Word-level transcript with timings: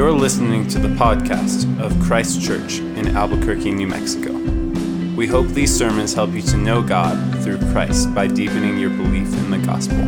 You're 0.00 0.12
listening 0.12 0.66
to 0.68 0.78
the 0.78 0.88
podcast 0.88 1.78
of 1.78 1.92
Christ 2.00 2.40
Church 2.40 2.78
in 2.78 3.14
Albuquerque, 3.14 3.70
New 3.70 3.86
Mexico. 3.86 4.32
We 5.14 5.26
hope 5.26 5.48
these 5.48 5.76
sermons 5.76 6.14
help 6.14 6.30
you 6.30 6.40
to 6.40 6.56
know 6.56 6.80
God 6.80 7.18
through 7.44 7.58
Christ 7.70 8.14
by 8.14 8.26
deepening 8.26 8.78
your 8.78 8.88
belief 8.88 9.30
in 9.34 9.50
the 9.50 9.58
gospel. 9.58 9.98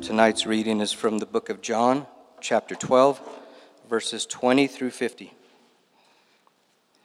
Tonight's 0.00 0.46
reading 0.46 0.80
is 0.80 0.92
from 0.92 1.18
the 1.18 1.26
book 1.26 1.48
of 1.48 1.60
John, 1.60 2.06
chapter 2.40 2.76
12, 2.76 3.20
verses 3.90 4.26
20 4.26 4.68
through 4.68 4.92
50. 4.92 5.34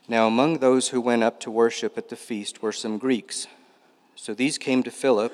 Now, 0.08 0.28
among 0.28 0.60
those 0.60 0.90
who 0.90 1.02
went 1.02 1.24
up 1.24 1.40
to 1.40 1.50
worship 1.50 1.98
at 1.98 2.10
the 2.10 2.16
feast 2.16 2.62
were 2.62 2.72
some 2.72 3.00
Greeks. 3.00 3.48
So 4.14 4.36
these 4.36 4.60
came 4.60 4.84
to 4.84 4.92
Philip 4.92 5.34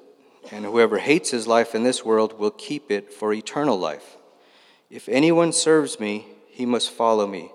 and 0.49 0.65
whoever 0.65 0.97
hates 0.97 1.31
his 1.31 1.47
life 1.47 1.75
in 1.75 1.83
this 1.83 2.03
world 2.03 2.39
will 2.39 2.51
keep 2.51 2.89
it 2.89 3.13
for 3.13 3.33
eternal 3.33 3.77
life. 3.77 4.17
If 4.89 5.07
anyone 5.07 5.53
serves 5.53 5.99
me, 5.99 6.25
he 6.49 6.65
must 6.65 6.89
follow 6.89 7.27
me, 7.27 7.51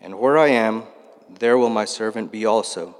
and 0.00 0.18
where 0.18 0.38
I 0.38 0.48
am, 0.48 0.84
there 1.28 1.58
will 1.58 1.70
my 1.70 1.84
servant 1.84 2.30
be 2.30 2.44
also. 2.44 2.96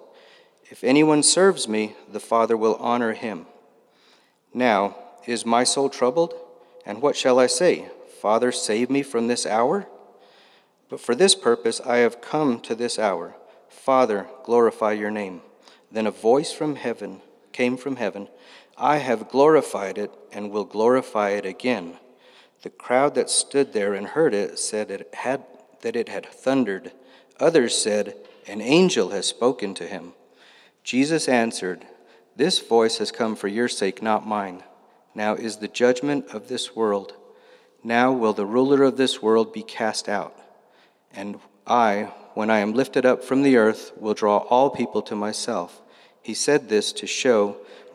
If 0.71 0.83
anyone 0.83 1.23
serves 1.23 1.69
me, 1.69 1.95
the 2.11 2.21
Father 2.21 2.57
will 2.57 2.75
honor 2.77 3.13
him. 3.13 3.47
Now, 4.53 4.97
is 5.27 5.47
my 5.47 5.65
soul 5.65 5.89
troubled? 5.89 6.35
And 6.85 7.03
what 7.03 7.17
shall 7.17 7.39
I 7.39 7.47
say? 7.47 7.89
Father, 8.21 8.51
save 8.51 8.91
me 8.91 9.03
from 9.03 9.29
this 9.29 9.45
hour? 9.47 9.87
But 10.89 11.01
for 11.01 11.15
this 11.15 11.35
purpose 11.35 11.81
I 11.81 11.99
have 11.99 12.21
come 12.21 12.61
to 12.61 12.75
this 12.75 12.99
hour. 12.99 13.37
Father, 13.69 14.27
glorify 14.45 14.93
your 14.93 15.11
name. 15.11 15.43
Then 15.91 16.07
a 16.07 16.11
voice 16.11 16.53
from 16.53 16.77
heaven 16.77 17.21
came 17.53 17.77
from 17.77 17.97
heaven. 17.97 18.29
I 18.79 18.99
have 18.99 19.29
glorified 19.29 19.97
it 19.97 20.11
and 20.33 20.51
will 20.51 20.65
glorify 20.65 21.31
it 21.31 21.47
again. 21.47 21.99
The 22.63 22.71
crowd 22.71 23.15
that 23.15 23.31
stood 23.31 23.73
there 23.73 23.95
and 23.95 24.07
heard 24.07 24.35
it 24.35 24.59
said 24.59 24.91
it 24.91 25.15
had, 25.15 25.45
that 25.81 25.97
it 25.97 26.09
had 26.09 26.27
thundered. 26.27 26.93
Others 27.41 27.77
said, 27.77 28.15
An 28.47 28.61
angel 28.61 29.11
has 29.11 29.27
spoken 29.27 29.73
to 29.75 29.87
him. 29.87 30.13
Jesus 30.83 31.29
answered, 31.29 31.87
This 32.37 32.59
voice 32.59 32.99
has 32.99 33.11
come 33.11 33.35
for 33.35 33.49
your 33.49 33.69
sake, 33.69 34.03
not 34.03 34.27
mine. 34.27 34.63
Now 35.15 35.35
is 35.35 35.57
the 35.57 35.69
judgment 35.69 36.27
of 36.35 36.49
this 36.49 36.77
world. 36.77 37.15
Now 37.83 38.13
will 38.13 38.33
the 38.35 38.47
ruler 38.47 38.83
of 38.83 38.97
this 38.97 39.23
world 39.23 39.53
be 39.53 39.63
cast 39.63 40.09
out. 40.09 40.39
And 41.15 41.39
I, 41.67 42.13
when 42.35 42.51
I 42.51 42.59
am 42.59 42.75
lifted 42.75 43.07
up 43.07 43.25
from 43.25 43.43
the 43.43 43.57
earth, 43.57 43.93
will 43.97 44.13
draw 44.13 44.39
all 44.39 44.69
people 44.69 45.01
to 45.03 45.17
myself. 45.17 45.81
He 46.21 46.35
said 46.35 46.69
this 46.69 46.93
to 46.95 47.07
show 47.07 47.57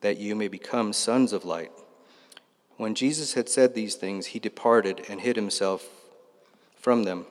that 0.00 0.18
you 0.18 0.34
may 0.34 0.48
become 0.48 0.92
sons 0.92 1.32
of 1.32 1.44
light. 1.44 1.72
When 2.76 2.94
Jesus 2.94 3.34
had 3.34 3.48
said 3.48 3.74
these 3.74 3.94
things, 3.94 4.26
he 4.26 4.38
departed 4.38 5.04
and 5.08 5.20
hid 5.20 5.36
himself 5.36 5.88
from 6.76 7.04
them. 7.04 7.26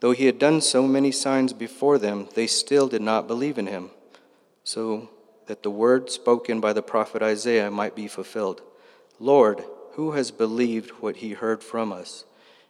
Though 0.00 0.12
he 0.12 0.26
had 0.26 0.38
done 0.38 0.60
so 0.60 0.86
many 0.86 1.12
signs 1.12 1.52
before 1.52 1.98
them, 1.98 2.28
they 2.34 2.46
still 2.46 2.88
did 2.88 3.02
not 3.02 3.26
believe 3.26 3.58
in 3.58 3.66
him, 3.66 3.90
so 4.64 5.08
that 5.46 5.62
the 5.62 5.70
word 5.70 6.10
spoken 6.10 6.60
by 6.60 6.72
the 6.72 6.82
prophet 6.82 7.22
Isaiah 7.22 7.70
might 7.70 7.94
be 7.94 8.08
fulfilled 8.08 8.62
Lord, 9.18 9.64
who 9.92 10.12
has 10.12 10.30
believed 10.30 10.90
what 11.00 11.16
he 11.16 11.30
heard 11.30 11.62
from 11.62 11.90
us? 11.90 12.24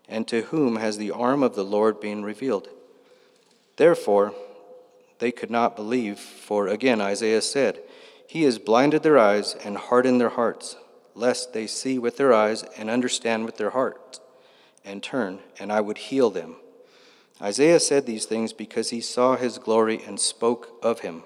And 0.09 0.29
to 0.29 0.43
whom 0.43 0.77
has 0.77 0.97
the 0.97 1.11
arm 1.11 1.43
of 1.43 1.57
the 1.57 1.65
Lord 1.65 2.01
been 2.01 2.25
revealed? 2.25 2.69
Therefore, 3.77 4.33
they 5.19 5.33
could 5.33 5.51
not 5.51 5.75
believe, 5.75 6.21
for 6.21 6.69
again 6.69 7.01
Isaiah 7.01 7.43
said, 7.43 7.81
He 8.27 8.43
has 8.43 8.59
blinded 8.59 9.03
their 9.03 9.19
eyes 9.19 9.55
and 9.65 9.77
hardened 9.77 10.21
their 10.21 10.31
hearts, 10.31 10.77
lest 11.15 11.53
they 11.53 11.67
see 11.67 11.99
with 11.99 12.17
their 12.17 12.33
eyes 12.33 12.65
and 12.77 12.91
understand 12.91 13.45
with 13.45 13.57
their 13.57 13.71
hearts, 13.71 14.21
and 14.85 15.03
turn, 15.03 15.41
and 15.59 15.73
I 15.73 15.81
would 15.81 15.99
heal 15.99 16.31
them. 16.31 16.57
Isaiah 17.41 17.81
said 17.81 18.07
these 18.07 18.27
things 18.27 18.53
because 18.53 18.91
he 18.91 19.01
saw 19.01 19.37
his 19.37 19.59
glory 19.59 20.03
and 20.07 20.19
spoke 20.19 20.79
of 20.83 21.01
him. 21.01 21.23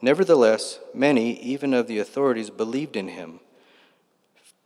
Nevertheless, 0.00 0.78
many, 0.94 1.40
even 1.40 1.72
of 1.72 1.86
the 1.86 1.98
authorities, 1.98 2.50
believed 2.50 2.96
in 2.96 3.08
him. 3.08 3.40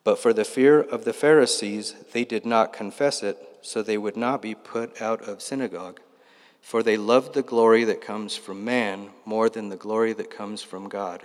But 0.02 0.18
for 0.18 0.32
the 0.32 0.44
fear 0.44 0.80
of 0.80 1.04
the 1.04 1.12
Pharisees, 1.12 1.94
they 2.12 2.24
did 2.24 2.46
not 2.46 2.72
confess 2.72 3.22
it, 3.22 3.38
so 3.60 3.82
they 3.82 3.98
would 3.98 4.16
not 4.16 4.40
be 4.40 4.54
put 4.54 5.00
out 5.00 5.22
of 5.22 5.42
synagogue 5.42 6.00
for 6.66 6.82
they 6.82 6.96
loved 6.96 7.32
the 7.32 7.44
glory 7.44 7.84
that 7.84 8.00
comes 8.00 8.34
from 8.34 8.64
man 8.64 9.08
more 9.24 9.48
than 9.48 9.68
the 9.68 9.76
glory 9.76 10.12
that 10.12 10.28
comes 10.28 10.62
from 10.62 10.88
God. 10.88 11.24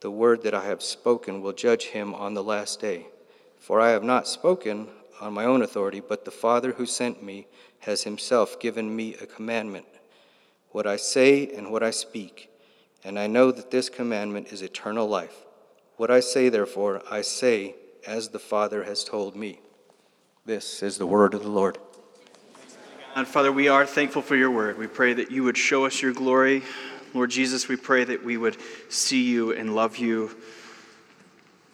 The 0.00 0.10
word 0.10 0.42
that 0.42 0.54
I 0.54 0.64
have 0.64 0.82
spoken 0.82 1.42
will 1.42 1.52
judge 1.52 1.86
him 1.86 2.14
on 2.14 2.34
the 2.34 2.44
last 2.44 2.80
day. 2.80 3.06
For 3.58 3.80
I 3.80 3.90
have 3.90 4.04
not 4.04 4.28
spoken 4.28 4.88
on 5.20 5.32
my 5.32 5.44
own 5.44 5.62
authority, 5.62 6.00
but 6.00 6.24
the 6.24 6.30
Father 6.30 6.72
who 6.72 6.86
sent 6.86 7.22
me 7.22 7.46
has 7.80 8.04
himself 8.04 8.60
given 8.60 8.94
me 8.94 9.14
a 9.14 9.26
commandment 9.26 9.86
what 10.70 10.86
I 10.86 10.96
say 10.96 11.48
and 11.54 11.70
what 11.70 11.82
I 11.82 11.90
speak. 11.90 12.50
And 13.04 13.18
I 13.18 13.26
know 13.26 13.50
that 13.50 13.70
this 13.70 13.88
commandment 13.88 14.52
is 14.52 14.62
eternal 14.62 15.06
life. 15.06 15.46
What 15.96 16.10
I 16.10 16.20
say, 16.20 16.48
therefore, 16.48 17.02
I 17.10 17.22
say 17.22 17.74
as 18.06 18.28
the 18.28 18.38
Father 18.38 18.84
has 18.84 19.04
told 19.04 19.34
me. 19.34 19.60
This 20.44 20.82
is 20.82 20.98
the 20.98 21.06
word 21.06 21.34
of 21.34 21.42
the 21.42 21.48
Lord. 21.48 21.78
And 23.14 23.26
Father, 23.26 23.50
we 23.50 23.68
are 23.68 23.84
thankful 23.84 24.22
for 24.22 24.36
your 24.36 24.50
word. 24.50 24.78
We 24.78 24.86
pray 24.86 25.12
that 25.14 25.30
you 25.30 25.42
would 25.44 25.56
show 25.56 25.86
us 25.86 26.00
your 26.00 26.12
glory. 26.12 26.62
Lord 27.18 27.30
Jesus, 27.30 27.66
we 27.66 27.74
pray 27.74 28.04
that 28.04 28.24
we 28.24 28.36
would 28.36 28.56
see 28.88 29.24
you 29.24 29.50
and 29.50 29.74
love 29.74 29.96
you. 29.96 30.36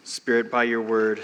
Spirit, 0.03 0.51
by 0.51 0.65
your 0.65 0.81
word, 0.81 1.21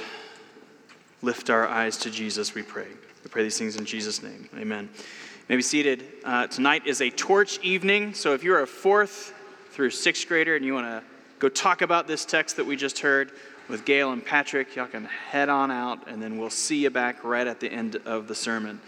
lift 1.22 1.49
our 1.49 1.67
eyes 1.67 1.96
to 1.96 2.11
Jesus, 2.11 2.55
we 2.55 2.61
pray. 2.61 2.88
We 3.25 3.31
pray 3.31 3.44
these 3.44 3.56
things 3.56 3.76
in 3.76 3.87
Jesus' 3.87 4.22
name. 4.22 4.50
Amen. 4.58 4.90
You 4.94 5.44
may 5.49 5.56
be 5.56 5.62
seated. 5.62 6.05
Uh, 6.22 6.49
tonight 6.49 6.87
is 6.87 7.00
a 7.00 7.08
torch 7.08 7.61
evening, 7.61 8.12
so 8.12 8.34
if 8.34 8.44
you're 8.44 8.61
a 8.61 8.67
fourth 8.67 9.32
through 9.70 9.88
sixth 9.88 10.28
grader 10.28 10.55
and 10.55 10.66
you 10.66 10.75
want 10.75 10.87
to 10.87 11.02
go 11.38 11.49
talk 11.49 11.81
about 11.81 12.06
this 12.06 12.26
text 12.26 12.58
that 12.58 12.66
we 12.66 12.76
just 12.76 12.99
heard 12.99 13.32
with 13.70 13.87
Gail 13.87 14.12
and 14.12 14.23
Patrick, 14.23 14.76
y'all 14.76 14.87
can 14.87 15.06
head 15.06 15.49
on 15.49 15.70
out, 15.70 16.06
and 16.08 16.23
then 16.23 16.38
we'll 16.38 16.50
see 16.50 16.82
you 16.82 16.90
back 16.90 17.25
right 17.25 17.46
at 17.46 17.58
the 17.58 17.73
end 17.73 17.96
of 18.05 18.28
the 18.28 18.34
sermon. 18.34 18.82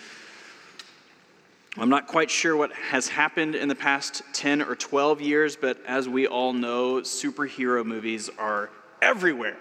I'm 1.79 1.89
not 1.89 2.07
quite 2.07 2.31
sure 2.31 2.55
what 2.55 2.71
has 2.75 3.09
happened 3.09 3.55
in 3.55 3.67
the 3.67 3.75
past 3.75 4.23
10 4.35 4.61
or 4.61 4.77
12 4.77 5.23
years, 5.23 5.57
but 5.57 5.79
as 5.87 6.07
we 6.07 6.27
all 6.27 6.53
know, 6.53 6.97
superhero 6.97 7.83
movies 7.83 8.29
are 8.39 8.69
everywhere. 9.01 9.57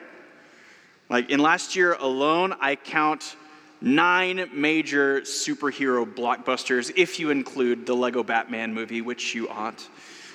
Like 1.10 1.30
in 1.30 1.40
last 1.40 1.78
year 1.78 1.94
alone, 1.94 2.54
I 2.60 2.76
count 2.76 3.38
nine 3.80 4.50
major 4.54 5.22
superhero 5.22 6.06
blockbusters, 6.06 6.92
if 6.98 7.18
you 7.18 7.30
include 7.30 7.86
the 7.86 7.96
Lego 7.96 8.24
Batman 8.24 8.74
movie, 8.74 9.00
which 9.00 9.34
you 9.34 9.48
ought. 9.48 9.88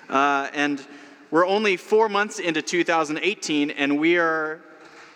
Uh, 0.09 0.49
and 0.55 0.83
we're 1.31 1.47
only 1.47 1.77
four 1.77 2.09
months 2.09 2.39
into 2.39 2.63
2018, 2.63 3.71
and 3.71 4.01
we 4.01 4.17
are 4.17 4.63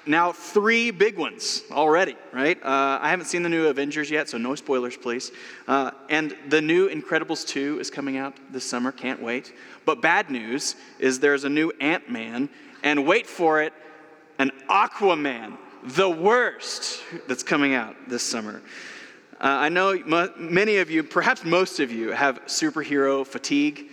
now 0.07 0.33
three 0.33 0.91
big 0.91 1.19
ones 1.19 1.63
already, 1.71 2.17
right? 2.33 2.63
Uh, 2.63 2.99
I 3.01 3.11
haven't 3.11 3.27
seen 3.27 3.43
the 3.43 3.49
new 3.49 3.67
Avengers 3.67 4.11
yet, 4.11 4.29
so 4.29 4.39
no 4.39 4.55
spoilers, 4.55 4.97
please. 4.97 5.31
Uh, 5.69 5.91
and 6.09 6.37
the 6.49 6.61
new 6.61 6.89
Incredibles 6.89 7.47
2 7.47 7.81
is 7.81 7.91
coming 7.91 8.17
out 8.17 8.35
this 8.51 8.65
summer, 8.65 8.93
can't 8.93 9.23
wait. 9.23 9.53
But 9.85 10.01
bad 10.01 10.31
news 10.31 10.77
is 10.99 11.21
there's 11.21 11.45
a 11.45 11.49
new 11.49 11.71
Ant 11.81 12.09
Man, 12.11 12.49
and 12.83 13.07
wait 13.07 13.27
for 13.27 13.63
it, 13.63 13.73
an 14.39 14.51
Aquaman, 14.69 15.59
the 15.83 16.09
worst, 16.09 17.03
that's 17.29 17.43
coming 17.43 17.75
out 17.75 17.97
this 18.09 18.23
summer. 18.23 18.63
Uh, 19.35 19.47
I 19.49 19.69
know 19.69 19.91
m- 19.91 20.33
many 20.37 20.79
of 20.79 20.91
you, 20.91 21.03
perhaps 21.03 21.45
most 21.45 21.81
of 21.81 21.91
you, 21.91 22.11
have 22.11 22.45
superhero 22.47 23.27
fatigue, 23.27 23.91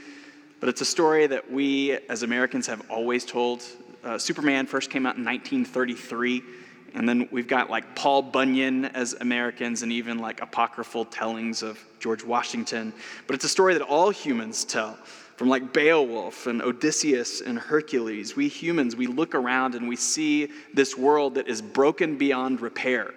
but 0.59 0.69
it's 0.69 0.81
a 0.81 0.85
story 0.85 1.27
that 1.27 1.51
we 1.51 1.97
as 2.09 2.23
Americans 2.23 2.67
have 2.67 2.81
always 2.89 3.23
told 3.23 3.63
uh, 4.03 4.17
Superman 4.17 4.65
first 4.67 4.89
came 4.89 5.05
out 5.05 5.17
in 5.17 5.25
1933. 5.25 6.43
And 6.93 7.07
then 7.07 7.27
we've 7.31 7.47
got 7.47 7.69
like 7.69 7.95
Paul 7.95 8.21
Bunyan 8.21 8.85
as 8.85 9.13
Americans 9.13 9.83
and 9.83 9.91
even 9.91 10.19
like 10.19 10.41
apocryphal 10.41 11.05
tellings 11.05 11.61
of 11.61 11.83
George 11.99 12.23
Washington. 12.23 12.93
But 13.27 13.35
it's 13.35 13.45
a 13.45 13.49
story 13.49 13.73
that 13.73 13.83
all 13.83 14.09
humans 14.09 14.65
tell. 14.65 14.97
From 15.35 15.49
like 15.49 15.71
Beowulf 15.71 16.47
and 16.47 16.63
Odysseus 16.63 17.41
and 17.41 17.59
Hercules, 17.59 18.35
we 18.35 18.47
humans, 18.47 18.95
we 18.95 19.05
look 19.05 19.35
around 19.35 19.75
and 19.75 19.87
we 19.87 19.95
see 19.95 20.49
this 20.73 20.97
world 20.97 21.35
that 21.35 21.47
is 21.47 21.61
broken 21.61 22.17
beyond 22.17 22.59
repair. 22.59 23.13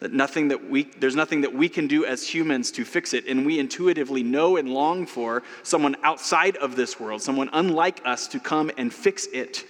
That 0.00 0.12
nothing 0.12 0.48
that 0.48 0.68
we, 0.68 0.82
there's 0.98 1.16
nothing 1.16 1.40
that 1.42 1.54
we 1.54 1.70
can 1.70 1.86
do 1.86 2.04
as 2.04 2.28
humans 2.28 2.72
to 2.72 2.84
fix 2.84 3.14
it. 3.14 3.26
And 3.26 3.46
we 3.46 3.58
intuitively 3.58 4.22
know 4.22 4.58
and 4.58 4.68
long 4.74 5.06
for 5.06 5.44
someone 5.62 5.96
outside 6.02 6.56
of 6.56 6.76
this 6.76 7.00
world, 7.00 7.22
someone 7.22 7.48
unlike 7.54 8.02
us 8.04 8.26
to 8.28 8.40
come 8.40 8.70
and 8.76 8.92
fix 8.92 9.26
it. 9.32 9.64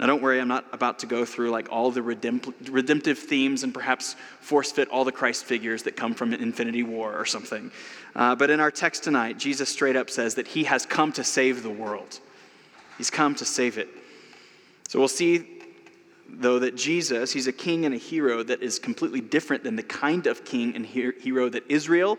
Now, 0.00 0.06
don't 0.06 0.22
worry, 0.22 0.40
I'm 0.40 0.48
not 0.48 0.64
about 0.72 1.00
to 1.00 1.06
go 1.06 1.26
through 1.26 1.50
like 1.50 1.70
all 1.70 1.90
the 1.90 2.00
redemptive 2.00 3.18
themes 3.18 3.64
and 3.64 3.74
perhaps 3.74 4.16
force 4.40 4.72
fit 4.72 4.88
all 4.88 5.04
the 5.04 5.12
Christ 5.12 5.44
figures 5.44 5.82
that 5.82 5.94
come 5.94 6.14
from 6.14 6.32
Infinity 6.32 6.82
War 6.82 7.14
or 7.14 7.26
something. 7.26 7.70
Uh, 8.16 8.34
but 8.34 8.48
in 8.48 8.60
our 8.60 8.70
text 8.70 9.04
tonight, 9.04 9.36
Jesus 9.36 9.68
straight 9.68 9.96
up 9.96 10.08
says 10.08 10.36
that 10.36 10.48
he 10.48 10.64
has 10.64 10.86
come 10.86 11.12
to 11.12 11.22
save 11.22 11.62
the 11.62 11.68
world. 11.68 12.18
He's 12.96 13.10
come 13.10 13.34
to 13.34 13.44
save 13.44 13.76
it. 13.76 13.88
So 14.88 14.98
we'll 14.98 15.06
see, 15.06 15.46
though, 16.26 16.60
that 16.60 16.76
Jesus, 16.76 17.30
he's 17.30 17.46
a 17.46 17.52
king 17.52 17.84
and 17.84 17.94
a 17.94 17.98
hero 17.98 18.42
that 18.42 18.62
is 18.62 18.78
completely 18.78 19.20
different 19.20 19.64
than 19.64 19.76
the 19.76 19.82
kind 19.82 20.26
of 20.26 20.46
king 20.46 20.74
and 20.76 20.86
hero 20.86 21.50
that 21.50 21.64
Israel 21.68 22.18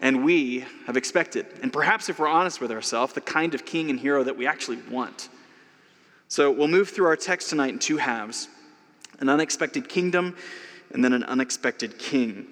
and 0.00 0.24
we 0.24 0.64
have 0.86 0.96
expected. 0.96 1.46
And 1.62 1.72
perhaps, 1.72 2.08
if 2.08 2.20
we're 2.20 2.28
honest 2.28 2.60
with 2.60 2.70
ourselves, 2.70 3.12
the 3.12 3.20
kind 3.20 3.54
of 3.54 3.64
king 3.64 3.90
and 3.90 3.98
hero 3.98 4.22
that 4.22 4.36
we 4.36 4.46
actually 4.46 4.78
want. 4.88 5.28
So 6.32 6.50
we'll 6.50 6.66
move 6.66 6.88
through 6.88 7.08
our 7.08 7.16
text 7.16 7.50
tonight 7.50 7.74
in 7.74 7.78
two 7.78 7.98
halves 7.98 8.48
an 9.20 9.28
unexpected 9.28 9.86
kingdom 9.86 10.34
and 10.90 11.04
then 11.04 11.12
an 11.12 11.24
unexpected 11.24 11.98
king. 11.98 12.46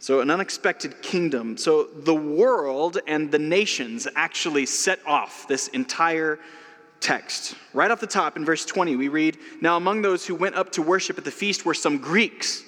So, 0.00 0.20
an 0.20 0.30
unexpected 0.30 1.00
kingdom. 1.00 1.56
So, 1.56 1.84
the 1.84 2.14
world 2.14 2.98
and 3.06 3.32
the 3.32 3.38
nations 3.38 4.06
actually 4.16 4.66
set 4.66 5.00
off 5.06 5.48
this 5.48 5.68
entire 5.68 6.38
text. 7.00 7.54
Right 7.72 7.90
off 7.90 8.00
the 8.00 8.06
top 8.06 8.36
in 8.36 8.44
verse 8.44 8.66
20, 8.66 8.96
we 8.96 9.08
read 9.08 9.38
Now, 9.62 9.78
among 9.78 10.02
those 10.02 10.26
who 10.26 10.34
went 10.34 10.54
up 10.54 10.70
to 10.72 10.82
worship 10.82 11.16
at 11.16 11.24
the 11.24 11.30
feast 11.30 11.64
were 11.64 11.72
some 11.72 11.96
Greeks. 11.96 12.64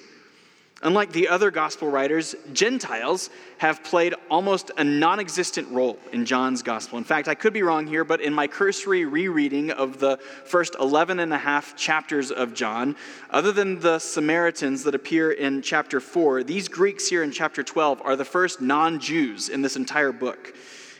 Unlike 0.81 1.11
the 1.11 1.27
other 1.27 1.51
gospel 1.51 1.89
writers, 1.89 2.35
Gentiles 2.53 3.29
have 3.57 3.83
played 3.83 4.15
almost 4.29 4.71
a 4.77 4.83
non 4.83 5.19
existent 5.19 5.69
role 5.71 5.99
in 6.13 6.25
John's 6.25 6.63
gospel. 6.63 6.97
In 6.97 7.03
fact, 7.03 7.27
I 7.27 7.35
could 7.35 7.51
be 7.51 7.63
wrong 7.63 7.85
here, 7.85 8.05
but 8.05 8.21
in 8.21 8.33
my 8.33 8.47
cursory 8.47 9.03
rereading 9.03 9.71
of 9.71 9.99
the 9.99 10.17
first 10.45 10.77
11 10.79 11.19
and 11.19 11.33
a 11.33 11.37
half 11.37 11.75
chapters 11.75 12.31
of 12.31 12.53
John, 12.53 12.95
other 13.29 13.51
than 13.51 13.81
the 13.81 13.99
Samaritans 13.99 14.85
that 14.85 14.95
appear 14.95 15.31
in 15.31 15.61
chapter 15.61 15.99
4, 15.99 16.43
these 16.43 16.69
Greeks 16.69 17.07
here 17.09 17.23
in 17.23 17.31
chapter 17.33 17.61
12 17.61 18.01
are 18.05 18.15
the 18.15 18.23
first 18.23 18.61
non 18.61 19.01
Jews 19.01 19.49
in 19.49 19.61
this 19.61 19.75
entire 19.75 20.13
book. 20.13 20.55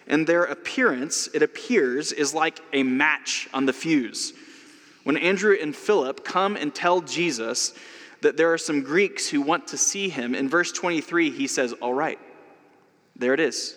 And 0.08 0.28
their 0.28 0.44
appearance, 0.44 1.30
it 1.34 1.42
appears, 1.42 2.12
is 2.12 2.34
like 2.34 2.60
a 2.74 2.84
match 2.84 3.48
on 3.54 3.66
the 3.66 3.74
fuse. 3.74 4.34
When 5.04 5.16
Andrew 5.16 5.56
and 5.60 5.74
Philip 5.74 6.26
come 6.26 6.58
and 6.58 6.76
tell 6.76 7.00
Jesus, 7.00 7.74
that 8.22 8.38
there 8.38 8.52
are 8.54 8.58
some 8.58 8.82
Greeks 8.82 9.28
who 9.28 9.42
want 9.42 9.68
to 9.68 9.78
see 9.78 10.10
him. 10.10 10.36
In 10.36 10.50
verse 10.50 10.72
23, 10.72 11.32
he 11.32 11.48
says, 11.48 11.74
All 11.74 11.94
right, 11.94 12.20
there 13.16 13.34
it 13.34 13.40
is. 13.40 13.76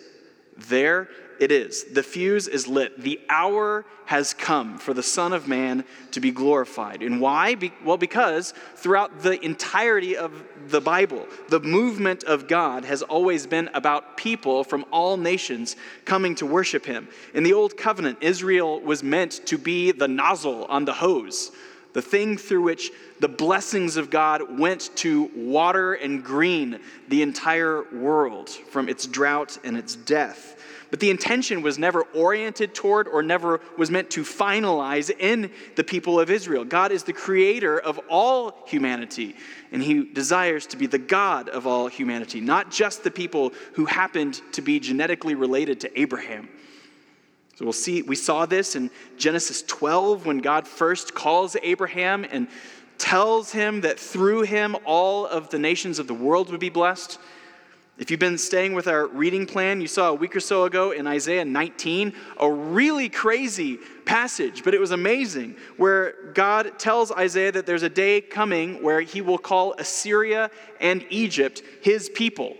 There 0.57 1.09
it 1.39 1.51
is. 1.51 1.85
The 1.85 2.03
fuse 2.03 2.47
is 2.47 2.67
lit. 2.67 3.01
The 3.01 3.19
hour 3.29 3.85
has 4.05 4.33
come 4.33 4.77
for 4.77 4.93
the 4.93 5.01
Son 5.01 5.33
of 5.33 5.47
Man 5.47 5.83
to 6.11 6.19
be 6.19 6.31
glorified. 6.31 7.01
And 7.01 7.19
why? 7.19 7.55
Be- 7.55 7.73
well, 7.83 7.97
because 7.97 8.53
throughout 8.75 9.23
the 9.23 9.43
entirety 9.43 10.15
of 10.15 10.31
the 10.67 10.81
Bible, 10.81 11.25
the 11.49 11.59
movement 11.59 12.23
of 12.25 12.47
God 12.47 12.85
has 12.85 13.01
always 13.01 13.47
been 13.47 13.69
about 13.73 14.17
people 14.17 14.63
from 14.63 14.85
all 14.91 15.17
nations 15.17 15.75
coming 16.05 16.35
to 16.35 16.45
worship 16.45 16.85
Him. 16.85 17.07
In 17.33 17.43
the 17.43 17.53
Old 17.53 17.77
Covenant, 17.77 18.19
Israel 18.21 18.79
was 18.81 19.03
meant 19.03 19.45
to 19.47 19.57
be 19.57 19.91
the 19.91 20.07
nozzle 20.07 20.65
on 20.65 20.85
the 20.85 20.93
hose 20.93 21.51
the 21.93 22.01
thing 22.01 22.37
through 22.37 22.63
which 22.63 22.91
the 23.23 23.29
blessings 23.29 23.95
of 23.95 24.09
God 24.09 24.59
went 24.59 24.93
to 24.97 25.31
water 25.33 25.93
and 25.93 26.21
green 26.21 26.77
the 27.07 27.21
entire 27.21 27.85
world 27.93 28.49
from 28.49 28.89
its 28.89 29.07
drought 29.07 29.57
and 29.63 29.77
its 29.77 29.95
death. 29.95 30.61
But 30.91 30.99
the 30.99 31.09
intention 31.09 31.61
was 31.61 31.79
never 31.79 32.01
oriented 32.13 32.75
toward 32.75 33.07
or 33.07 33.23
never 33.23 33.61
was 33.77 33.89
meant 33.89 34.09
to 34.09 34.23
finalize 34.23 35.09
in 35.09 35.51
the 35.77 35.85
people 35.85 36.19
of 36.19 36.29
Israel. 36.29 36.65
God 36.65 36.91
is 36.91 37.03
the 37.03 37.13
creator 37.13 37.79
of 37.79 37.97
all 38.09 38.57
humanity, 38.67 39.37
and 39.71 39.81
He 39.81 40.03
desires 40.03 40.67
to 40.67 40.75
be 40.75 40.85
the 40.85 40.97
God 40.97 41.47
of 41.47 41.65
all 41.65 41.87
humanity, 41.87 42.41
not 42.41 42.71
just 42.71 43.05
the 43.05 43.09
people 43.09 43.53
who 43.75 43.85
happened 43.85 44.41
to 44.51 44.61
be 44.61 44.81
genetically 44.81 45.33
related 45.33 45.79
to 45.79 45.97
Abraham. 45.97 46.49
So 47.55 47.63
we'll 47.63 47.71
see, 47.71 48.01
we 48.01 48.15
saw 48.15 48.45
this 48.45 48.75
in 48.75 48.91
Genesis 49.15 49.61
12 49.61 50.25
when 50.25 50.39
God 50.39 50.67
first 50.67 51.13
calls 51.13 51.55
Abraham 51.63 52.25
and 52.29 52.49
tells 53.03 53.51
him 53.51 53.81
that 53.81 53.99
through 53.99 54.43
him 54.43 54.77
all 54.85 55.27
of 55.27 55.49
the 55.49 55.59
nations 55.59 55.99
of 55.99 56.07
the 56.07 56.13
world 56.13 56.49
would 56.49 56.59
be 56.61 56.69
blessed. 56.69 57.19
If 57.97 58.09
you've 58.09 58.19
been 58.21 58.37
staying 58.37 58.75
with 58.75 58.87
our 58.87 59.07
reading 59.07 59.45
plan, 59.45 59.81
you 59.81 59.87
saw 59.87 60.07
a 60.07 60.13
week 60.13 60.33
or 60.37 60.39
so 60.39 60.63
ago 60.63 60.91
in 60.91 61.05
Isaiah 61.05 61.43
19 61.43 62.13
a 62.39 62.49
really 62.49 63.09
crazy 63.09 63.77
passage, 64.05 64.63
but 64.63 64.73
it 64.73 64.79
was 64.79 64.91
amazing, 64.91 65.57
where 65.75 66.31
God 66.33 66.79
tells 66.79 67.11
Isaiah 67.11 67.51
that 67.51 67.65
there's 67.65 67.83
a 67.83 67.89
day 67.89 68.21
coming 68.21 68.81
where 68.81 69.01
he 69.01 69.19
will 69.19 69.37
call 69.37 69.73
Assyria 69.73 70.49
and 70.79 71.05
Egypt 71.09 71.61
his 71.81 72.07
people, 72.07 72.55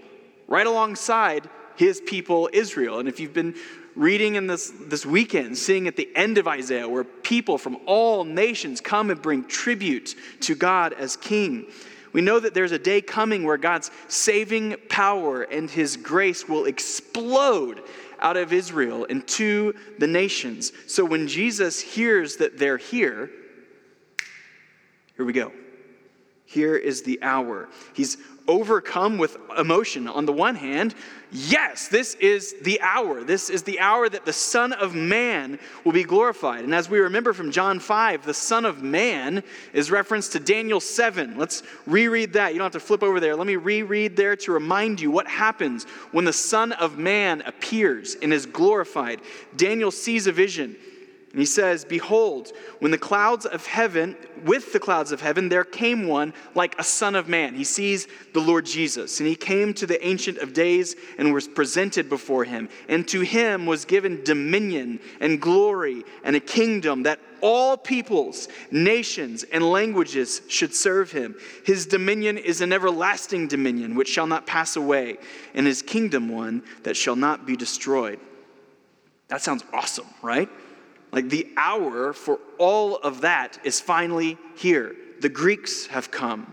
right 0.49 0.67
alongside 0.67 1.49
his 1.77 2.01
people 2.01 2.49
Israel. 2.51 2.99
And 2.99 3.07
if 3.07 3.17
you've 3.21 3.33
been 3.33 3.55
reading 3.95 4.35
in 4.35 4.47
this, 4.47 4.71
this 4.79 5.05
weekend, 5.05 5.57
seeing 5.57 5.87
at 5.87 5.95
the 5.95 6.09
end 6.15 6.37
of 6.37 6.47
Isaiah, 6.47 6.87
where 6.87 7.03
people 7.03 7.57
from 7.57 7.77
all 7.85 8.23
nations 8.23 8.81
come 8.81 9.09
and 9.11 9.21
bring 9.21 9.45
tribute 9.45 10.15
to 10.41 10.55
God 10.55 10.93
as 10.93 11.15
king. 11.15 11.67
We 12.11 12.21
know 12.21 12.39
that 12.39 12.53
there's 12.53 12.71
a 12.71 12.79
day 12.79 13.01
coming 13.01 13.43
where 13.43 13.57
God's 13.57 13.89
saving 14.07 14.75
power 14.87 15.43
and 15.43 15.69
his 15.69 15.97
grace 15.97 16.47
will 16.47 16.65
explode 16.65 17.81
out 18.19 18.37
of 18.37 18.53
Israel 18.53 19.05
and 19.09 19.27
to 19.27 19.73
the 19.99 20.07
nations. 20.07 20.71
So 20.87 21.03
when 21.03 21.27
Jesus 21.27 21.81
hears 21.81 22.37
that 22.37 22.57
they're 22.57 22.77
here, 22.77 23.29
here 25.17 25.25
we 25.25 25.33
go. 25.33 25.51
Here 26.45 26.75
is 26.75 27.01
the 27.01 27.19
hour. 27.23 27.67
He's 27.93 28.17
overcome 28.47 29.17
with 29.17 29.37
emotion. 29.57 30.07
On 30.07 30.25
the 30.25 30.33
one 30.33 30.55
hand, 30.55 30.95
yes, 31.31 31.87
this 31.87 32.15
is 32.15 32.55
the 32.61 32.79
hour. 32.81 33.23
This 33.23 33.49
is 33.49 33.63
the 33.63 33.79
hour 33.79 34.09
that 34.09 34.25
the 34.25 34.33
Son 34.33 34.73
of 34.73 34.93
Man 34.93 35.59
will 35.83 35.93
be 35.93 36.03
glorified. 36.03 36.63
And 36.63 36.75
as 36.75 36.89
we 36.89 36.99
remember 36.99 37.33
from 37.33 37.51
John 37.51 37.79
5, 37.79 38.25
the 38.25 38.33
Son 38.33 38.65
of 38.65 38.83
Man 38.83 39.43
is 39.71 39.91
referenced 39.91 40.33
to 40.33 40.39
Daniel 40.39 40.79
7. 40.79 41.37
Let's 41.37 41.63
reread 41.85 42.33
that. 42.33 42.53
You 42.53 42.59
don't 42.59 42.65
have 42.65 42.81
to 42.81 42.85
flip 42.85 43.03
over 43.03 43.19
there. 43.19 43.35
Let 43.35 43.47
me 43.47 43.55
reread 43.55 44.15
there 44.15 44.35
to 44.37 44.51
remind 44.51 44.99
you 44.99 45.09
what 45.09 45.27
happens 45.27 45.85
when 46.11 46.25
the 46.25 46.33
Son 46.33 46.73
of 46.73 46.97
Man 46.97 47.41
appears 47.45 48.15
and 48.21 48.33
is 48.33 48.45
glorified. 48.45 49.21
Daniel 49.55 49.91
sees 49.91 50.27
a 50.27 50.31
vision. 50.31 50.75
And 51.33 51.41
he 51.41 51.47
says, 51.47 51.83
Behold, 51.83 52.51
when 52.77 52.91
the 52.91 52.97
clouds 52.97 53.47
of 53.47 53.65
heaven, 53.65 54.15
with 54.45 54.71
the 54.71 54.79
clouds 54.79 55.11
of 55.11 55.19
heaven, 55.19 55.49
there 55.49 55.63
came 55.63 56.07
one 56.07 56.31
like 56.53 56.77
a 56.77 56.83
son 56.83 57.15
of 57.15 57.27
man. 57.27 57.55
He 57.55 57.63
sees 57.63 58.07
the 58.33 58.39
Lord 58.39 58.67
Jesus. 58.67 59.19
And 59.19 59.27
he 59.27 59.35
came 59.35 59.73
to 59.73 59.87
the 59.87 60.05
Ancient 60.05 60.37
of 60.37 60.53
Days 60.53 60.95
and 61.17 61.33
was 61.33 61.47
presented 61.47 62.07
before 62.07 62.43
him. 62.43 62.69
And 62.87 63.07
to 63.07 63.21
him 63.21 63.65
was 63.65 63.83
given 63.83 64.23
dominion 64.23 64.99
and 65.19 65.41
glory 65.41 66.03
and 66.23 66.35
a 66.35 66.39
kingdom 66.39 67.01
that 67.03 67.19
all 67.41 67.77
peoples, 67.77 68.47
nations, 68.69 69.43
and 69.43 69.67
languages 69.67 70.43
should 70.49 70.75
serve 70.75 71.11
him. 71.11 71.35
His 71.65 71.87
dominion 71.87 72.37
is 72.37 72.61
an 72.61 72.71
everlasting 72.71 73.47
dominion 73.47 73.95
which 73.95 74.07
shall 74.07 74.27
not 74.27 74.45
pass 74.45 74.75
away, 74.75 75.17
and 75.55 75.65
his 75.65 75.81
kingdom 75.81 76.29
one 76.29 76.63
that 76.83 76.95
shall 76.95 77.15
not 77.15 77.47
be 77.47 77.57
destroyed. 77.57 78.19
That 79.29 79.41
sounds 79.41 79.63
awesome, 79.73 80.07
right? 80.21 80.47
Like 81.13 81.29
the 81.29 81.47
hour 81.55 82.11
for 82.11 82.39
all 82.57 82.97
of 82.97 83.21
that 83.21 83.59
is 83.63 83.79
finally 83.79 84.37
here. 84.55 84.95
The 85.21 85.29
Greeks 85.29 85.85
have 85.87 86.09
come, 86.09 86.51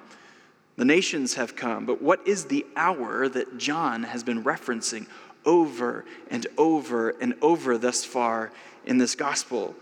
the 0.77 0.85
nations 0.85 1.35
have 1.35 1.57
come. 1.57 1.87
But 1.87 2.03
what 2.03 2.27
is 2.29 2.45
the 2.45 2.67
hour 2.77 3.27
that 3.29 3.57
John 3.57 4.03
has 4.03 4.23
been 4.23 4.45
referencing 4.45 5.07
over 5.47 6.05
and 6.31 6.47
over 6.59 7.11
and 7.11 7.35
over 7.41 7.79
thus 7.79 8.05
far 8.05 8.53
in 8.85 8.99
this 8.99 9.15
gospel? 9.15 9.75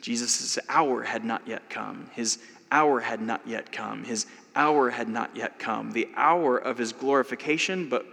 Jesus' 0.00 0.58
hour 0.70 1.02
had 1.02 1.22
not 1.22 1.46
yet 1.46 1.68
come. 1.68 2.08
His 2.14 2.38
hour 2.72 3.00
had 3.00 3.20
not 3.20 3.46
yet 3.46 3.70
come. 3.70 4.04
His 4.04 4.24
hour 4.56 4.88
had 4.88 5.10
not 5.10 5.36
yet 5.36 5.58
come. 5.58 5.92
The 5.92 6.08
hour 6.16 6.56
of 6.56 6.78
his 6.78 6.94
glorification, 6.94 7.90
but 7.90 8.06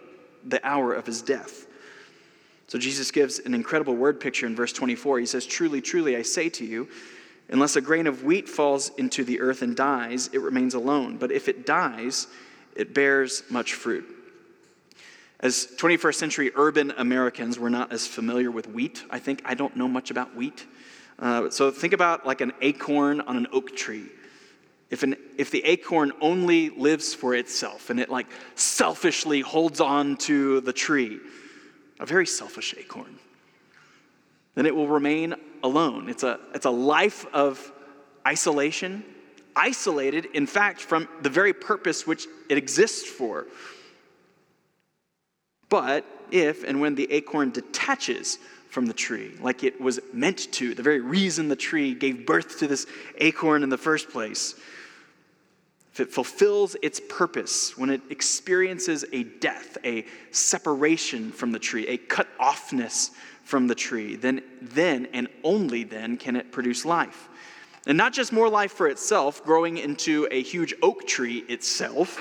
the 0.44 0.66
hour 0.68 0.94
of 0.94 1.06
his 1.06 1.22
death. 1.22 1.67
So 2.68 2.78
Jesus 2.78 3.12
gives 3.12 3.40
an 3.40 3.54
incredible 3.54 3.96
word 3.96 4.20
picture 4.20 4.46
in 4.46 4.56
verse 4.56 4.74
24. 4.74 5.20
He 5.20 5.26
says, 5.26 5.46
Truly, 5.46 5.82
truly, 5.82 6.18
I 6.18 6.22
say 6.22 6.50
to 6.50 6.66
you, 6.66 6.90
unless 7.50 7.78
a 7.78 7.82
grain 7.82 8.08
of 8.08 8.24
wheat 8.24 8.50
falls 8.50 8.92
into 8.98 9.24
the 9.24 9.40
earth 9.40 9.62
and 9.62 9.76
dies, 9.76 10.30
it 10.34 10.42
remains 10.42 10.74
alone. 10.74 11.18
But 11.18 11.32
if 11.32 11.48
it 11.48 11.66
dies, 11.66 12.28
it 12.76 12.94
bears 12.94 13.44
much 13.50 13.74
fruit. 13.74 14.06
As 15.40 15.68
21st 15.78 16.16
century 16.16 16.52
urban 16.56 16.92
Americans, 16.98 17.60
we're 17.60 17.70
not 17.70 17.94
as 17.94 18.06
familiar 18.06 18.52
with 18.52 18.68
wheat. 18.68 19.04
I 19.10 19.20
think 19.20 19.42
I 19.46 19.54
don't 19.54 19.76
know 19.76 19.88
much 19.88 20.12
about 20.12 20.36
wheat. 20.36 20.66
Uh, 21.20 21.50
so 21.50 21.72
think 21.72 21.94
about 21.94 22.26
like 22.26 22.42
an 22.42 22.52
acorn 22.62 23.22
on 23.22 23.38
an 23.38 23.48
oak 23.54 23.76
tree. 23.76 24.08
If, 24.90 25.04
an, 25.04 25.16
if 25.38 25.52
the 25.52 25.64
acorn 25.64 26.12
only 26.22 26.70
lives 26.70 27.14
for 27.14 27.36
itself 27.36 27.90
and 27.90 28.00
it 28.00 28.10
like 28.10 28.28
selfishly 28.56 29.42
holds 29.42 29.80
on 29.80 30.18
to 30.18 30.62
the 30.62 30.74
tree, 30.74 31.20
a 32.00 32.06
very 32.06 32.28
selfish 32.28 32.76
acorn, 32.78 33.20
then 34.56 34.66
it 34.66 34.76
will 34.76 34.88
remain 34.88 35.36
alone. 35.64 36.10
It's 36.10 36.24
a, 36.24 36.40
it's 36.54 36.66
a 36.66 36.72
life 36.72 37.26
of 37.34 37.72
isolation, 38.26 39.04
isolated, 39.56 40.26
in 40.34 40.48
fact, 40.48 40.82
from 40.82 41.08
the 41.22 41.30
very 41.30 41.54
purpose 41.54 42.06
which 42.06 42.28
it 42.50 42.58
exists 42.58 43.08
for. 43.08 43.48
But 45.70 46.06
if 46.32 46.64
and 46.64 46.82
when 46.82 46.96
the 46.96 47.12
acorn 47.12 47.52
detaches 47.52 48.40
from 48.70 48.86
the 48.86 48.94
tree, 48.94 49.34
like 49.42 49.64
it 49.64 49.80
was 49.80 50.00
meant 50.14 50.52
to, 50.54 50.76
the 50.76 50.84
very 50.84 51.00
reason 51.00 51.48
the 51.48 51.56
tree 51.56 51.94
gave 51.94 52.26
birth 52.26 52.60
to 52.60 52.68
this 52.68 52.86
acorn 53.18 53.64
in 53.64 53.70
the 53.70 53.78
first 53.78 54.10
place, 54.10 54.56
if 55.98 56.10
it 56.10 56.14
fulfills 56.14 56.76
its 56.84 57.02
purpose, 57.10 57.76
when 57.76 57.90
it 57.90 58.02
experiences 58.12 59.04
a 59.14 59.24
death, 59.24 59.80
a 59.84 60.06
separation 60.30 61.32
from 61.32 61.52
the 61.52 61.58
tree, 61.58 61.88
a 61.88 61.98
cut 61.98 62.28
offness 62.40 63.10
from 63.44 63.66
the 63.66 63.74
tree, 63.74 64.16
then, 64.16 64.44
then 64.62 65.08
and 65.12 65.28
only 65.44 65.84
then 65.84 66.16
can 66.16 66.36
it 66.36 66.52
produce 66.52 66.86
life. 66.86 67.28
And 67.88 67.98
not 67.98 68.14
just 68.14 68.32
more 68.32 68.48
life 68.48 68.74
for 68.74 68.88
itself, 68.88 69.44
growing 69.44 69.80
into 69.80 70.28
a 70.30 70.44
huge 70.44 70.76
oak 70.84 71.08
tree 71.08 71.40
itself, 71.50 72.20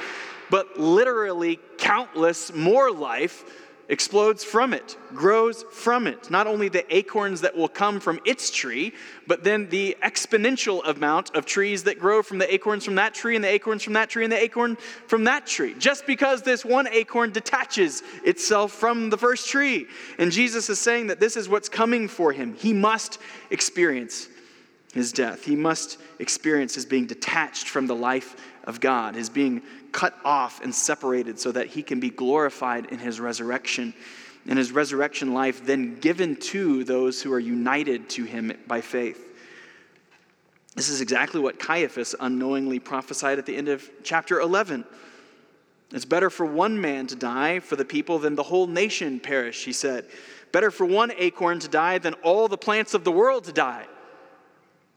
but 0.49 0.81
literally 0.81 1.59
countless 1.77 2.55
more 2.55 2.91
life 2.91 3.66
explodes 3.89 4.43
from 4.43 4.75
it, 4.75 4.97
grows 5.15 5.65
from 5.71 6.07
it. 6.07 6.31
Not 6.31 6.47
only 6.47 6.69
the 6.69 6.85
acorns 6.95 7.41
that 7.43 7.57
will 7.57 7.69
come 7.69 8.01
from 8.01 8.21
its 8.25 8.51
tree, 8.51 8.93
but 9.27 9.45
then 9.45 9.69
the 9.69 9.97
exponential 10.03 10.87
amount 10.87 11.35
of 11.37 11.47
trees 11.47 11.85
that 11.85 11.99
grow 11.99 12.23
from 12.23 12.39
the 12.39 12.53
acorns 12.53 12.85
from 12.85 12.97
that 12.97 13.15
tree, 13.15 13.37
and 13.37 13.45
the 13.45 13.49
acorns 13.49 13.83
from 13.83 13.93
that 13.93 14.11
tree, 14.11 14.25
and 14.25 14.33
the 14.33 14.43
acorn 14.43 14.77
from 15.07 15.25
that 15.25 15.47
tree. 15.47 15.75
Just 15.79 16.07
because 16.07 16.43
this 16.43 16.65
one 16.65 16.89
acorn 16.89 17.31
detaches 17.31 18.03
itself 18.25 18.73
from 18.73 19.11
the 19.11 19.19
first 19.19 19.49
tree. 19.49 19.87
And 20.19 20.33
Jesus 20.33 20.69
is 20.69 20.81
saying 20.81 21.09
that 21.09 21.21
this 21.21 21.37
is 21.37 21.49
what's 21.49 21.69
coming 21.69 22.09
for 22.09 22.33
him. 22.33 22.55
He 22.55 22.73
must 22.73 23.19
experience 23.51 24.29
his 24.93 25.13
death, 25.13 25.45
he 25.45 25.57
must 25.57 25.99
experience 26.19 26.75
his 26.75 26.87
being 26.87 27.07
detached 27.07 27.69
from 27.69 27.87
the 27.87 27.95
life 27.95 28.35
of 28.65 28.81
God, 28.81 29.15
his 29.15 29.29
being 29.29 29.63
cut 29.97 30.15
off 30.27 30.61
and 30.61 30.75
separated 30.75 31.41
so 31.41 31.51
that 31.51 31.69
he 31.69 31.83
can 31.83 31.99
be 31.99 32.11
glorified 32.11 32.85
in 32.93 32.99
his 32.99 33.19
resurrection. 33.19 33.95
And 34.47 34.59
his 34.59 34.71
resurrection 34.71 35.33
life 35.33 35.65
then 35.65 35.97
given 35.97 36.37
to 36.37 36.85
those 36.85 37.23
who 37.23 37.33
are 37.33 37.41
united 37.41 38.11
to 38.11 38.25
him 38.25 38.53
by 38.69 38.83
faith. 38.83 39.27
This 40.75 40.91
is 40.91 41.01
exactly 41.01 41.41
what 41.41 41.59
Caiaphas 41.59 42.15
unknowingly 42.21 42.79
prophesied 42.79 43.39
at 43.39 43.47
the 43.47 43.57
end 43.57 43.69
of 43.71 43.89
chapter 44.03 44.39
11. 44.39 44.85
It's 45.93 46.05
better 46.05 46.29
for 46.29 46.45
one 46.45 46.79
man 46.79 47.07
to 47.07 47.17
die 47.17 47.61
for 47.61 47.77
the 47.77 47.85
people 47.85 48.19
than 48.19 48.35
the 48.35 48.43
whole 48.43 48.67
nation 48.67 49.19
perish, 49.19 49.65
he 49.65 49.73
said. 49.73 50.05
Better 50.53 50.71
for 50.71 50.85
one 50.85 51.11
acorn 51.17 51.59
to 51.61 51.69
die 51.69 51.97
than 51.97 52.13
all 52.23 52.49
the 52.49 52.59
plants 52.59 52.93
of 52.93 53.05
the 53.05 53.13
world 53.13 53.45
to 53.45 53.53
die. 53.53 53.87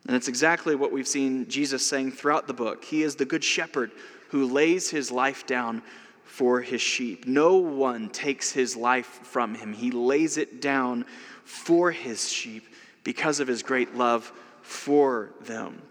And 0.08 0.16
it's 0.18 0.28
exactly 0.28 0.76
what 0.76 0.92
we've 0.92 1.08
seen 1.08 1.48
Jesus 1.48 1.88
saying 1.88 2.12
throughout 2.12 2.48
the 2.48 2.54
book. 2.54 2.84
He 2.84 3.02
is 3.02 3.16
the 3.16 3.24
good 3.24 3.46
shepherd 3.46 3.92
who 4.30 4.46
lays 4.46 4.90
his 4.90 5.12
life 5.12 5.46
down 5.46 5.82
for 6.24 6.62
his 6.62 6.82
sheep. 6.82 7.28
No 7.28 7.58
one 7.58 8.10
takes 8.10 8.52
his 8.52 8.76
life 8.76 9.06
from 9.06 9.56
him, 9.56 9.74
he 9.74 9.92
lays 9.92 10.38
it 10.38 10.62
down 10.62 11.06
for 11.44 11.92
his 11.92 12.32
sheep 12.32 12.68
because 13.04 13.40
of 13.40 13.48
his 13.48 13.64
great 13.64 13.96
love 13.96 14.32
for 14.62 15.32
them. 15.42 15.82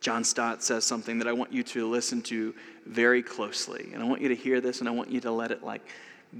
John 0.00 0.22
Stott 0.22 0.62
says 0.62 0.84
something 0.84 1.18
that 1.18 1.28
I 1.28 1.32
want 1.32 1.52
you 1.52 1.62
to 1.62 1.88
listen 1.88 2.20
to 2.22 2.54
very 2.84 3.22
closely. 3.22 3.90
And 3.94 4.02
I 4.02 4.06
want 4.06 4.20
you 4.20 4.28
to 4.28 4.34
hear 4.34 4.60
this 4.60 4.80
and 4.80 4.88
I 4.88 4.92
want 4.92 5.10
you 5.10 5.20
to 5.20 5.30
let 5.30 5.50
it 5.50 5.62
like 5.62 5.80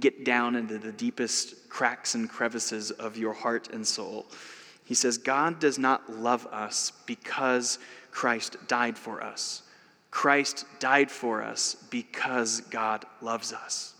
get 0.01 0.25
down 0.25 0.55
into 0.55 0.79
the 0.79 0.93
deepest 0.93 1.69
cracks 1.71 2.15
and 2.15 2.29
crevices 2.29 2.91
of 2.91 3.17
your 3.17 3.33
heart 3.33 3.69
and 3.73 3.87
soul. 3.87 4.27
He 4.85 4.95
says, 4.95 5.17
God 5.17 5.61
does 5.61 5.79
not 5.79 6.11
love 6.11 6.47
us 6.49 6.93
because 7.07 7.79
Christ 8.11 8.57
died 8.69 8.99
for 8.99 9.23
us. 9.23 9.63
Christ 10.15 10.65
died 10.79 11.11
for 11.11 11.43
us 11.43 11.75
because 11.91 12.61
God 12.61 13.05
loves 13.21 13.53
us. 13.53 13.95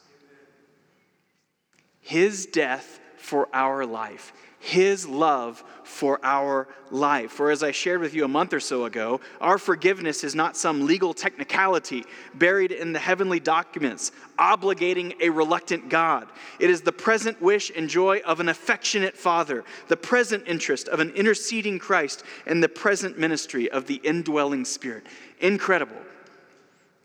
His 2.01 2.47
death 2.47 3.01
for 3.17 3.49
our 3.53 3.85
life, 3.85 4.33
His 4.65 5.07
love 5.07 5.63
for 5.83 6.19
our 6.23 6.67
life. 6.91 7.33
For 7.33 7.51
as 7.51 7.63
I 7.63 7.71
shared 7.71 8.01
with 8.01 8.15
you 8.15 8.25
a 8.25 8.29
month 8.29 8.55
or 8.55 8.61
so 8.61 8.87
ago, 8.87 9.21
our 9.39 9.59
forgiveness 9.59 10.25
is 10.25 10.35
not 10.35 10.57
some 10.57 10.87
legal 10.87 11.13
technicality 11.13 12.05
buried 12.33 12.73
in 12.73 12.95
the 12.95 12.99
heavenly 12.99 13.41
documents, 13.41 14.11
obligating 14.39 15.21
a 15.21 15.29
reluctant 15.29 15.91
God. 15.91 16.29
It 16.59 16.71
is 16.71 16.81
the 16.81 16.93
present 16.93 17.43
wish 17.43 17.71
and 17.77 17.91
joy 17.91 18.23
of 18.25 18.41
an 18.41 18.49
affectionate 18.49 19.19
Father, 19.19 19.65
the 19.89 19.99
present 19.99 20.45
interest 20.47 20.89
of 20.89 20.99
an 20.99 21.11
interceding 21.11 21.79
Christ, 21.79 22.25
and 22.47 22.63
the 22.63 22.69
present 22.71 23.19
ministry 23.19 23.71
of 23.71 23.87
the 23.87 23.97
indwelling 23.97 24.65
Spirit. 24.65 25.05
Incredible. 25.41 26.01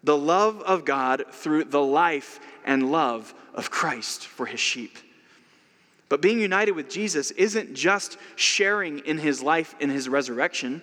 The 0.06 0.18
love 0.18 0.62
of 0.62 0.86
God 0.86 1.26
through 1.32 1.66
the 1.66 1.84
life 1.84 2.40
and 2.64 2.90
love 2.90 3.34
of 3.54 3.70
Christ 3.70 4.28
for 4.28 4.46
his 4.46 4.62
sheep. 4.62 4.98
But 6.10 6.22
being 6.22 6.40
united 6.40 6.72
with 6.72 6.90
Jesus 6.90 7.32
isn't 7.32 7.76
just 7.76 8.18
sharing 8.36 9.00
in 9.00 9.20
his 9.20 9.44
life 9.44 9.76
in 9.80 9.92
his 9.92 10.10
resurrection. 10.10 10.82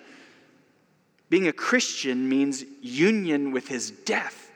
Being 1.29 1.47
a 1.47 1.53
Christian 1.53 2.29
means 2.29 2.63
union 2.81 3.51
with 3.51 3.67
his 3.67 3.91
death 3.91 4.49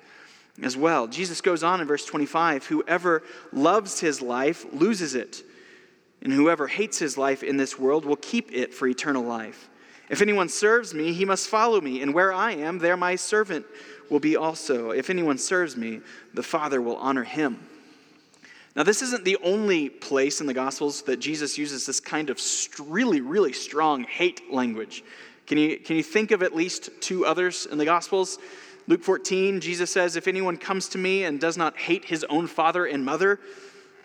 as 0.63 0.77
well. 0.77 1.07
Jesus 1.07 1.41
goes 1.41 1.63
on 1.63 1.81
in 1.81 1.87
verse 1.87 2.05
25 2.05 2.65
Whoever 2.67 3.23
loves 3.51 3.99
his 3.99 4.21
life 4.21 4.65
loses 4.71 5.13
it, 5.13 5.43
and 6.21 6.31
whoever 6.31 6.67
hates 6.67 6.97
his 6.97 7.17
life 7.17 7.43
in 7.43 7.57
this 7.57 7.77
world 7.77 8.05
will 8.05 8.15
keep 8.15 8.53
it 8.53 8.73
for 8.73 8.87
eternal 8.87 9.23
life. 9.23 9.69
If 10.09 10.21
anyone 10.21 10.49
serves 10.49 10.93
me, 10.93 11.13
he 11.13 11.25
must 11.25 11.47
follow 11.47 11.79
me, 11.81 12.01
and 12.01 12.13
where 12.13 12.33
I 12.33 12.51
am, 12.53 12.79
there 12.79 12.97
my 12.97 13.15
servant 13.15 13.65
will 14.09 14.19
be 14.19 14.35
also. 14.35 14.91
If 14.91 15.09
anyone 15.09 15.37
serves 15.37 15.77
me, 15.77 16.01
the 16.33 16.43
Father 16.43 16.81
will 16.81 16.97
honor 16.97 17.23
him. 17.23 17.65
Now, 18.75 18.83
this 18.83 19.01
isn't 19.01 19.25
the 19.25 19.37
only 19.43 19.89
place 19.89 20.39
in 20.39 20.47
the 20.47 20.53
Gospels 20.53 21.01
that 21.03 21.17
Jesus 21.17 21.57
uses 21.57 21.85
this 21.85 21.99
kind 21.99 22.29
of 22.29 22.39
really, 22.79 23.19
really 23.19 23.51
strong 23.51 24.03
hate 24.05 24.51
language. 24.51 25.03
Can 25.45 25.57
you, 25.57 25.77
can 25.77 25.97
you 25.97 26.03
think 26.03 26.31
of 26.31 26.41
at 26.41 26.55
least 26.55 26.89
two 27.01 27.25
others 27.25 27.65
in 27.69 27.77
the 27.77 27.83
Gospels? 27.83 28.39
Luke 28.87 29.03
14, 29.03 29.59
Jesus 29.59 29.91
says, 29.91 30.15
If 30.15 30.27
anyone 30.27 30.55
comes 30.55 30.87
to 30.89 30.97
me 30.97 31.25
and 31.25 31.39
does 31.39 31.57
not 31.57 31.77
hate 31.77 32.05
his 32.05 32.23
own 32.25 32.47
father 32.47 32.85
and 32.85 33.03
mother, 33.03 33.39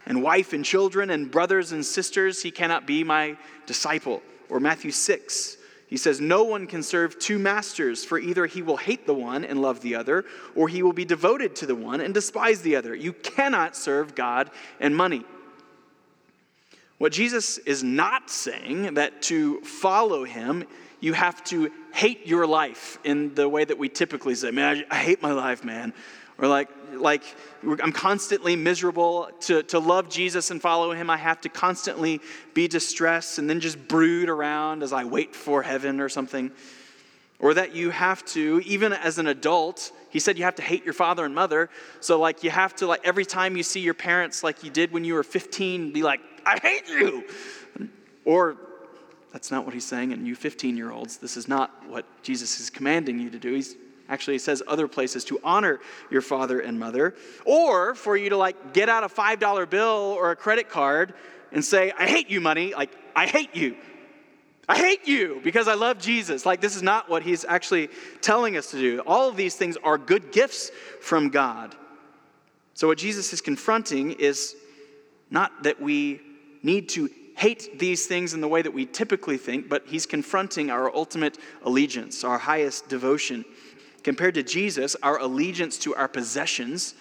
and 0.05 0.23
wife 0.23 0.53
and 0.53 0.65
children, 0.65 1.11
and 1.11 1.31
brothers 1.31 1.73
and 1.73 1.85
sisters, 1.85 2.43
he 2.43 2.51
cannot 2.51 2.87
be 2.87 3.05
my 3.05 3.37
disciple. 3.67 4.23
Or 4.49 4.61
Matthew 4.61 4.91
6, 4.91 5.56
he 5.89 5.97
says, 5.97 6.21
No 6.21 6.43
one 6.45 6.67
can 6.67 6.83
serve 6.83 7.19
two 7.19 7.39
masters, 7.39 8.05
for 8.05 8.19
either 8.19 8.47
he 8.47 8.63
will 8.63 8.77
hate 8.77 9.07
the 9.07 9.15
one 9.15 9.45
and 9.45 9.63
love 9.63 9.81
the 9.81 9.95
other, 9.95 10.25
or 10.55 10.69
he 10.69 10.83
will 10.83 10.93
be 10.93 11.05
devoted 11.05 11.55
to 11.57 11.67
the 11.67 11.75
one 11.75 12.01
and 12.01 12.13
despise 12.13 12.63
the 12.63 12.77
other. 12.77 12.95
You 12.95 13.13
cannot 13.13 13.77
serve 13.77 14.15
God 14.15 14.51
and 14.81 14.97
money. 14.97 15.25
What 16.99 17.13
Jesus 17.13 17.59
is 17.59 17.85
not 17.85 18.31
saying 18.31 18.95
that 18.95 19.23
to 19.23 19.61
follow 19.61 20.25
him, 20.25 20.65
you 21.01 21.13
have 21.13 21.45
to 21.45 21.71
hate 21.93 22.27
your 22.27 22.47
life 22.47 22.99
in 23.05 23.35
the 23.35 23.49
way 23.49 23.65
that 23.65 23.79
we 23.79 23.89
typically 23.89 24.35
say, 24.35 24.51
man, 24.51 24.85
I, 24.91 24.97
hate 24.97 25.23
my 25.23 25.33
life, 25.33 25.63
man. 25.63 25.93
Or 26.39 26.49
like, 26.49 26.71
like 27.01 27.23
I'm 27.63 27.93
constantly 27.93 28.57
miserable. 28.57 29.31
To, 29.43 29.63
to 29.65 29.79
love 29.79 30.09
Jesus 30.09 30.51
and 30.51 30.61
follow 30.61 30.93
him, 30.93 31.11
I 31.11 31.17
have 31.17 31.41
to 31.43 31.49
constantly 31.49 32.21
be 32.55 32.69
distressed 32.69 33.39
and 33.39 33.49
then 33.49 33.61
just 33.61 33.89
brood 33.89 34.29
around 34.29 34.83
as 34.83 34.93
I 34.93 35.05
wait 35.05 35.35
for 35.35 35.63
heaven 35.63 36.01
or 36.01 36.09
something. 36.09 36.51
Or 37.39 37.53
that 37.55 37.75
you 37.75 37.91
have 37.91 38.25
to, 38.27 38.63
even 38.65 38.93
as 38.93 39.19
an 39.19 39.27
adult, 39.27 39.93
he 40.09 40.19
said 40.21 40.39
you 40.39 40.45
have 40.45 40.55
to 40.55 40.63
hate 40.63 40.85
your 40.85 40.95
father 40.95 41.25
and 41.25 41.35
mother. 41.35 41.69
So, 42.01 42.19
like, 42.19 42.43
you 42.43 42.49
have 42.49 42.75
to, 42.77 42.87
like, 42.87 43.03
every 43.05 43.27
time 43.27 43.59
you 43.59 43.63
see 43.63 43.81
your 43.81 43.95
parents, 43.95 44.43
like 44.43 44.65
you 44.65 44.71
did 44.71 44.91
when 44.91 45.05
you 45.05 45.13
were 45.13 45.23
15, 45.23 45.93
be 45.93 46.03
like, 46.03 46.21
I 46.47 46.59
hate 46.59 46.89
you. 46.89 47.25
Or 48.25 48.57
that's 49.33 49.51
not 49.51 49.67
what 49.67 49.75
he's 49.75 49.85
saying. 49.85 50.13
And 50.15 50.27
you 50.27 50.35
15 50.35 50.77
year 50.77 50.91
olds, 50.91 51.19
this 51.19 51.37
is 51.37 51.47
not 51.47 51.87
what 51.87 52.07
Jesus 52.23 52.59
is 52.59 52.71
commanding 52.71 53.19
you 53.19 53.29
to 53.29 53.39
do. 53.39 53.53
He's 53.53 53.77
Actually, 54.09 54.35
he 54.35 54.39
says 54.39 54.63
other 54.67 54.87
places 54.87 55.25
to 55.25 55.41
honor 55.43 55.81
your 56.11 56.21
father 56.21 56.61
and 56.61 56.79
mother, 56.79 57.15
or 57.45 57.95
for 57.95 58.17
you 58.17 58.31
to 58.31 58.37
like 58.37 58.73
get 58.73 58.89
out 58.89 59.05
a 59.05 59.09
$5 59.09 59.71
bill 59.71 60.17
or 60.19 60.31
a 60.31 60.37
credit 60.37 60.69
card 60.69 61.15
and 61.53 61.65
say, 61.65 61.93
I 61.99 62.07
hate 62.07 62.31
you, 62.31 62.41
money. 62.41 62.75
Like, 62.75 62.91
I 63.15 63.27
hate 63.27 63.55
you. 63.55 63.77
I 64.69 64.79
hate 64.79 65.07
you 65.07 65.41
because 65.45 65.69
I 65.69 65.75
love 65.75 65.99
Jesus. 65.99 66.45
Like, 66.45 66.61
this 66.61 66.75
is 66.75 66.83
not 66.83 67.09
what 67.09 67.23
he's 67.23 67.45
actually 67.45 67.89
telling 68.21 68.57
us 68.57 68.71
to 68.73 68.79
do. 68.79 69.01
All 69.07 69.29
of 69.29 69.37
these 69.37 69.55
things 69.55 69.77
are 69.83 69.97
good 69.97 70.33
gifts 70.33 70.71
from 71.01 71.31
God. 71.31 71.75
So, 72.75 72.89
what 72.89 72.99
Jesus 72.99 73.33
is 73.33 73.41
confronting 73.41 74.13
is 74.13 74.57
not 75.31 75.63
that 75.63 75.81
we 75.81 76.21
need 76.63 76.89
to 76.91 77.09
hate 77.37 77.79
these 77.79 78.07
things 78.07 78.35
in 78.35 78.41
the 78.41 78.49
way 78.49 78.63
that 78.63 78.73
we 78.73 78.87
typically 78.87 79.37
think, 79.37 79.69
but 79.69 79.87
he's 79.87 80.07
confronting 80.07 80.71
our 80.71 80.95
ultimate 80.95 81.39
allegiance, 81.63 82.25
our 82.25 82.39
highest 82.39 82.89
devotion. 82.89 83.45
Compared 84.07 84.35
to 84.35 84.45
Jesus, 84.45 84.95
our 85.03 85.19
allegiance 85.19 85.79
to 85.79 85.93
our 85.97 86.07
possessions, 86.07 86.95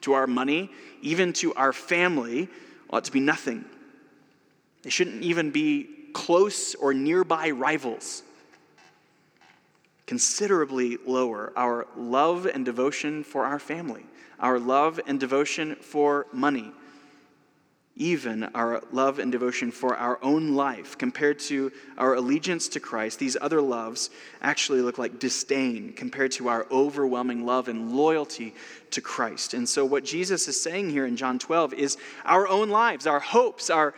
to 0.00 0.14
our 0.14 0.26
money, 0.26 0.72
even 1.02 1.32
to 1.34 1.54
our 1.54 1.72
family 1.72 2.48
ought 2.90 3.04
to 3.04 3.12
be 3.12 3.20
nothing. 3.20 3.64
They 4.82 4.90
shouldn't 4.90 5.22
even 5.22 5.52
be 5.52 5.88
close 6.12 6.74
or 6.74 6.92
nearby 6.92 7.50
rivals. 7.50 8.24
Considerably 10.06 10.96
lower 11.06 11.52
our 11.56 11.86
love 11.96 12.44
and 12.46 12.64
devotion 12.64 13.22
for 13.22 13.44
our 13.44 13.60
family, 13.60 14.04
our 14.40 14.58
love 14.58 14.98
and 15.06 15.20
devotion 15.20 15.76
for 15.76 16.26
money, 16.32 16.72
even 17.98 18.44
our 18.54 18.80
love 18.92 19.18
and 19.18 19.30
devotion 19.30 19.72
for 19.72 19.96
our 19.96 20.18
own 20.22 20.54
life 20.54 20.96
compared 20.96 21.38
to 21.40 21.72
our 21.98 22.14
allegiance 22.14 22.68
to 22.68 22.80
Christ, 22.80 23.18
these 23.18 23.36
other 23.40 23.60
loves 23.60 24.10
actually 24.40 24.80
look 24.80 24.98
like 24.98 25.18
disdain 25.18 25.92
compared 25.92 26.30
to 26.32 26.48
our 26.48 26.66
overwhelming 26.70 27.44
love 27.44 27.68
and 27.68 27.92
loyalty 27.92 28.54
to 28.92 29.00
Christ. 29.00 29.52
And 29.52 29.68
so, 29.68 29.84
what 29.84 30.04
Jesus 30.04 30.46
is 30.46 30.60
saying 30.60 30.90
here 30.90 31.06
in 31.06 31.16
John 31.16 31.38
12 31.38 31.74
is 31.74 31.98
our 32.24 32.46
own 32.46 32.70
lives, 32.70 33.06
our 33.06 33.20
hopes, 33.20 33.68
our 33.68 33.94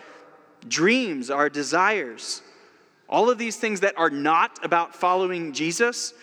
dreams, 0.66 1.30
our 1.30 1.50
desires, 1.50 2.42
all 3.08 3.28
of 3.28 3.38
these 3.38 3.56
things 3.56 3.80
that 3.80 3.98
are 3.98 4.10
not 4.10 4.64
about 4.64 4.94
following 4.94 5.52
Jesus, 5.52 6.14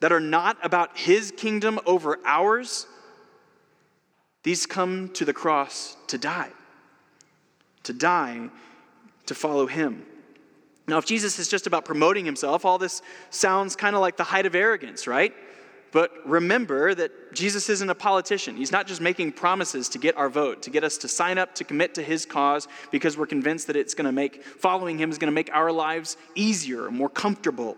that 0.00 0.10
are 0.10 0.20
not 0.20 0.58
about 0.62 0.98
his 0.98 1.32
kingdom 1.36 1.78
over 1.86 2.18
ours, 2.24 2.86
these 4.42 4.66
come 4.66 5.10
to 5.10 5.24
the 5.24 5.34
cross 5.34 5.96
to 6.08 6.18
die 6.18 6.50
to 7.84 7.92
die 7.92 8.48
to 9.26 9.34
follow 9.34 9.66
him. 9.66 10.04
Now, 10.88 10.98
if 10.98 11.06
Jesus 11.06 11.38
is 11.38 11.48
just 11.48 11.66
about 11.66 11.84
promoting 11.84 12.24
himself, 12.24 12.64
all 12.64 12.78
this 12.78 13.00
sounds 13.30 13.76
kind 13.76 13.94
of 13.94 14.00
like 14.00 14.16
the 14.16 14.24
height 14.24 14.44
of 14.44 14.54
arrogance, 14.54 15.06
right? 15.06 15.32
But 15.92 16.12
remember 16.24 16.94
that 16.94 17.32
Jesus 17.32 17.68
isn't 17.68 17.88
a 17.88 17.94
politician. 17.94 18.56
He's 18.56 18.72
not 18.72 18.86
just 18.86 19.00
making 19.00 19.32
promises 19.32 19.88
to 19.90 19.98
get 19.98 20.16
our 20.16 20.28
vote, 20.28 20.62
to 20.62 20.70
get 20.70 20.84
us 20.84 20.98
to 20.98 21.08
sign 21.08 21.38
up 21.38 21.54
to 21.56 21.64
commit 21.64 21.94
to 21.94 22.02
his 22.02 22.24
cause 22.24 22.68
because 22.90 23.16
we're 23.16 23.26
convinced 23.26 23.66
that 23.66 23.76
it's 23.76 23.94
going 23.94 24.04
to 24.04 24.12
make 24.12 24.44
following 24.44 24.98
him 24.98 25.10
is 25.10 25.18
going 25.18 25.30
to 25.30 25.34
make 25.34 25.50
our 25.52 25.72
lives 25.72 26.16
easier, 26.34 26.90
more 26.90 27.08
comfortable. 27.08 27.76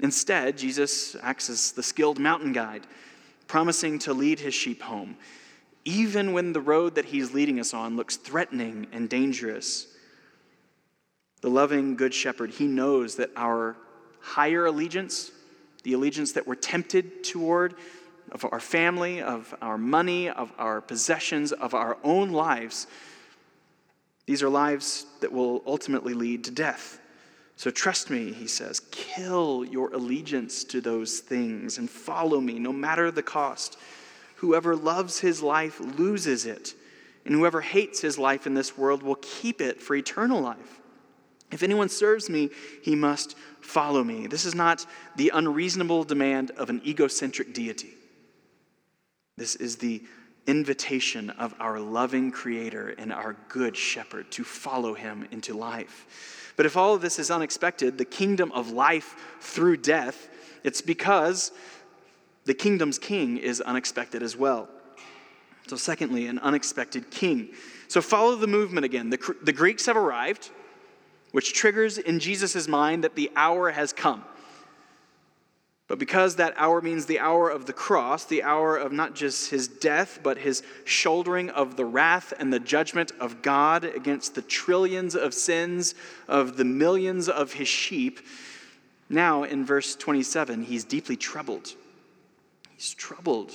Instead, 0.00 0.58
Jesus 0.58 1.16
acts 1.22 1.48
as 1.48 1.72
the 1.72 1.82
skilled 1.82 2.18
mountain 2.18 2.52
guide, 2.52 2.86
promising 3.46 3.98
to 4.00 4.12
lead 4.12 4.40
his 4.40 4.54
sheep 4.54 4.82
home 4.82 5.16
even 5.84 6.32
when 6.32 6.52
the 6.52 6.60
road 6.60 6.94
that 6.94 7.06
he's 7.06 7.34
leading 7.34 7.60
us 7.60 7.74
on 7.74 7.96
looks 7.96 8.16
threatening 8.16 8.86
and 8.92 9.08
dangerous. 9.08 9.86
The 11.42 11.50
loving 11.50 11.96
Good 11.96 12.14
Shepherd, 12.14 12.50
he 12.50 12.66
knows 12.66 13.16
that 13.16 13.30
our 13.36 13.76
higher 14.20 14.66
allegiance, 14.66 15.30
the 15.82 15.92
allegiance 15.92 16.32
that 16.32 16.46
we're 16.46 16.54
tempted 16.54 17.22
toward, 17.24 17.74
of 18.32 18.44
our 18.50 18.60
family, 18.60 19.20
of 19.20 19.54
our 19.60 19.78
money, 19.78 20.28
of 20.30 20.52
our 20.58 20.80
possessions, 20.80 21.52
of 21.52 21.74
our 21.74 21.98
own 22.02 22.30
lives, 22.30 22.86
these 24.26 24.42
are 24.42 24.48
lives 24.48 25.06
that 25.20 25.32
will 25.32 25.62
ultimately 25.66 26.14
lead 26.14 26.44
to 26.44 26.50
death. 26.50 26.98
So 27.56 27.70
trust 27.70 28.10
me, 28.10 28.32
he 28.32 28.46
says, 28.46 28.80
kill 28.90 29.64
your 29.64 29.92
allegiance 29.92 30.64
to 30.64 30.80
those 30.80 31.20
things 31.20 31.78
and 31.78 31.88
follow 31.88 32.40
me 32.40 32.58
no 32.58 32.72
matter 32.72 33.10
the 33.10 33.22
cost. 33.22 33.76
Whoever 34.44 34.76
loves 34.76 35.20
his 35.20 35.42
life 35.42 35.80
loses 35.80 36.44
it, 36.44 36.74
and 37.24 37.34
whoever 37.34 37.62
hates 37.62 38.02
his 38.02 38.18
life 38.18 38.46
in 38.46 38.52
this 38.52 38.76
world 38.76 39.02
will 39.02 39.14
keep 39.22 39.62
it 39.62 39.80
for 39.80 39.96
eternal 39.96 40.42
life. 40.42 40.82
If 41.50 41.62
anyone 41.62 41.88
serves 41.88 42.28
me, 42.28 42.50
he 42.82 42.94
must 42.94 43.38
follow 43.62 44.04
me. 44.04 44.26
This 44.26 44.44
is 44.44 44.54
not 44.54 44.84
the 45.16 45.30
unreasonable 45.32 46.04
demand 46.04 46.50
of 46.58 46.68
an 46.68 46.82
egocentric 46.84 47.54
deity. 47.54 47.94
This 49.38 49.56
is 49.56 49.76
the 49.76 50.02
invitation 50.46 51.30
of 51.30 51.54
our 51.58 51.80
loving 51.80 52.30
Creator 52.30 52.96
and 52.98 53.14
our 53.14 53.38
good 53.48 53.74
shepherd 53.74 54.30
to 54.32 54.44
follow 54.44 54.92
him 54.92 55.26
into 55.30 55.54
life. 55.54 56.52
But 56.56 56.66
if 56.66 56.76
all 56.76 56.94
of 56.94 57.00
this 57.00 57.18
is 57.18 57.30
unexpected, 57.30 57.96
the 57.96 58.04
kingdom 58.04 58.52
of 58.52 58.70
life 58.70 59.16
through 59.40 59.78
death, 59.78 60.28
it's 60.64 60.82
because 60.82 61.50
the 62.44 62.54
kingdom's 62.54 62.98
king 62.98 63.36
is 63.36 63.60
unexpected 63.60 64.22
as 64.22 64.36
well. 64.36 64.68
So, 65.66 65.76
secondly, 65.76 66.26
an 66.26 66.38
unexpected 66.40 67.10
king. 67.10 67.48
So, 67.88 68.02
follow 68.02 68.36
the 68.36 68.46
movement 68.46 68.84
again. 68.84 69.10
The, 69.10 69.36
the 69.42 69.52
Greeks 69.52 69.86
have 69.86 69.96
arrived, 69.96 70.50
which 71.32 71.54
triggers 71.54 71.96
in 71.96 72.20
Jesus' 72.20 72.68
mind 72.68 73.04
that 73.04 73.14
the 73.14 73.30
hour 73.34 73.70
has 73.70 73.92
come. 73.92 74.24
But 75.86 75.98
because 75.98 76.36
that 76.36 76.54
hour 76.56 76.80
means 76.80 77.06
the 77.06 77.18
hour 77.18 77.50
of 77.50 77.66
the 77.66 77.72
cross, 77.72 78.24
the 78.24 78.42
hour 78.42 78.76
of 78.76 78.90
not 78.90 79.14
just 79.14 79.50
his 79.50 79.68
death, 79.68 80.20
but 80.22 80.38
his 80.38 80.62
shouldering 80.84 81.50
of 81.50 81.76
the 81.76 81.84
wrath 81.84 82.32
and 82.38 82.52
the 82.52 82.60
judgment 82.60 83.12
of 83.20 83.42
God 83.42 83.84
against 83.84 84.34
the 84.34 84.42
trillions 84.42 85.14
of 85.14 85.34
sins 85.34 85.94
of 86.26 86.56
the 86.56 86.64
millions 86.64 87.28
of 87.28 87.52
his 87.52 87.68
sheep, 87.68 88.20
now 89.10 89.42
in 89.42 89.64
verse 89.64 89.94
27, 89.94 90.62
he's 90.62 90.84
deeply 90.84 91.16
troubled. 91.16 91.74
He's 92.76 92.94
troubled. 92.94 93.52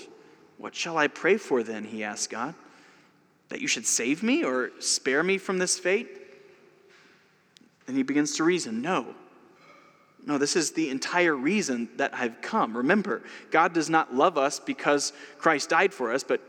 What 0.58 0.76
shall 0.76 0.98
I 0.98 1.08
pray 1.08 1.38
for 1.38 1.64
then? 1.64 1.84
He 1.84 2.04
asked 2.04 2.30
God. 2.30 2.54
That 3.50 3.62
you 3.62 3.68
should 3.68 3.86
save 3.86 4.22
me 4.22 4.44
or 4.44 4.72
spare 4.80 5.24
me 5.24 5.38
from 5.38 5.58
this 5.58 5.80
fate? 5.80 6.08
And 7.88 7.98
he 7.98 8.04
begins 8.04 8.36
to 8.36 8.44
reason 8.44 8.82
no. 8.82 9.16
No, 10.26 10.38
this 10.38 10.56
is 10.56 10.72
the 10.72 10.90
entire 10.90 11.36
reason 11.36 11.90
that 11.96 12.14
I've 12.14 12.42
come. 12.42 12.76
Remember, 12.78 13.24
God 13.52 13.74
does 13.74 13.90
not 13.90 14.14
love 14.14 14.38
us 14.38 14.60
because 14.60 15.14
Christ 15.38 15.70
died 15.70 15.94
for 15.94 16.12
us, 16.12 16.24
but 16.24 16.42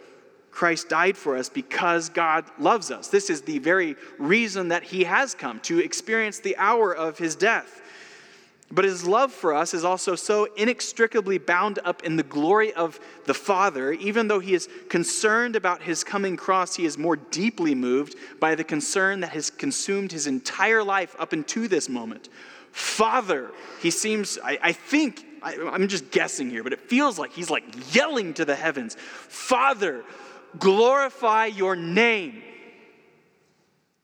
Christ 0.50 0.88
died 0.88 1.16
for 1.16 1.36
us 1.36 1.48
because 1.48 2.08
God 2.08 2.44
loves 2.58 2.90
us. 2.90 3.08
This 3.08 3.30
is 3.30 3.42
the 3.42 3.58
very 3.60 3.96
reason 4.18 4.68
that 4.68 4.82
he 4.82 5.04
has 5.04 5.34
come 5.34 5.60
to 5.60 5.78
experience 5.78 6.40
the 6.40 6.56
hour 6.56 6.94
of 6.94 7.18
his 7.18 7.36
death. 7.36 7.80
But 8.72 8.84
his 8.84 9.04
love 9.04 9.32
for 9.32 9.52
us 9.52 9.74
is 9.74 9.84
also 9.84 10.14
so 10.14 10.44
inextricably 10.56 11.38
bound 11.38 11.80
up 11.84 12.04
in 12.04 12.14
the 12.14 12.22
glory 12.22 12.72
of 12.72 13.00
the 13.26 13.34
Father. 13.34 13.92
Even 13.92 14.28
though 14.28 14.38
he 14.38 14.54
is 14.54 14.68
concerned 14.88 15.56
about 15.56 15.82
his 15.82 16.04
coming 16.04 16.36
cross, 16.36 16.76
he 16.76 16.84
is 16.84 16.96
more 16.96 17.16
deeply 17.16 17.74
moved 17.74 18.14
by 18.38 18.54
the 18.54 18.62
concern 18.62 19.20
that 19.20 19.30
has 19.30 19.50
consumed 19.50 20.12
his 20.12 20.28
entire 20.28 20.84
life 20.84 21.16
up 21.18 21.32
into 21.32 21.66
this 21.66 21.88
moment. 21.88 22.28
Father, 22.70 23.50
he 23.82 23.90
seems, 23.90 24.38
I, 24.44 24.58
I 24.62 24.72
think, 24.72 25.24
I, 25.42 25.56
I'm 25.72 25.88
just 25.88 26.12
guessing 26.12 26.48
here, 26.48 26.62
but 26.62 26.72
it 26.72 26.80
feels 26.80 27.18
like 27.18 27.32
he's 27.32 27.50
like 27.50 27.64
yelling 27.92 28.34
to 28.34 28.44
the 28.44 28.54
heavens 28.54 28.94
Father, 28.94 30.04
glorify 30.60 31.46
your 31.46 31.74
name. 31.74 32.42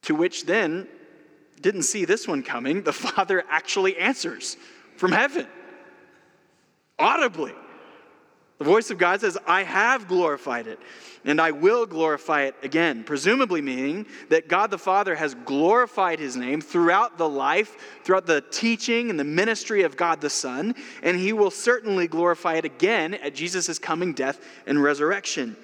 To 0.03 0.15
which 0.17 0.47
then 0.47 0.89
didn't 1.67 1.83
see 1.83 2.05
this 2.05 2.29
one 2.29 2.45
coming, 2.45 2.83
the 2.83 2.93
Father 3.07 3.43
actually 3.51 3.97
answers 3.97 4.57
from 4.97 5.11
heaven 5.11 5.49
audibly. 6.97 7.53
The 8.59 8.65
voice 8.65 8.91
of 8.91 8.97
God 8.97 9.21
says, 9.21 9.37
I 9.47 9.65
have 9.65 10.09
glorified 10.09 10.67
it, 10.69 10.79
and 11.25 11.41
I 11.41 11.51
will 11.51 11.85
glorify 11.85 12.45
it 12.45 12.55
again. 12.63 13.03
Presumably, 13.05 13.61
meaning 13.61 14.07
that 14.31 14.49
God 14.49 14.71
the 14.71 14.79
Father 14.79 15.15
has 15.17 15.35
glorified 15.35 16.21
his 16.21 16.37
name 16.37 16.63
throughout 16.63 17.19
the 17.19 17.29
life, 17.29 17.77
throughout 18.05 18.27
the 18.27 18.43
teaching 18.51 19.11
and 19.11 19.21
the 19.21 19.25
ministry 19.25 19.83
of 19.83 19.97
God 19.97 20.21
the 20.21 20.31
Son, 20.31 20.75
and 21.03 21.19
he 21.19 21.35
will 21.35 21.51
certainly 21.51 22.07
glorify 22.07 22.55
it 22.55 22.65
again 22.65 23.13
at 23.15 23.35
Jesus' 23.35 23.79
coming 23.79 24.15
death 24.15 24.41
and 24.67 24.83
resurrection. 24.83 25.57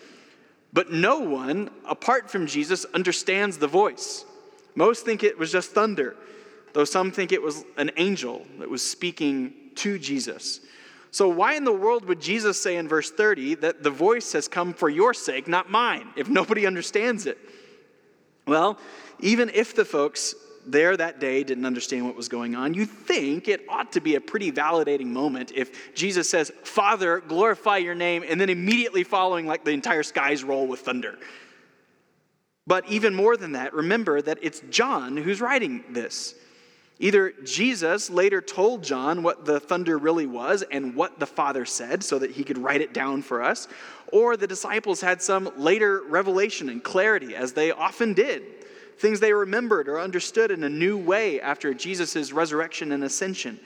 But 0.72 0.90
no 0.90 1.20
one, 1.20 1.70
apart 1.88 2.28
from 2.28 2.46
Jesus, 2.46 2.84
understands 2.92 3.56
the 3.56 3.68
voice. 3.68 4.26
Most 4.74 5.04
think 5.04 5.22
it 5.22 5.38
was 5.38 5.52
just 5.52 5.72
thunder, 5.72 6.16
though 6.72 6.84
some 6.84 7.10
think 7.10 7.32
it 7.32 7.42
was 7.42 7.64
an 7.76 7.90
angel 7.96 8.46
that 8.58 8.70
was 8.70 8.86
speaking 8.86 9.52
to 9.76 9.98
Jesus. 9.98 10.60
So, 11.10 11.28
why 11.28 11.54
in 11.54 11.64
the 11.64 11.72
world 11.72 12.06
would 12.06 12.20
Jesus 12.20 12.60
say 12.60 12.76
in 12.76 12.88
verse 12.88 13.10
30 13.10 13.56
that 13.56 13.82
the 13.82 13.90
voice 13.90 14.32
has 14.32 14.48
come 14.48 14.72
for 14.72 14.88
your 14.88 15.12
sake, 15.12 15.46
not 15.46 15.70
mine, 15.70 16.08
if 16.16 16.28
nobody 16.28 16.66
understands 16.66 17.26
it? 17.26 17.38
Well, 18.46 18.78
even 19.20 19.50
if 19.50 19.74
the 19.74 19.84
folks 19.84 20.34
there 20.66 20.96
that 20.96 21.20
day 21.20 21.42
didn't 21.44 21.66
understand 21.66 22.06
what 22.06 22.16
was 22.16 22.28
going 22.28 22.54
on, 22.54 22.72
you 22.72 22.86
think 22.86 23.48
it 23.48 23.64
ought 23.68 23.92
to 23.92 24.00
be 24.00 24.14
a 24.14 24.20
pretty 24.20 24.50
validating 24.50 25.06
moment 25.06 25.52
if 25.54 25.94
Jesus 25.94 26.30
says, 26.30 26.52
Father, 26.62 27.20
glorify 27.20 27.78
your 27.78 27.94
name, 27.94 28.24
and 28.26 28.40
then 28.40 28.48
immediately 28.48 29.04
following, 29.04 29.46
like 29.46 29.64
the 29.64 29.72
entire 29.72 30.02
skies 30.02 30.42
roll 30.44 30.66
with 30.66 30.80
thunder. 30.80 31.18
But 32.66 32.88
even 32.88 33.14
more 33.14 33.36
than 33.36 33.52
that, 33.52 33.74
remember 33.74 34.22
that 34.22 34.38
it's 34.40 34.62
John 34.70 35.16
who's 35.16 35.40
writing 35.40 35.84
this. 35.90 36.34
Either 37.00 37.32
Jesus 37.44 38.10
later 38.10 38.40
told 38.40 38.84
John 38.84 39.24
what 39.24 39.44
the 39.44 39.58
thunder 39.58 39.98
really 39.98 40.26
was 40.26 40.62
and 40.70 40.94
what 40.94 41.18
the 41.18 41.26
Father 41.26 41.64
said 41.64 42.04
so 42.04 42.18
that 42.20 42.30
he 42.30 42.44
could 42.44 42.58
write 42.58 42.80
it 42.80 42.94
down 42.94 43.22
for 43.22 43.42
us, 43.42 43.66
or 44.12 44.36
the 44.36 44.46
disciples 44.46 45.00
had 45.00 45.20
some 45.20 45.50
later 45.56 46.02
revelation 46.08 46.68
and 46.68 46.84
clarity, 46.84 47.34
as 47.34 47.54
they 47.54 47.72
often 47.72 48.14
did. 48.14 48.44
Things 48.98 49.18
they 49.18 49.32
remembered 49.32 49.88
or 49.88 49.98
understood 49.98 50.52
in 50.52 50.62
a 50.62 50.68
new 50.68 50.96
way 50.96 51.40
after 51.40 51.74
Jesus' 51.74 52.30
resurrection 52.30 52.92
and 52.92 53.02
ascension. 53.02 53.58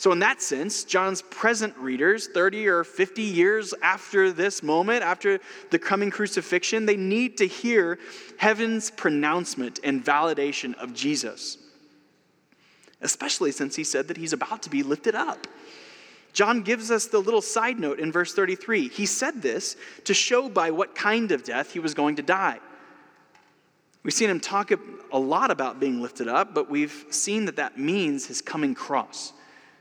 So, 0.00 0.10
in 0.12 0.18
that 0.20 0.40
sense, 0.40 0.84
John's 0.84 1.20
present 1.20 1.76
readers, 1.76 2.26
30 2.26 2.66
or 2.68 2.84
50 2.84 3.22
years 3.22 3.74
after 3.82 4.32
this 4.32 4.62
moment, 4.62 5.02
after 5.02 5.38
the 5.70 5.78
coming 5.78 6.10
crucifixion, 6.10 6.86
they 6.86 6.96
need 6.96 7.36
to 7.36 7.46
hear 7.46 7.98
heaven's 8.38 8.90
pronouncement 8.90 9.78
and 9.84 10.04
validation 10.04 10.74
of 10.76 10.94
Jesus 10.94 11.58
especially 13.00 13.52
since 13.52 13.76
he 13.76 13.84
said 13.84 14.08
that 14.08 14.16
he's 14.16 14.32
about 14.32 14.62
to 14.62 14.70
be 14.70 14.82
lifted 14.82 15.14
up. 15.14 15.46
John 16.32 16.62
gives 16.62 16.90
us 16.90 17.06
the 17.06 17.18
little 17.18 17.42
side 17.42 17.80
note 17.80 17.98
in 17.98 18.12
verse 18.12 18.34
33. 18.34 18.88
He 18.88 19.06
said 19.06 19.42
this 19.42 19.76
to 20.04 20.14
show 20.14 20.48
by 20.48 20.70
what 20.70 20.94
kind 20.94 21.32
of 21.32 21.42
death 21.42 21.72
he 21.72 21.80
was 21.80 21.94
going 21.94 22.16
to 22.16 22.22
die. 22.22 22.60
We've 24.02 24.14
seen 24.14 24.30
him 24.30 24.40
talk 24.40 24.70
a 25.12 25.18
lot 25.18 25.50
about 25.50 25.80
being 25.80 26.00
lifted 26.00 26.28
up, 26.28 26.54
but 26.54 26.70
we've 26.70 27.04
seen 27.10 27.46
that 27.46 27.56
that 27.56 27.78
means 27.78 28.26
his 28.26 28.40
coming 28.40 28.74
cross, 28.74 29.32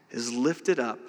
his 0.09 0.33
lifted 0.33 0.79
up 0.79 0.99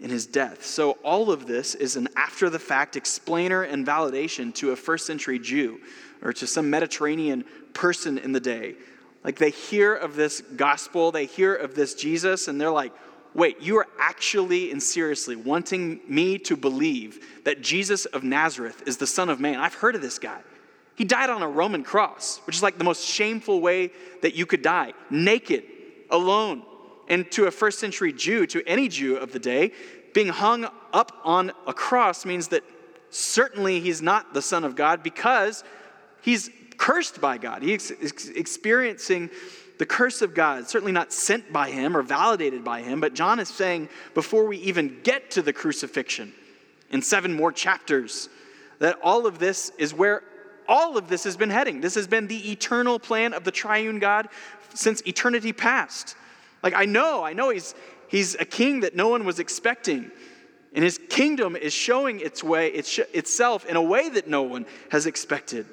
in 0.00 0.10
his 0.10 0.26
death. 0.26 0.64
So, 0.64 0.92
all 1.04 1.30
of 1.30 1.46
this 1.46 1.74
is 1.74 1.96
an 1.96 2.08
after 2.16 2.50
the 2.50 2.58
fact 2.58 2.96
explainer 2.96 3.62
and 3.62 3.86
validation 3.86 4.54
to 4.56 4.70
a 4.70 4.76
first 4.76 5.06
century 5.06 5.38
Jew 5.38 5.80
or 6.22 6.32
to 6.32 6.46
some 6.46 6.70
Mediterranean 6.70 7.44
person 7.72 8.18
in 8.18 8.32
the 8.32 8.40
day 8.40 8.76
like 9.24 9.38
they 9.38 9.50
hear 9.50 9.94
of 9.94 10.16
this 10.16 10.40
gospel, 10.40 11.12
they 11.12 11.26
hear 11.26 11.54
of 11.54 11.74
this 11.74 11.94
Jesus, 11.94 12.48
and 12.48 12.60
they're 12.60 12.70
like, 12.70 12.92
wait, 13.34 13.60
you 13.60 13.78
are 13.78 13.86
actually 13.98 14.70
and 14.72 14.82
seriously 14.82 15.36
wanting 15.36 16.00
me 16.08 16.38
to 16.38 16.56
believe 16.56 17.24
that 17.44 17.62
Jesus 17.62 18.04
of 18.06 18.24
Nazareth 18.24 18.82
is 18.86 18.96
the 18.96 19.06
Son 19.06 19.28
of 19.28 19.40
Man. 19.40 19.60
I've 19.60 19.74
heard 19.74 19.94
of 19.94 20.02
this 20.02 20.18
guy. 20.18 20.40
He 20.96 21.04
died 21.04 21.30
on 21.30 21.42
a 21.42 21.48
Roman 21.48 21.84
cross, 21.84 22.40
which 22.46 22.56
is 22.56 22.62
like 22.62 22.78
the 22.78 22.84
most 22.84 23.06
shameful 23.06 23.60
way 23.60 23.90
that 24.20 24.34
you 24.34 24.44
could 24.44 24.60
die 24.60 24.92
naked, 25.08 25.64
alone. 26.10 26.62
And 27.08 27.30
to 27.32 27.46
a 27.46 27.50
first 27.50 27.78
century 27.78 28.12
Jew, 28.12 28.46
to 28.46 28.66
any 28.66 28.88
Jew 28.88 29.16
of 29.16 29.32
the 29.32 29.38
day, 29.38 29.72
being 30.14 30.28
hung 30.28 30.68
up 30.92 31.12
on 31.24 31.52
a 31.66 31.72
cross 31.72 32.24
means 32.24 32.48
that 32.48 32.62
certainly 33.10 33.80
he's 33.80 34.02
not 34.02 34.34
the 34.34 34.42
Son 34.42 34.64
of 34.64 34.76
God 34.76 35.02
because 35.02 35.64
he's 36.22 36.50
cursed 36.76 37.20
by 37.20 37.38
God. 37.38 37.62
He's 37.62 37.90
experiencing 37.90 39.30
the 39.78 39.86
curse 39.86 40.22
of 40.22 40.34
God, 40.34 40.68
certainly 40.68 40.92
not 40.92 41.12
sent 41.12 41.52
by 41.52 41.70
him 41.70 41.96
or 41.96 42.02
validated 42.02 42.62
by 42.64 42.82
him, 42.82 43.00
but 43.00 43.14
John 43.14 43.40
is 43.40 43.48
saying 43.48 43.88
before 44.14 44.46
we 44.46 44.58
even 44.58 45.00
get 45.02 45.30
to 45.32 45.42
the 45.42 45.52
crucifixion 45.52 46.32
in 46.90 47.02
seven 47.02 47.32
more 47.32 47.52
chapters, 47.52 48.28
that 48.78 48.98
all 49.02 49.26
of 49.26 49.38
this 49.38 49.72
is 49.78 49.94
where 49.94 50.22
all 50.68 50.96
of 50.96 51.08
this 51.08 51.24
has 51.24 51.36
been 51.36 51.50
heading. 51.50 51.80
This 51.80 51.94
has 51.96 52.06
been 52.06 52.26
the 52.26 52.52
eternal 52.52 52.98
plan 52.98 53.34
of 53.34 53.44
the 53.44 53.50
triune 53.50 53.98
God 53.98 54.28
since 54.74 55.02
eternity 55.06 55.52
past. 55.52 56.16
Like, 56.62 56.74
I 56.74 56.84
know, 56.84 57.24
I 57.24 57.32
know 57.32 57.50
he's, 57.50 57.74
he's 58.08 58.34
a 58.36 58.44
king 58.44 58.80
that 58.80 58.94
no 58.94 59.08
one 59.08 59.24
was 59.24 59.38
expecting. 59.38 60.10
And 60.74 60.82
his 60.82 60.98
kingdom 61.08 61.56
is 61.56 61.72
showing 61.72 62.20
its 62.20 62.42
way, 62.42 62.68
its, 62.68 62.98
itself 63.12 63.66
in 63.66 63.76
a 63.76 63.82
way 63.82 64.08
that 64.08 64.28
no 64.28 64.42
one 64.42 64.66
has 64.90 65.06
expected. 65.06 65.66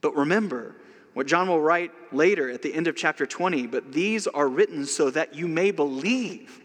But 0.00 0.16
remember 0.16 0.76
what 1.12 1.26
John 1.26 1.48
will 1.48 1.60
write 1.60 1.92
later 2.12 2.50
at 2.50 2.62
the 2.62 2.74
end 2.74 2.88
of 2.88 2.96
chapter 2.96 3.24
20 3.24 3.66
but 3.68 3.92
these 3.92 4.26
are 4.26 4.48
written 4.48 4.84
so 4.84 5.10
that 5.10 5.34
you 5.34 5.48
may 5.48 5.70
believe 5.70 6.60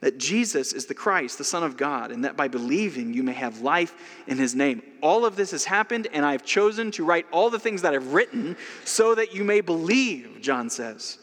that 0.00 0.18
Jesus 0.18 0.74
is 0.74 0.84
the 0.84 0.94
Christ, 0.94 1.38
the 1.38 1.44
Son 1.44 1.62
of 1.62 1.78
God, 1.78 2.12
and 2.12 2.26
that 2.26 2.36
by 2.36 2.46
believing 2.46 3.14
you 3.14 3.22
may 3.22 3.32
have 3.32 3.62
life 3.62 3.94
in 4.26 4.36
his 4.36 4.54
name. 4.54 4.82
All 5.00 5.24
of 5.24 5.34
this 5.34 5.52
has 5.52 5.64
happened, 5.64 6.08
and 6.12 6.26
I've 6.26 6.44
chosen 6.44 6.90
to 6.90 7.04
write 7.06 7.24
all 7.32 7.48
the 7.48 7.58
things 7.58 7.80
that 7.80 7.94
I've 7.94 8.12
written 8.12 8.54
so 8.84 9.14
that 9.14 9.34
you 9.34 9.44
may 9.44 9.62
believe, 9.62 10.40
John 10.42 10.68
says, 10.68 11.18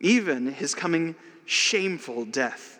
even 0.00 0.52
his 0.52 0.74
coming 0.74 1.14
shameful 1.44 2.24
death. 2.24 2.78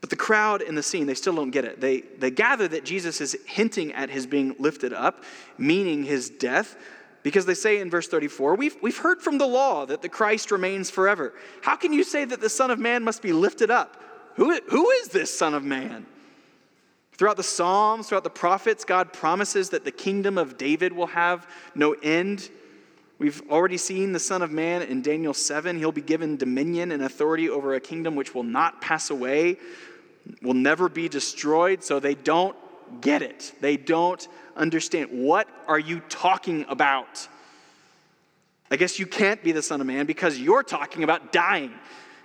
But 0.00 0.10
the 0.10 0.16
crowd 0.16 0.62
in 0.62 0.74
the 0.74 0.82
scene, 0.82 1.06
they 1.06 1.14
still 1.14 1.34
don't 1.34 1.50
get 1.50 1.64
it. 1.64 1.80
They, 1.80 2.00
they 2.00 2.30
gather 2.30 2.66
that 2.68 2.84
Jesus 2.84 3.20
is 3.20 3.36
hinting 3.46 3.92
at 3.92 4.10
his 4.10 4.26
being 4.26 4.56
lifted 4.58 4.92
up, 4.92 5.22
meaning 5.56 6.02
his 6.02 6.28
death. 6.28 6.76
Because 7.22 7.46
they 7.46 7.54
say 7.54 7.78
in 7.78 7.88
verse 7.88 8.08
34, 8.08 8.56
we've, 8.56 8.76
we've 8.82 8.98
heard 8.98 9.22
from 9.22 9.38
the 9.38 9.46
law 9.46 9.86
that 9.86 10.02
the 10.02 10.08
Christ 10.08 10.50
remains 10.50 10.90
forever. 10.90 11.32
How 11.62 11.76
can 11.76 11.92
you 11.92 12.02
say 12.02 12.24
that 12.24 12.40
the 12.40 12.50
Son 12.50 12.72
of 12.72 12.80
Man 12.80 13.04
must 13.04 13.22
be 13.22 13.32
lifted 13.32 13.70
up? 13.70 13.96
Who, 14.34 14.58
who 14.68 14.90
is 14.90 15.08
this 15.08 15.36
Son 15.36 15.54
of 15.54 15.62
Man? 15.62 16.06
Throughout 17.12 17.36
the 17.36 17.44
Psalms, 17.44 18.08
throughout 18.08 18.24
the 18.24 18.30
prophets, 18.30 18.84
God 18.84 19.12
promises 19.12 19.70
that 19.70 19.84
the 19.84 19.92
kingdom 19.92 20.36
of 20.36 20.58
David 20.58 20.92
will 20.92 21.06
have 21.06 21.46
no 21.76 21.92
end. 22.02 22.50
We've 23.22 23.40
already 23.48 23.76
seen 23.76 24.10
the 24.10 24.18
Son 24.18 24.42
of 24.42 24.50
Man 24.50 24.82
in 24.82 25.00
Daniel 25.00 25.32
7. 25.32 25.78
He'll 25.78 25.92
be 25.92 26.00
given 26.00 26.36
dominion 26.36 26.90
and 26.90 27.04
authority 27.04 27.48
over 27.48 27.74
a 27.74 27.80
kingdom 27.80 28.16
which 28.16 28.34
will 28.34 28.42
not 28.42 28.80
pass 28.80 29.10
away, 29.10 29.58
will 30.42 30.54
never 30.54 30.88
be 30.88 31.08
destroyed. 31.08 31.84
So 31.84 32.00
they 32.00 32.16
don't 32.16 32.56
get 33.00 33.22
it. 33.22 33.52
They 33.60 33.76
don't 33.76 34.26
understand. 34.56 35.10
What 35.12 35.46
are 35.68 35.78
you 35.78 36.00
talking 36.08 36.66
about? 36.68 37.28
I 38.72 38.76
guess 38.76 38.98
you 38.98 39.06
can't 39.06 39.40
be 39.44 39.52
the 39.52 39.62
Son 39.62 39.80
of 39.80 39.86
Man 39.86 40.04
because 40.04 40.40
you're 40.40 40.64
talking 40.64 41.04
about 41.04 41.30
dying, 41.30 41.72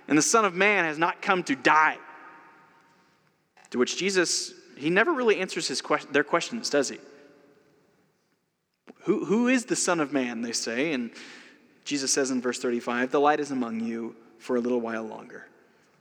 and 0.08 0.18
the 0.18 0.22
Son 0.22 0.44
of 0.44 0.54
Man 0.54 0.84
has 0.84 0.98
not 0.98 1.22
come 1.22 1.44
to 1.44 1.54
die. 1.54 1.96
To 3.70 3.78
which 3.78 3.98
Jesus, 3.98 4.52
he 4.76 4.90
never 4.90 5.12
really 5.12 5.38
answers 5.38 5.68
his 5.68 5.80
their 6.10 6.24
questions, 6.24 6.68
does 6.70 6.88
he? 6.88 6.98
Who, 9.00 9.24
who 9.24 9.48
is 9.48 9.64
the 9.64 9.76
Son 9.76 10.00
of 10.00 10.12
Man, 10.12 10.42
they 10.42 10.52
say, 10.52 10.92
and 10.92 11.10
Jesus 11.84 12.12
says 12.12 12.30
in 12.30 12.42
verse 12.42 12.58
35 12.58 13.10
The 13.10 13.20
light 13.20 13.40
is 13.40 13.50
among 13.50 13.80
you 13.80 14.14
for 14.38 14.56
a 14.56 14.60
little 14.60 14.80
while 14.80 15.04
longer. 15.04 15.46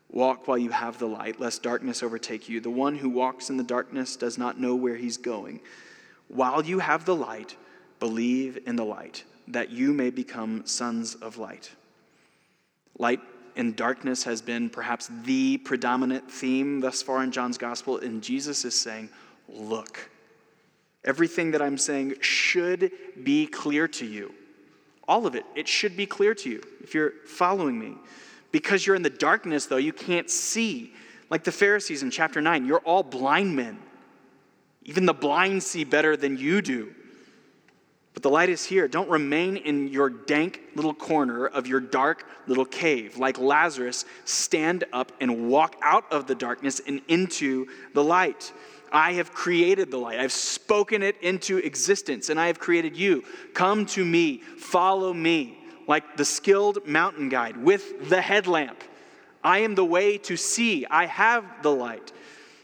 Walk 0.09 0.47
while 0.47 0.57
you 0.57 0.71
have 0.71 0.99
the 0.99 1.07
light, 1.07 1.39
lest 1.39 1.63
darkness 1.63 2.01
overtake 2.01 2.47
you. 2.47 2.59
The 2.59 2.69
one 2.69 2.97
who 2.97 3.09
walks 3.09 3.49
in 3.49 3.57
the 3.57 3.63
darkness 3.63 4.15
does 4.15 4.37
not 4.37 4.59
know 4.59 4.75
where 4.75 4.95
he's 4.95 5.17
going. 5.17 5.59
While 6.29 6.65
you 6.65 6.79
have 6.79 7.05
the 7.05 7.15
light, 7.15 7.55
believe 7.99 8.59
in 8.65 8.75
the 8.75 8.85
light, 8.85 9.23
that 9.47 9.69
you 9.69 9.93
may 9.93 10.09
become 10.09 10.65
sons 10.65 11.15
of 11.15 11.37
light. 11.37 11.71
Light 12.97 13.19
and 13.55 13.75
darkness 13.75 14.23
has 14.23 14.41
been 14.41 14.69
perhaps 14.69 15.09
the 15.23 15.57
predominant 15.57 16.29
theme 16.31 16.79
thus 16.79 17.01
far 17.01 17.23
in 17.23 17.31
John's 17.31 17.57
gospel, 17.57 17.97
and 17.97 18.21
Jesus 18.21 18.65
is 18.65 18.79
saying, 18.79 19.09
Look. 19.49 20.09
Everything 21.03 21.51
that 21.51 21.61
I'm 21.61 21.77
saying 21.77 22.15
should 22.21 22.91
be 23.23 23.47
clear 23.47 23.87
to 23.89 24.05
you. 24.05 24.33
All 25.07 25.25
of 25.25 25.35
it. 25.35 25.45
It 25.55 25.67
should 25.67 25.95
be 25.95 26.05
clear 26.05 26.33
to 26.35 26.49
you 26.49 26.61
if 26.81 26.93
you're 26.93 27.13
following 27.25 27.79
me. 27.79 27.95
Because 28.51 28.85
you're 28.85 28.95
in 28.95 29.03
the 29.03 29.09
darkness, 29.09 29.65
though, 29.65 29.77
you 29.77 29.93
can't 29.93 30.29
see. 30.29 30.93
Like 31.29 31.43
the 31.43 31.51
Pharisees 31.51 32.03
in 32.03 32.11
chapter 32.11 32.41
9, 32.41 32.65
you're 32.65 32.79
all 32.79 33.03
blind 33.03 33.55
men. 33.55 33.79
Even 34.83 35.05
the 35.05 35.13
blind 35.13 35.63
see 35.63 35.83
better 35.83 36.15
than 36.15 36.37
you 36.37 36.61
do. 36.61 36.93
But 38.13 38.23
the 38.23 38.29
light 38.29 38.49
is 38.49 38.65
here. 38.65 38.87
Don't 38.87 39.09
remain 39.09 39.57
in 39.57 39.89
your 39.89 40.09
dank 40.09 40.61
little 40.75 40.93
corner 40.93 41.45
of 41.45 41.67
your 41.67 41.79
dark 41.79 42.25
little 42.47 42.65
cave. 42.65 43.17
Like 43.17 43.37
Lazarus, 43.37 44.05
stand 44.25 44.85
up 44.91 45.11
and 45.21 45.49
walk 45.49 45.75
out 45.83 46.11
of 46.11 46.25
the 46.25 46.33
darkness 46.33 46.81
and 46.87 47.01
into 47.09 47.67
the 47.93 48.03
light. 48.03 48.51
I 48.91 49.13
have 49.13 49.33
created 49.33 49.91
the 49.91 49.97
light. 49.97 50.19
I've 50.19 50.31
spoken 50.31 51.03
it 51.03 51.15
into 51.21 51.57
existence, 51.57 52.29
and 52.29 52.39
I 52.39 52.47
have 52.47 52.59
created 52.59 52.95
you. 52.95 53.23
Come 53.53 53.85
to 53.87 54.03
me, 54.03 54.37
follow 54.37 55.13
me, 55.13 55.57
like 55.87 56.17
the 56.17 56.25
skilled 56.25 56.85
mountain 56.87 57.29
guide 57.29 57.57
with 57.57 58.09
the 58.09 58.21
headlamp. 58.21 58.83
I 59.43 59.59
am 59.59 59.75
the 59.75 59.85
way 59.85 60.17
to 60.19 60.35
see. 60.35 60.85
I 60.85 61.05
have 61.05 61.45
the 61.61 61.71
light, 61.71 62.11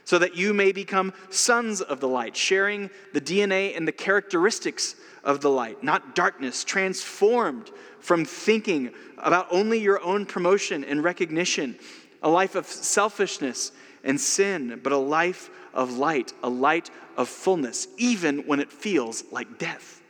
so 0.06 0.20
that 0.20 0.36
you 0.36 0.54
may 0.54 0.72
become 0.72 1.14
sons 1.30 1.82
of 1.82 2.00
the 2.00 2.08
light, 2.08 2.36
sharing 2.36 2.90
the 3.14 3.22
DNA 3.22 3.76
and 3.78 3.88
the 3.88 3.92
characteristics 3.92 4.96
of 5.24 5.42
the 5.42 5.50
light, 5.50 5.84
not 5.84 6.16
darkness, 6.16 6.64
transformed 6.64 7.72
from 8.00 8.26
thinking 8.26 8.92
about 9.18 9.48
only 9.50 9.80
your 9.80 10.04
own 10.04 10.26
promotion 10.26 10.84
and 10.84 11.04
recognition, 11.04 11.78
a 12.22 12.30
life 12.30 12.56
of 12.56 12.66
selfishness 12.66 13.72
and 14.04 14.20
sin, 14.20 14.80
but 14.84 14.92
a 14.92 14.98
life 14.98 15.50
of 15.74 15.98
light, 15.98 16.34
a 16.44 16.50
light 16.50 16.90
of 17.18 17.30
fullness, 17.30 17.88
even 17.98 18.40
when 18.40 18.60
it 18.60 18.72
feels 18.72 19.24
like 19.32 19.58
death. 19.58 20.02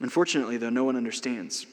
Unfortunately, 0.00 0.56
though, 0.56 0.70
no 0.70 0.84
one 0.84 0.96
understands. 0.96 1.66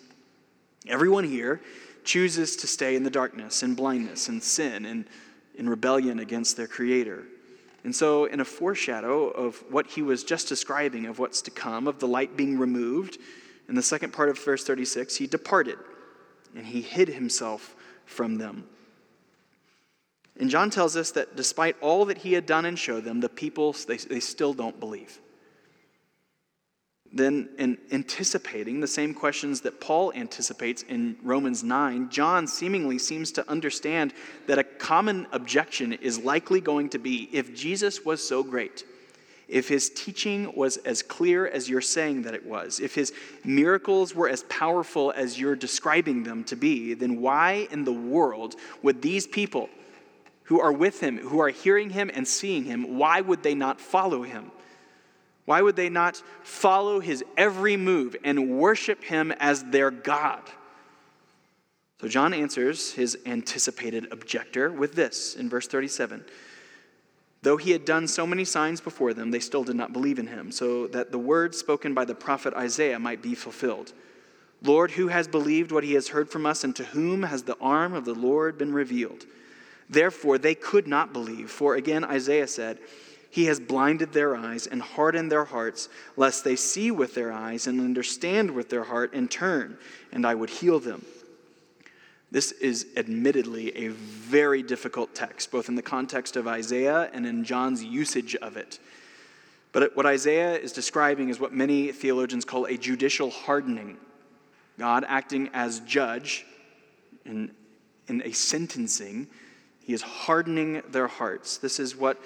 Everyone 0.88 1.24
here 1.24 1.62
chooses 2.04 2.56
to 2.58 2.68
stay 2.68 2.96
in 2.96 3.04
the 3.04 3.10
darkness 3.10 3.64
and 3.64 3.76
blindness 3.76 4.28
and 4.28 4.42
sin 4.42 4.86
and 4.86 5.06
in 5.56 5.70
rebellion 5.70 6.20
against 6.20 6.58
their 6.58 6.68
Creator. 6.68 7.24
And 7.84 7.96
so, 7.96 8.26
in 8.26 8.40
a 8.40 8.46
foreshadow 8.46 9.30
of 9.30 9.64
what 9.70 9.88
he 9.88 10.02
was 10.02 10.24
just 10.24 10.48
describing, 10.48 11.08
of 11.08 11.18
what's 11.18 11.42
to 11.44 11.52
come, 11.52 11.88
of 11.88 12.00
the 12.00 12.08
light 12.08 12.38
being 12.38 12.60
removed, 12.60 13.18
in 13.68 13.76
the 13.76 13.82
second 13.82 14.12
part 14.12 14.30
of 14.30 14.38
verse 14.38 14.64
36, 14.64 15.16
he 15.16 15.28
departed 15.28 15.78
and 16.56 16.66
he 16.66 16.82
hid 16.82 17.08
himself 17.08 17.76
from 18.06 18.38
them. 18.38 18.68
And 20.42 20.50
John 20.50 20.72
tells 20.72 20.98
us 20.98 21.12
that 21.12 21.36
despite 21.36 21.76
all 21.82 22.06
that 22.06 22.18
he 22.18 22.34
had 22.34 22.48
done 22.48 22.66
and 22.66 22.78
showed 22.78 23.04
them, 23.04 23.20
the 23.20 23.30
people, 23.30 23.74
they, 23.88 23.98
they 23.98 24.20
still 24.20 24.54
don't 24.54 24.80
believe. 24.80 25.20
Then, 27.14 27.50
in 27.60 27.78
anticipating 27.92 28.80
the 28.80 28.88
same 28.88 29.14
questions 29.14 29.62
that 29.62 29.80
Paul 29.80 30.12
anticipates 30.16 30.82
in 30.82 31.16
Romans 31.22 31.64
9, 31.64 32.10
John 32.10 32.48
seemingly 32.48 32.98
seems 32.98 33.32
to 33.34 33.48
understand 33.48 34.16
that 34.48 34.58
a 34.58 34.64
common 34.64 35.28
objection 35.32 35.94
is 35.94 36.18
likely 36.18 36.60
going 36.60 36.90
to 36.90 36.98
be 36.98 37.30
if 37.32 37.54
Jesus 37.54 38.04
was 38.04 38.28
so 38.28 38.42
great, 38.42 38.84
if 39.48 39.68
his 39.68 39.92
teaching 39.92 40.56
was 40.56 40.78
as 40.78 41.04
clear 41.04 41.46
as 41.46 41.70
you're 41.70 41.82
saying 41.82 42.24
that 42.24 42.34
it 42.34 42.48
was, 42.48 42.80
if 42.80 42.96
his 42.96 43.14
miracles 43.44 44.16
were 44.16 44.30
as 44.30 44.42
powerful 44.44 45.14
as 45.16 45.40
you're 45.40 45.56
describing 45.56 46.24
them 46.24 46.44
to 46.46 46.56
be, 46.56 46.96
then 46.96 47.22
why 47.22 47.68
in 47.70 47.84
the 47.84 47.94
world 47.94 48.56
would 48.82 49.04
these 49.04 49.28
people 49.28 49.70
who 50.52 50.60
are 50.60 50.74
with 50.74 51.00
him, 51.00 51.18
who 51.18 51.40
are 51.40 51.48
hearing 51.48 51.92
him 51.92 52.12
and 52.14 52.28
seeing 52.28 52.66
him, 52.66 52.98
why 52.98 53.22
would 53.22 53.42
they 53.42 53.56
not 53.56 53.80
follow 53.80 54.22
him? 54.22 54.52
Why 55.46 55.62
would 55.62 55.78
they 55.78 55.88
not 55.88 56.22
follow 56.44 57.00
his 57.00 57.24
every 57.38 57.78
move 57.78 58.18
and 58.26 58.60
worship 58.60 59.02
him 59.02 59.32
as 59.40 59.64
their 59.64 59.90
God? 59.90 60.42
So 62.02 62.10
John 62.10 62.34
answers 62.34 62.92
his 62.92 63.18
anticipated 63.26 64.12
objector 64.12 64.70
with 64.70 64.94
this 64.94 65.38
in 65.38 65.48
verse 65.48 65.70
37 65.70 66.26
Though 67.44 67.56
he 67.56 67.72
had 67.72 67.86
done 67.86 68.06
so 68.06 68.28
many 68.28 68.44
signs 68.44 68.82
before 68.82 69.14
them, 69.14 69.32
they 69.32 69.40
still 69.40 69.64
did 69.64 69.78
not 69.78 69.94
believe 69.94 70.20
in 70.20 70.28
him, 70.28 70.52
so 70.52 70.86
that 70.88 71.14
the 71.14 71.18
word 71.18 71.56
spoken 71.56 71.94
by 71.94 72.04
the 72.04 72.14
prophet 72.14 72.54
Isaiah 72.56 73.00
might 73.00 73.22
be 73.22 73.36
fulfilled. 73.36 73.94
Lord, 74.62 74.92
who 74.92 75.08
has 75.08 75.30
believed 75.30 75.72
what 75.72 75.86
he 75.86 75.94
has 75.94 76.10
heard 76.10 76.30
from 76.30 76.46
us, 76.46 76.66
and 76.66 76.76
to 76.76 76.84
whom 76.84 77.24
has 77.24 77.44
the 77.44 77.58
arm 77.62 77.94
of 77.94 78.04
the 78.04 78.14
Lord 78.14 78.58
been 78.58 78.74
revealed? 78.74 79.26
Therefore, 79.92 80.38
they 80.38 80.56
could 80.56 80.88
not 80.88 81.14
believe, 81.14 81.52
for 81.52 81.76
again 81.76 82.04
Isaiah 82.04 82.48
said, 82.48 82.80
he 83.30 83.46
has 83.46 83.60
blinded 83.60 84.12
their 84.12 84.36
eyes 84.36 84.68
and 84.68 84.82
hardened 84.82 85.32
their 85.32 85.46
hearts, 85.46 85.88
lest 86.18 86.44
they 86.44 86.56
see 86.56 86.92
with 86.92 87.14
their 87.14 87.32
eyes 87.32 87.68
and 87.68 87.80
understand 87.80 88.52
with 88.52 88.70
their 88.70 88.86
heart 88.86 89.14
and 89.14 89.30
turn, 89.30 89.78
and 90.12 90.26
I 90.26 90.36
would 90.36 90.50
heal 90.50 90.80
them. 90.80 91.06
This 92.30 92.54
is 92.54 92.88
admittedly 92.96 93.76
a 93.76 93.90
very 93.90 94.64
difficult 94.64 95.14
text, 95.14 95.52
both 95.52 95.68
in 95.68 95.76
the 95.76 95.82
context 95.82 96.38
of 96.38 96.48
Isaiah 96.48 97.10
and 97.14 97.26
in 97.26 97.44
John's 97.44 97.84
usage 97.84 98.36
of 98.36 98.56
it. 98.58 98.80
But 99.74 99.96
what 99.96 100.06
Isaiah 100.06 100.58
is 100.58 100.72
describing 100.72 101.30
is 101.30 101.40
what 101.40 101.54
many 101.54 101.92
theologians 101.92 102.46
call 102.46 102.66
a 102.66 102.78
judicial 102.78 103.30
hardening. 103.30 103.98
God 104.78 105.06
acting 105.08 105.50
as 105.54 105.82
judge 105.82 106.46
in, 107.26 107.52
in 108.08 108.22
a 108.24 108.32
sentencing, 108.32 109.28
he 109.92 109.96
is 109.96 110.02
hardening 110.02 110.82
their 110.92 111.08
hearts. 111.08 111.58
This 111.58 111.78
is 111.78 111.98
what 111.98 112.18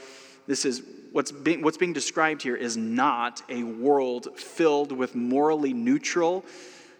this 0.46 0.66
is 0.66 0.84
what's 1.12 1.32
being, 1.32 1.64
what's 1.64 1.78
being 1.78 1.94
described 1.94 2.44
here 2.44 2.56
is 2.56 2.78
not 2.78 3.42
a 3.50 3.64
world 3.64 4.40
filled 4.40 4.92
with 4.92 5.16
morally 5.16 5.74
neutral 5.74 6.46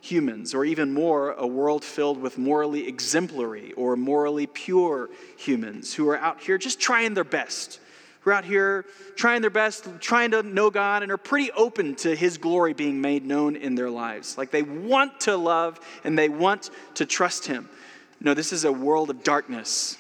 humans, 0.02 0.56
or 0.56 0.66
even 0.66 0.92
more, 0.92 1.34
a 1.34 1.46
world 1.46 1.86
filled 1.86 2.20
with 2.20 2.40
morally 2.40 2.88
exemplary 2.88 3.74
or 3.74 3.96
morally 3.96 4.48
pure 4.48 5.12
humans 5.38 5.94
who 5.94 6.10
are 6.10 6.18
out 6.18 6.42
here 6.42 6.58
just 6.58 6.80
trying 6.80 7.14
their 7.14 7.24
best. 7.24 7.80
Who 8.22 8.32
are 8.32 8.34
out 8.34 8.46
here 8.46 8.86
trying 9.16 9.42
their 9.42 9.52
best, 9.52 9.88
trying 10.00 10.32
to 10.32 10.42
know 10.42 10.72
God, 10.72 11.04
and 11.04 11.12
are 11.12 11.18
pretty 11.18 11.52
open 11.52 11.94
to 11.98 12.16
His 12.16 12.40
glory 12.40 12.74
being 12.74 13.02
made 13.02 13.24
known 13.24 13.56
in 13.56 13.76
their 13.76 13.92
lives. 13.92 14.36
Like 14.36 14.50
they 14.50 14.64
want 14.64 15.20
to 15.22 15.38
love 15.38 15.80
and 16.04 16.18
they 16.18 16.28
want 16.28 16.72
to 16.96 17.06
trust 17.06 17.46
Him. 17.46 17.70
No, 18.20 18.34
this 18.34 18.52
is 18.52 18.64
a 18.66 18.72
world 18.72 19.12
of 19.12 19.24
darkness. 19.24 20.00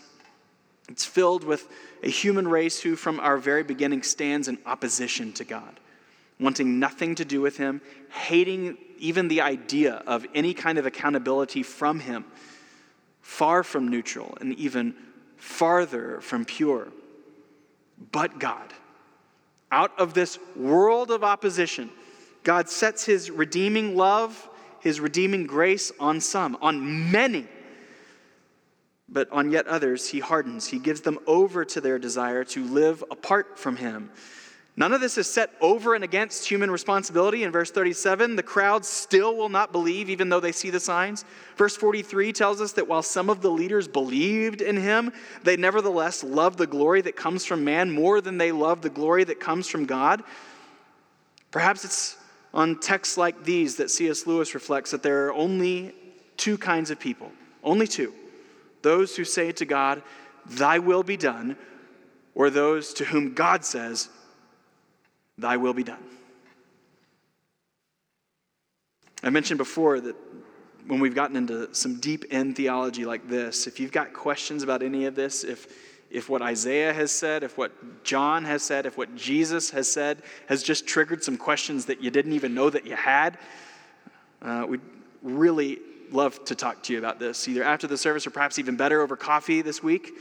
It's 0.89 1.05
filled 1.05 1.43
with 1.43 1.67
a 2.03 2.09
human 2.09 2.47
race 2.47 2.79
who, 2.79 2.95
from 2.95 3.19
our 3.19 3.37
very 3.37 3.63
beginning, 3.63 4.03
stands 4.03 4.47
in 4.47 4.59
opposition 4.65 5.33
to 5.33 5.43
God, 5.43 5.79
wanting 6.39 6.79
nothing 6.79 7.15
to 7.15 7.25
do 7.25 7.41
with 7.41 7.57
Him, 7.57 7.81
hating 8.09 8.77
even 8.99 9.27
the 9.27 9.41
idea 9.41 10.03
of 10.05 10.25
any 10.35 10.53
kind 10.53 10.77
of 10.77 10.85
accountability 10.85 11.63
from 11.63 11.99
Him, 11.99 12.25
far 13.21 13.63
from 13.63 13.87
neutral, 13.87 14.37
and 14.39 14.53
even 14.55 14.95
farther 15.37 16.21
from 16.21 16.45
pure. 16.45 16.89
But 18.11 18.39
God, 18.39 18.73
out 19.71 19.97
of 19.99 20.13
this 20.13 20.37
world 20.55 21.09
of 21.09 21.23
opposition, 21.23 21.89
God 22.43 22.69
sets 22.69 23.05
His 23.05 23.31
redeeming 23.31 23.95
love, 23.97 24.49
His 24.81 24.99
redeeming 24.99 25.47
grace 25.47 25.91
on 25.99 26.21
some, 26.21 26.57
on 26.61 27.11
many 27.11 27.47
but 29.07 29.31
on 29.31 29.51
yet 29.51 29.67
others, 29.67 30.09
he 30.09 30.19
hardens. 30.19 30.67
He 30.67 30.79
gives 30.79 31.01
them 31.01 31.19
over 31.27 31.63
to 31.65 31.81
their 31.81 31.99
desire 31.99 32.43
to 32.45 32.63
live 32.63 33.03
apart 33.11 33.59
from 33.59 33.77
him. 33.77 34.09
None 34.77 34.91
of 34.91 34.99
this 34.99 35.17
is 35.17 35.31
set 35.31 35.51
over 35.61 35.95
and 35.95 36.03
against 36.03 36.49
human 36.49 36.69
responsibility. 36.69 37.43
In 37.43 37.51
verse 37.51 37.71
37, 37.71 38.35
the 38.35 38.43
crowd 38.43 38.83
still 38.83 39.37
will 39.37 39.47
not 39.47 39.71
believe, 39.71 40.09
even 40.09 40.27
though 40.27 40.41
they 40.41 40.51
see 40.51 40.69
the 40.69 40.81
signs. 40.81 41.23
Verse 41.55 41.77
43 41.77 42.33
tells 42.33 42.59
us 42.59 42.73
that 42.73 42.87
while 42.87 43.01
some 43.01 43.29
of 43.29 43.41
the 43.41 43.49
leaders 43.49 43.87
believed 43.87 44.61
in 44.61 44.75
him, 44.75 45.13
they 45.43 45.55
nevertheless 45.55 46.25
loved 46.25 46.57
the 46.57 46.67
glory 46.67 47.01
that 47.01 47.15
comes 47.15 47.45
from 47.45 47.63
man 47.63 47.89
more 47.89 48.19
than 48.19 48.37
they 48.37 48.51
love 48.51 48.81
the 48.81 48.89
glory 48.89 49.23
that 49.23 49.39
comes 49.39 49.69
from 49.69 49.85
God. 49.85 50.23
Perhaps 51.51 51.85
it's 51.85 52.17
on 52.53 52.77
texts 52.79 53.17
like 53.17 53.45
these 53.45 53.77
that 53.77 53.89
C.S. 53.89 54.27
Lewis 54.27 54.53
reflects 54.53 54.91
that 54.91 55.03
there 55.03 55.27
are 55.27 55.33
only 55.33 55.93
two 56.35 56.57
kinds 56.57 56.91
of 56.91 56.99
people, 56.99 57.31
only 57.63 57.87
two 57.87 58.13
those 58.85 59.15
who 59.15 59.25
say 59.25 59.51
to 59.51 59.65
God, 59.65 60.03
Thy 60.45 60.77
will 60.77 61.01
be 61.01 61.17
done, 61.17 61.57
or 62.35 62.51
those 62.51 62.93
to 62.93 63.05
whom 63.05 63.33
God 63.33 63.65
says, 63.65 64.09
Thy 65.39 65.57
will 65.57 65.73
be 65.73 65.83
done. 65.83 66.03
I 69.23 69.31
mentioned 69.31 69.57
before 69.57 69.99
that 70.01 70.15
when 70.85 70.99
we've 70.99 71.15
gotten 71.15 71.35
into 71.35 71.73
some 71.73 71.99
deep 71.99 72.25
end 72.29 72.55
theology 72.55 73.05
like 73.05 73.27
this, 73.27 73.65
if 73.65 73.79
you've 73.79 73.91
got 73.91 74.13
questions 74.13 74.61
about 74.61 74.83
any 74.83 75.05
of 75.05 75.15
this, 75.15 75.43
if, 75.43 75.65
if 76.11 76.29
what 76.29 76.43
Isaiah 76.43 76.93
has 76.93 77.11
said, 77.11 77.41
if 77.41 77.57
what 77.57 78.03
John 78.03 78.45
has 78.45 78.61
said, 78.61 78.85
if 78.85 78.99
what 78.99 79.15
Jesus 79.15 79.71
has 79.71 79.91
said 79.91 80.21
has 80.47 80.61
just 80.61 80.85
triggered 80.85 81.23
some 81.23 81.37
questions 81.37 81.85
that 81.85 82.03
you 82.03 82.11
didn't 82.11 82.33
even 82.33 82.53
know 82.53 82.69
that 82.69 82.85
you 82.85 82.95
had, 82.95 83.39
uh, 84.43 84.67
we 84.69 84.77
really 85.23 85.79
love 86.11 86.43
to 86.45 86.55
talk 86.55 86.83
to 86.83 86.93
you 86.93 86.99
about 86.99 87.19
this, 87.19 87.47
either 87.47 87.63
after 87.63 87.87
the 87.87 87.97
service 87.97 88.25
or 88.25 88.31
perhaps 88.31 88.59
even 88.59 88.75
better 88.75 89.01
over 89.01 89.15
coffee 89.15 89.61
this 89.61 89.81
week 89.83 90.13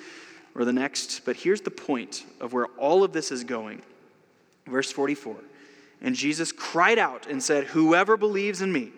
or 0.54 0.64
the 0.64 0.72
next. 0.72 1.24
But 1.24 1.36
here's 1.36 1.60
the 1.60 1.70
point 1.70 2.24
of 2.40 2.52
where 2.52 2.66
all 2.78 3.04
of 3.04 3.12
this 3.12 3.30
is 3.30 3.44
going. 3.44 3.82
Verse 4.66 4.90
44 4.90 5.36
And 6.00 6.14
Jesus 6.14 6.52
cried 6.52 6.98
out 6.98 7.26
and 7.26 7.42
said, 7.42 7.64
Whoever 7.64 8.16
believes 8.16 8.62
in 8.62 8.72
me 8.72 8.92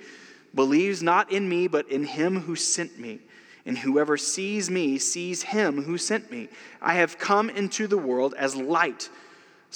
believes 0.54 1.02
not 1.02 1.30
in 1.30 1.48
me, 1.48 1.68
but 1.68 1.88
in 1.88 2.04
him 2.04 2.40
who 2.40 2.56
sent 2.56 2.98
me. 2.98 3.20
And 3.64 3.76
whoever 3.76 4.16
sees 4.16 4.70
me 4.70 4.96
sees 4.98 5.42
him 5.42 5.82
who 5.82 5.98
sent 5.98 6.30
me. 6.30 6.48
I 6.80 6.94
have 6.94 7.18
come 7.18 7.50
into 7.50 7.86
the 7.86 7.98
world 7.98 8.34
as 8.38 8.54
light 8.54 9.08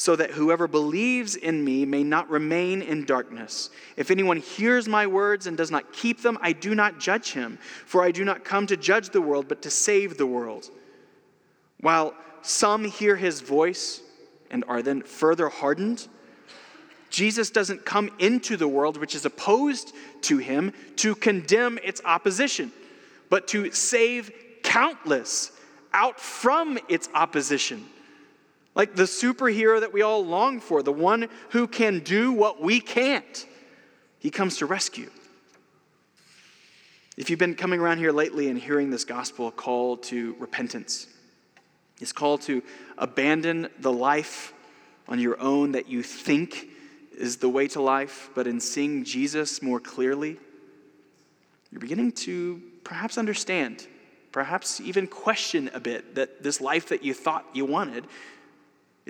so 0.01 0.17
that 0.17 0.31
whoever 0.31 0.67
believes 0.67 1.37
in 1.37 1.63
me 1.63 1.85
may 1.85 2.03
not 2.03 2.31
remain 2.31 2.81
in 2.81 3.05
darkness. 3.05 3.69
If 3.99 4.11
anyone 4.11 4.39
hears 4.39 4.89
my 4.89 5.07
words 5.07 5.47
and 5.47 5.59
does 5.59 5.71
not 5.71 5.93
keep 5.93 6.23
them, 6.23 6.39
I 6.41 6.55
do 6.55 6.75
not 6.75 6.99
judge 6.99 7.33
him, 7.33 7.59
for 7.85 8.03
I 8.03 8.11
do 8.11 8.25
not 8.25 8.43
come 8.43 8.67
to 8.69 8.79
judge 8.79 9.11
the 9.11 9.21
world, 9.21 9.47
but 9.47 9.61
to 9.61 9.69
save 9.69 10.17
the 10.17 10.25
world. 10.25 10.71
While 11.81 12.15
some 12.41 12.87
hear 12.87 13.15
his 13.15 13.43
voice 13.43 14.01
and 14.51 14.65
are 14.69 14.81
then 14.81 15.03
further 15.03 15.51
hardened, 15.51 16.09
Jesus 17.11 17.51
doesn't 17.51 17.85
come 17.85 18.11
into 18.19 18.57
the 18.57 18.69
world 18.69 18.97
which 18.97 19.15
is 19.15 19.27
opposed 19.27 19.93
to 20.23 20.39
him 20.39 20.73
to 20.97 21.15
condemn 21.15 21.79
its 21.85 22.01
opposition, 22.07 22.73
but 23.29 23.49
to 23.49 23.71
save 23.71 24.33
countless 24.63 25.53
out 25.93 26.19
from 26.19 26.79
its 26.89 27.11
opposition 27.13 27.85
like 28.81 28.97
the 28.97 29.03
superhero 29.03 29.79
that 29.79 29.93
we 29.93 30.01
all 30.01 30.25
long 30.25 30.59
for, 30.59 30.83
the 30.83 30.91
one 30.91 31.29
who 31.51 31.69
can 31.69 31.99
do 31.99 32.33
what 32.33 32.63
we 32.63 32.81
can't. 32.81 33.47
He 34.19 34.31
comes 34.31 34.57
to 34.57 34.65
rescue. 34.65 35.11
If 37.19 37.29
you've 37.29 37.39
been 37.39 37.57
coming 37.57 37.79
around 37.79 37.99
here 37.99 38.11
lately 38.11 38.49
and 38.49 38.59
hearing 38.59 38.89
this 38.89 39.05
gospel 39.05 39.51
call 39.51 39.99
to 39.99 40.35
repentance, 40.39 41.09
this 41.99 42.11
call 42.11 42.39
to 42.39 42.63
abandon 42.97 43.69
the 43.81 43.93
life 43.93 44.55
on 45.09 45.19
your 45.19 45.39
own 45.39 45.73
that 45.73 45.91
you 45.91 46.03
think 46.03 46.67
is 47.19 47.37
the 47.37 47.51
way 47.51 47.69
to 47.69 47.83
life, 47.83 48.31
but 48.35 48.47
in 48.47 48.61
seeing 48.61 49.05
Jesus 49.05 49.61
more 49.61 49.79
clearly, 49.79 50.39
you're 51.71 51.83
beginning 51.83 52.13
to 52.13 52.63
perhaps 52.83 53.19
understand, 53.19 53.87
perhaps 54.33 54.81
even 54.81 55.07
question 55.07 55.71
a 55.75 55.81
bit 55.81 56.15
that 56.15 56.43
this 56.43 56.63
life 56.63 56.89
that 56.89 57.05
you 57.05 57.13
thought 57.13 57.45
you 57.53 57.67
wanted 57.67 58.07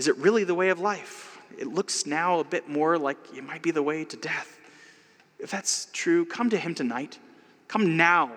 is 0.01 0.09
it 0.09 0.17
really 0.17 0.45
the 0.45 0.55
way 0.55 0.71
of 0.71 0.81
life? 0.81 1.39
It 1.59 1.67
looks 1.67 2.07
now 2.07 2.41
a 2.41 2.45
bit 2.45 2.71
more 2.71 2.97
like 2.97 3.19
it 3.37 3.45
might 3.45 3.61
be 3.61 3.71
the 3.71 3.83
way 3.83 4.03
to 4.07 4.17
death. 4.17 4.59
If 5.39 5.51
that's 5.51 5.89
true, 5.93 6.25
come 6.25 6.49
to 6.49 6.57
Him 6.57 6.75
tonight. 6.75 7.19
Come 7.69 7.99
now. 7.99 8.33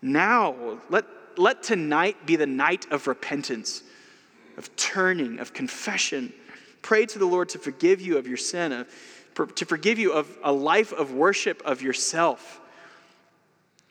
Now. 0.00 0.78
Let, 0.88 1.04
let 1.36 1.62
tonight 1.62 2.24
be 2.24 2.36
the 2.36 2.46
night 2.46 2.86
of 2.90 3.06
repentance, 3.06 3.82
of 4.56 4.74
turning, 4.76 5.40
of 5.40 5.52
confession. 5.52 6.32
Pray 6.80 7.04
to 7.04 7.18
the 7.18 7.26
Lord 7.26 7.50
to 7.50 7.58
forgive 7.58 8.00
you 8.00 8.16
of 8.16 8.26
your 8.26 8.38
sin, 8.38 8.72
of, 8.72 9.54
to 9.56 9.66
forgive 9.66 9.98
you 9.98 10.14
of 10.14 10.38
a 10.42 10.52
life 10.52 10.90
of 10.94 11.12
worship 11.12 11.60
of 11.66 11.82
yourself, 11.82 12.62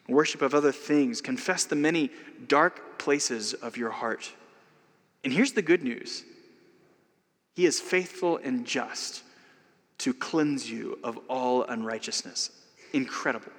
worship 0.09 0.41
of 0.41 0.55
other 0.55 0.71
things. 0.71 1.21
Confess 1.21 1.65
the 1.65 1.75
many 1.75 2.09
dark 2.47 2.97
places 2.97 3.53
of 3.53 3.77
your 3.77 3.91
heart. 3.91 4.31
And 5.23 5.31
here's 5.31 5.51
the 5.51 5.61
good 5.61 5.83
news 5.83 6.23
he 7.55 7.65
is 7.65 7.79
faithful 7.79 8.37
and 8.37 8.65
just 8.65 9.23
to 9.99 10.13
cleanse 10.13 10.69
you 10.69 10.99
of 11.03 11.17
all 11.29 11.63
unrighteousness. 11.63 12.51
Incredible. 12.91 13.51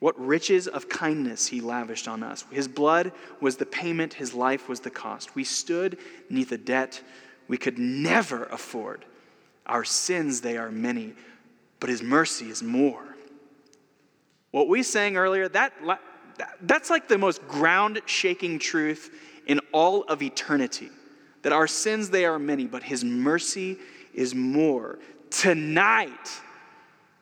What 0.00 0.18
riches 0.18 0.66
of 0.66 0.88
kindness 0.88 1.46
he 1.46 1.60
lavished 1.60 2.08
on 2.08 2.22
us. 2.22 2.44
His 2.50 2.68
blood 2.68 3.12
was 3.40 3.56
the 3.56 3.64
payment, 3.64 4.12
his 4.12 4.34
life 4.34 4.68
was 4.68 4.80
the 4.80 4.90
cost. 4.90 5.34
We 5.34 5.44
stood 5.44 5.98
neath 6.28 6.52
a 6.52 6.58
debt 6.58 7.00
we 7.48 7.56
could 7.56 7.78
never 7.78 8.44
afford. 8.46 9.04
Our 9.64 9.84
sins, 9.84 10.40
they 10.40 10.56
are 10.56 10.70
many, 10.70 11.14
but 11.78 11.88
his 11.88 12.02
mercy 12.02 12.50
is 12.50 12.62
more. 12.62 13.04
What 14.50 14.68
we 14.68 14.82
sang 14.82 15.16
earlier, 15.16 15.48
that, 15.48 15.72
that's 16.60 16.90
like 16.90 17.06
the 17.06 17.18
most 17.18 17.46
ground 17.46 18.00
shaking 18.06 18.58
truth 18.58 19.14
in 19.46 19.60
all 19.72 20.02
of 20.04 20.22
eternity 20.22 20.90
that 21.46 21.52
our 21.52 21.68
sins, 21.68 22.10
they 22.10 22.24
are 22.24 22.40
many, 22.40 22.66
but 22.66 22.82
his 22.82 23.04
mercy 23.04 23.76
is 24.12 24.34
more. 24.34 24.98
Tonight, 25.30 26.40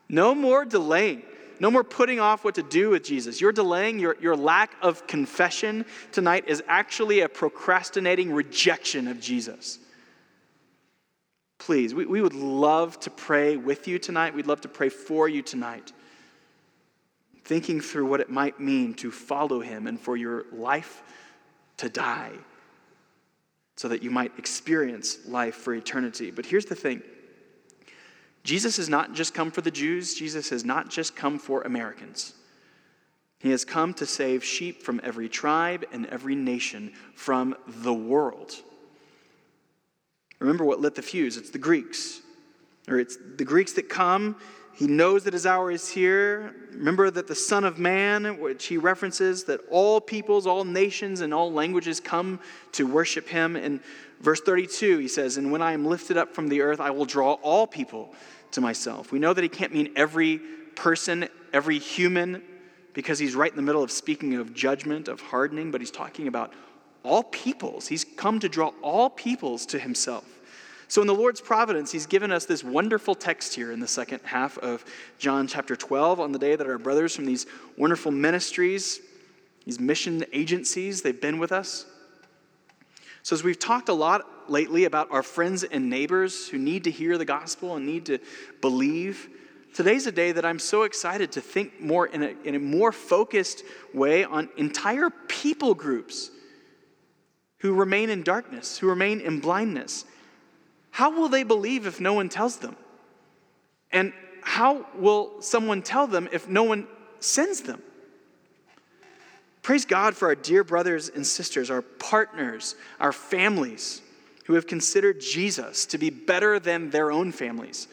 no 0.09 0.35
more 0.35 0.65
delaying. 0.65 1.25
No 1.61 1.71
more 1.71 1.85
putting 1.85 2.21
off 2.21 2.43
what 2.43 2.55
to 2.55 2.63
do 2.63 2.89
with 2.89 3.05
Jesus. 3.05 3.39
Your 3.39 3.53
delaying, 3.53 3.99
your, 3.99 4.17
your 4.23 4.35
lack 4.35 4.77
of 4.81 5.07
confession 5.07 5.85
tonight 6.11 6.45
is 6.47 6.63
actually 6.69 7.21
a 7.21 7.29
procrastinating 7.29 8.33
rejection 8.33 9.09
of 9.09 9.21
Jesus. 9.21 9.79
Please, 11.59 11.93
we, 11.93 12.07
we 12.07 12.23
would 12.23 12.33
love 12.33 12.99
to 13.01 13.11
pray 13.11 13.59
with 13.59 13.87
you 13.87 13.99
tonight. 13.99 14.35
We'd 14.35 14.47
love 14.47 14.63
to 14.63 14.69
pray 14.69 14.89
for 14.89 15.29
you 15.29 15.43
tonight. 15.43 15.93
Thinking 17.45 17.79
through 17.83 18.07
what 18.07 18.21
it 18.21 18.31
might 18.31 18.59
mean 18.59 18.95
to 18.95 19.11
follow 19.11 19.61
him 19.61 19.87
and 19.87 20.01
for 20.01 20.17
your 20.17 20.47
life 20.51 21.03
to 21.77 21.91
die 21.91 22.33
so 23.77 23.89
that 23.89 24.03
you 24.03 24.11
might 24.11 24.39
experience 24.39 25.19
life 25.27 25.55
for 25.55 25.75
eternity. 25.75 26.31
But 26.31 26.47
here's 26.47 26.67
the 26.67 26.75
thing 26.75 27.03
Jesus 28.45 28.77
has 28.77 28.89
not 28.89 29.15
just 29.15 29.35
come 29.35 29.51
for 29.51 29.63
the 29.63 29.71
Jews, 29.71 30.15
Jesus 30.15 30.51
has 30.51 30.65
not 30.65 30.91
just 30.91 31.17
come 31.17 31.39
for 31.39 31.63
Americans. 31.63 32.35
He 33.41 33.51
has 33.51 33.65
come 33.65 33.93
to 33.95 34.07
save 34.07 34.43
sheep 34.43 34.83
from 34.83 35.03
every 35.05 35.29
tribe 35.29 35.85
and 35.93 36.07
every 36.07 36.35
nation 36.35 36.93
from 37.15 37.55
the 37.67 37.93
world. 37.93 38.55
Remember 40.39 40.65
what 40.65 40.81
lit 40.81 40.95
the 40.95 41.03
fuse 41.03 41.37
it's 41.37 41.51
the 41.51 41.59
Greeks. 41.59 42.21
Or 42.89 42.99
it's 42.99 43.17
the 43.37 43.45
Greeks 43.45 43.73
that 43.75 43.89
come 43.89 44.37
he 44.77 44.87
knows 44.87 45.25
that 45.25 45.33
his 45.33 45.47
hour 45.47 45.71
is 45.71 45.89
here. 45.89 46.55
Remember 46.73 47.11
that 47.11 47.29
the 47.29 47.35
Son 47.35 47.63
of 47.65 47.79
Man, 47.79 48.41
which 48.41 48.67
he 48.67 48.77
references, 48.77 49.45
that 49.45 49.61
all 49.71 50.01
peoples, 50.01 50.47
all 50.47 50.65
nations, 50.65 51.21
and 51.21 51.33
all 51.33 51.53
languages 51.53 52.01
come 52.01 52.41
to 52.73 52.85
worship 52.85 53.29
him. 53.29 53.55
In 53.55 53.81
verse 54.21 54.41
32, 54.41 54.99
he 54.99 55.07
says, 55.07 55.37
And 55.37 55.53
when 55.53 55.63
I 55.63 55.73
am 55.73 55.87
lifted 55.87 56.17
up 56.17 56.35
from 56.35 56.49
the 56.49 56.61
earth, 56.61 56.81
I 56.81 56.91
will 56.91 57.05
draw 57.05 57.35
all 57.35 57.67
people 57.69 58.15
to 58.51 58.61
myself. 58.61 59.13
We 59.13 59.21
know 59.21 59.33
that 59.33 59.43
he 59.43 59.49
can't 59.49 59.73
mean 59.73 59.93
every 59.95 60.39
person, 60.75 61.29
every 61.53 61.79
human, 61.79 62.43
because 62.95 63.21
he's 63.21 63.37
right 63.37 63.51
in 63.51 63.57
the 63.57 63.63
middle 63.63 63.83
of 63.83 63.93
speaking 63.93 64.35
of 64.35 64.55
judgment, 64.55 65.07
of 65.07 65.21
hardening, 65.21 65.71
but 65.71 65.81
he's 65.81 65.91
talking 65.93 66.27
about 66.27 66.53
all 67.05 67.23
peoples. 67.23 67.87
He's 67.87 68.05
come 68.05 68.41
to 68.41 68.49
draw 68.49 68.73
all 68.83 69.09
peoples 69.09 69.67
to 69.67 69.79
himself. 69.79 70.25
So, 70.95 71.01
in 71.01 71.09
the 71.09 71.13
Lord's 71.13 71.41
providence, 71.41 71.91
He's 71.91 72.07
given 72.07 72.31
us 72.31 72.47
this 72.47 72.63
wonderful 72.63 73.17
text 73.17 73.53
here 73.53 73.73
in 73.73 73.81
the 73.81 73.89
second 73.89 74.21
half 74.23 74.57
of 74.59 74.85
John 75.19 75.49
chapter 75.49 75.75
12 75.75 76.21
on 76.21 76.31
the 76.31 76.39
day 76.39 76.55
that 76.55 76.69
our 76.69 76.79
brothers 76.79 77.17
from 77.17 77.27
these 77.27 77.47
wonderful 77.77 78.13
ministries, 78.13 79.01
these 79.65 79.81
mission 79.81 80.25
agencies, 80.33 81.03
they've 81.03 81.21
been 81.21 81.41
with 81.41 81.51
us. 81.51 81.85
So, 83.25 83.35
as 83.35 83.43
we've 83.43 83.59
talked 83.59 83.89
a 83.89 83.93
lot 83.93 84.49
lately 84.49 84.85
about 84.85 85.11
our 85.11 85.25
friends 85.25 85.65
and 85.65 85.91
neighbors 85.91 86.47
who 86.47 86.59
need 86.59 86.85
to 86.85 86.93
hear 86.93 87.19
the 87.19 87.25
gospel 87.25 87.75
and 87.75 87.85
need 87.85 88.07
to 88.07 88.21
believe, 88.61 89.29
today's 89.75 90.07
a 90.07 90.13
day 90.13 90.31
that 90.31 90.45
I'm 90.45 90.61
so 90.61 90.85
excited 90.85 91.33
to 91.33 91.41
think 91.41 91.81
more 91.81 92.07
in 92.07 92.23
a, 92.23 92.35
in 92.45 92.55
a 92.55 92.61
more 92.61 92.93
focused 92.93 93.65
way 93.93 94.23
on 94.23 94.49
entire 94.57 95.11
people 95.11 95.75
groups 95.75 96.31
who 97.59 97.75
remain 97.75 98.11
in 98.11 98.23
darkness, 98.23 98.79
who 98.79 98.87
remain 98.87 99.21
in 99.21 99.41
blindness. 99.41 100.05
How 100.95 101.11
will 101.11 101.29
they 101.29 101.43
believe 101.43 101.89
if 101.89 102.01
no 102.01 102.13
one 102.13 102.29
tells 102.29 102.59
them? 102.59 102.77
And 103.91 104.13
how 104.43 104.87
will 104.95 105.43
someone 105.43 105.83
tell 105.83 106.07
them 106.07 106.29
if 106.31 106.47
no 106.47 106.63
one 106.63 106.87
sends 107.19 107.63
them? 107.63 107.83
Praise 109.61 109.85
God 109.85 110.15
for 110.15 110.29
our 110.29 110.37
dear 110.37 110.63
brothers 110.63 111.09
and 111.09 111.27
sisters, 111.27 111.69
our 111.69 111.83
partners, 111.83 112.77
our 113.01 113.11
families 113.11 114.03
who 114.45 114.55
have 114.55 114.69
considered 114.69 115.21
Jesus 115.21 115.85
to 115.87 115.99
be 115.99 116.11
better 116.11 116.61
than 116.61 116.91
their 116.91 117.11
own 117.11 117.33
families, 117.33 117.89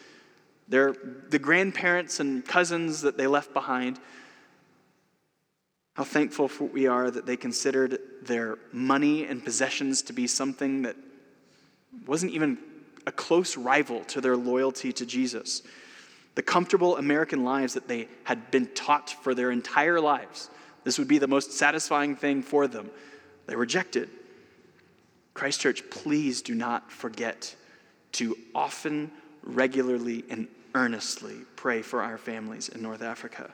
their, 0.68 0.94
the 1.30 1.40
grandparents 1.40 2.20
and 2.20 2.46
cousins 2.46 3.02
that 3.02 3.18
they 3.18 3.26
left 3.26 3.52
behind. 3.52 4.00
How 5.96 6.04
thankful 6.04 6.52
we 6.72 6.86
are 6.86 7.10
that 7.10 7.26
they 7.26 7.36
considered 7.36 7.98
their 8.22 8.60
money 8.72 9.26
and 9.26 9.44
possessions 9.44 10.04
to 10.04 10.14
be 10.14 10.28
something 10.28 10.84
that 10.84 10.96
wasn't 12.06 12.34
even 12.34 12.60
a 13.06 13.12
close 13.12 13.58
rival 13.58 14.04
to 14.06 14.22
their 14.22 14.38
loyalty 14.38 14.94
to 14.94 15.06
Jesus. 15.06 15.62
The 16.36 16.42
comfortable 16.42 16.98
American 16.98 17.44
lives 17.44 17.74
that 17.74 17.88
they 17.88 18.08
had 18.24 18.52
been 18.52 18.68
taught 18.68 19.10
for 19.10 19.36
their 19.36 19.52
entire 19.52 20.00
lives. 20.00 20.50
This 20.84 20.98
would 20.98 21.08
be 21.08 21.18
the 21.18 21.28
most 21.28 21.52
satisfying 21.52 22.16
thing 22.16 22.42
for 22.42 22.68
them. 22.68 22.90
They 23.48 23.56
rejected. 23.56 24.10
Christ 25.34 25.62
Church, 25.62 25.90
please 25.90 26.42
do 26.42 26.56
not 26.56 26.92
forget 26.92 27.56
to 28.14 28.38
often, 28.54 29.12
regularly, 29.44 30.24
and 30.30 30.48
earnestly 30.76 31.36
pray 31.56 31.82
for 31.82 32.02
our 32.02 32.18
families 32.18 32.70
in 32.70 32.82
North 32.82 33.02
Africa. 33.02 33.52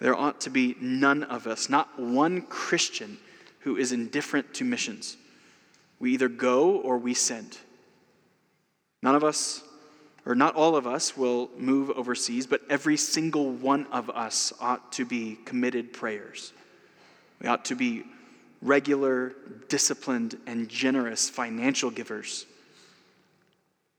There 0.00 0.14
ought 0.14 0.40
to 0.42 0.50
be 0.50 0.76
none 0.80 1.22
of 1.24 1.46
us, 1.46 1.68
not 1.68 1.98
one 1.98 2.42
Christian, 2.42 3.18
who 3.60 3.76
is 3.76 3.92
indifferent 3.92 4.52
to 4.54 4.64
missions. 4.64 5.16
We 5.98 6.12
either 6.12 6.28
go 6.28 6.76
or 6.78 6.98
we 6.98 7.14
send. 7.14 7.58
None 9.04 9.14
of 9.14 9.22
us, 9.22 9.62
or 10.24 10.34
not 10.34 10.54
all 10.54 10.76
of 10.76 10.86
us, 10.86 11.14
will 11.14 11.50
move 11.58 11.90
overseas, 11.90 12.46
but 12.46 12.62
every 12.70 12.96
single 12.96 13.50
one 13.50 13.86
of 13.92 14.08
us 14.08 14.50
ought 14.60 14.92
to 14.92 15.04
be 15.04 15.36
committed 15.44 15.92
prayers. 15.92 16.54
We 17.38 17.46
ought 17.46 17.66
to 17.66 17.74
be 17.74 18.04
regular, 18.62 19.34
disciplined, 19.68 20.38
and 20.46 20.70
generous 20.70 21.28
financial 21.28 21.90
givers. 21.90 22.46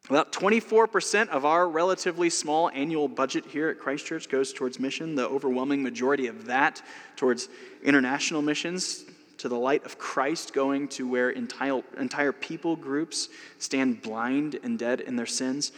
About 0.09 0.33
24% 0.33 1.29
of 1.29 1.45
our 1.45 1.69
relatively 1.69 2.31
small 2.31 2.71
annual 2.71 3.07
budget 3.07 3.45
here 3.45 3.69
at 3.69 3.77
Christchurch 3.77 4.27
goes 4.27 4.53
towards 4.53 4.79
mission, 4.79 5.13
the 5.13 5.27
overwhelming 5.27 5.83
majority 5.83 6.25
of 6.25 6.45
that 6.45 6.81
towards 7.15 7.47
international 7.83 8.41
missions, 8.41 9.05
to 9.37 9.49
the 9.49 9.57
light 9.57 9.85
of 9.85 9.97
Christ, 9.97 10.53
going 10.53 10.87
to 10.89 11.07
where 11.07 11.29
entire, 11.29 11.81
entire 11.99 12.31
people 12.31 12.75
groups 12.75 13.29
stand 13.59 14.01
blind 14.01 14.59
and 14.63 14.79
dead 14.79 15.01
in 15.01 15.15
their 15.15 15.25
sins. 15.25 15.71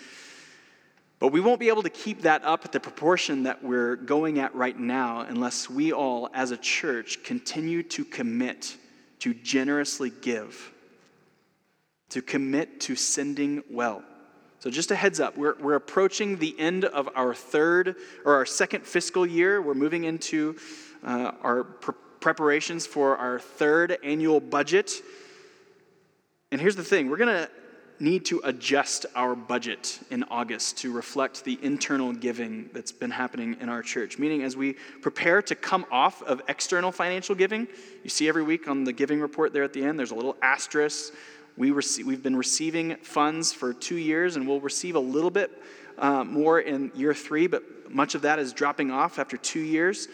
But 1.19 1.31
we 1.31 1.39
won't 1.39 1.59
be 1.59 1.69
able 1.69 1.83
to 1.83 1.89
keep 1.89 2.21
that 2.21 2.43
up 2.43 2.63
at 2.63 2.71
the 2.71 2.79
proportion 2.79 3.43
that 3.43 3.63
we're 3.63 3.95
going 3.95 4.39
at 4.39 4.53
right 4.53 4.77
now 4.77 5.21
unless 5.21 5.69
we 5.69 5.91
all, 5.91 6.29
as 6.33 6.51
a 6.51 6.57
church, 6.57 7.23
continue 7.23 7.81
to 7.83 8.05
commit 8.05 8.77
to 9.19 9.33
generously 9.33 10.11
give, 10.21 10.71
to 12.09 12.21
commit 12.21 12.79
to 12.81 12.95
sending 12.95 13.63
well. 13.69 14.03
So, 14.59 14.69
just 14.69 14.91
a 14.91 14.95
heads 14.95 15.19
up, 15.19 15.37
we're, 15.37 15.55
we're 15.59 15.75
approaching 15.75 16.37
the 16.37 16.59
end 16.59 16.85
of 16.85 17.09
our 17.15 17.33
third 17.33 17.95
or 18.25 18.35
our 18.35 18.45
second 18.45 18.85
fiscal 18.85 19.25
year. 19.25 19.61
We're 19.61 19.75
moving 19.75 20.03
into 20.03 20.55
uh, 21.03 21.31
our 21.41 21.63
preparations 22.27 22.85
for 22.85 23.15
our 23.15 23.39
third 23.39 23.97
annual 24.03 24.41
budget. 24.41 24.91
And 26.51 26.59
here's 26.59 26.75
the 26.75 26.83
thing 26.83 27.09
we're 27.09 27.15
going 27.15 27.33
to 27.33 27.49
need 28.01 28.25
to 28.25 28.41
adjust 28.43 29.05
our 29.15 29.33
budget 29.33 29.97
in 30.11 30.25
August 30.25 30.77
to 30.79 30.91
reflect 30.91 31.45
the 31.45 31.57
internal 31.61 32.11
giving 32.11 32.69
that's 32.73 32.91
been 32.91 33.11
happening 33.11 33.55
in 33.61 33.69
our 33.69 33.81
church. 33.81 34.19
Meaning, 34.19 34.43
as 34.43 34.57
we 34.57 34.73
prepare 35.01 35.41
to 35.43 35.55
come 35.55 35.85
off 35.89 36.21
of 36.23 36.41
external 36.49 36.91
financial 36.91 37.33
giving, 37.33 37.65
you 38.03 38.09
see 38.09 38.27
every 38.27 38.43
week 38.43 38.67
on 38.67 38.83
the 38.83 38.91
giving 38.91 39.21
report 39.21 39.53
there 39.53 39.63
at 39.63 39.71
the 39.71 39.81
end, 39.81 39.97
there's 39.97 40.11
a 40.11 40.15
little 40.15 40.35
asterisk. 40.41 41.13
We 41.55 41.71
rec- 41.71 42.05
we've 42.05 42.23
been 42.23 42.35
receiving 42.35 42.97
funds 42.97 43.53
for 43.53 43.73
two 43.73 43.95
years, 43.95 44.35
and 44.35 44.45
we'll 44.45 44.59
receive 44.59 44.97
a 44.97 44.99
little 44.99 45.31
bit 45.31 45.49
uh, 45.97 46.25
more 46.25 46.59
in 46.59 46.91
year 46.93 47.13
three, 47.13 47.47
but 47.47 47.89
much 47.89 48.15
of 48.15 48.23
that 48.23 48.37
is 48.37 48.51
dropping 48.51 48.91
off 48.91 49.17
after 49.17 49.37
two 49.37 49.61
years 49.61 50.09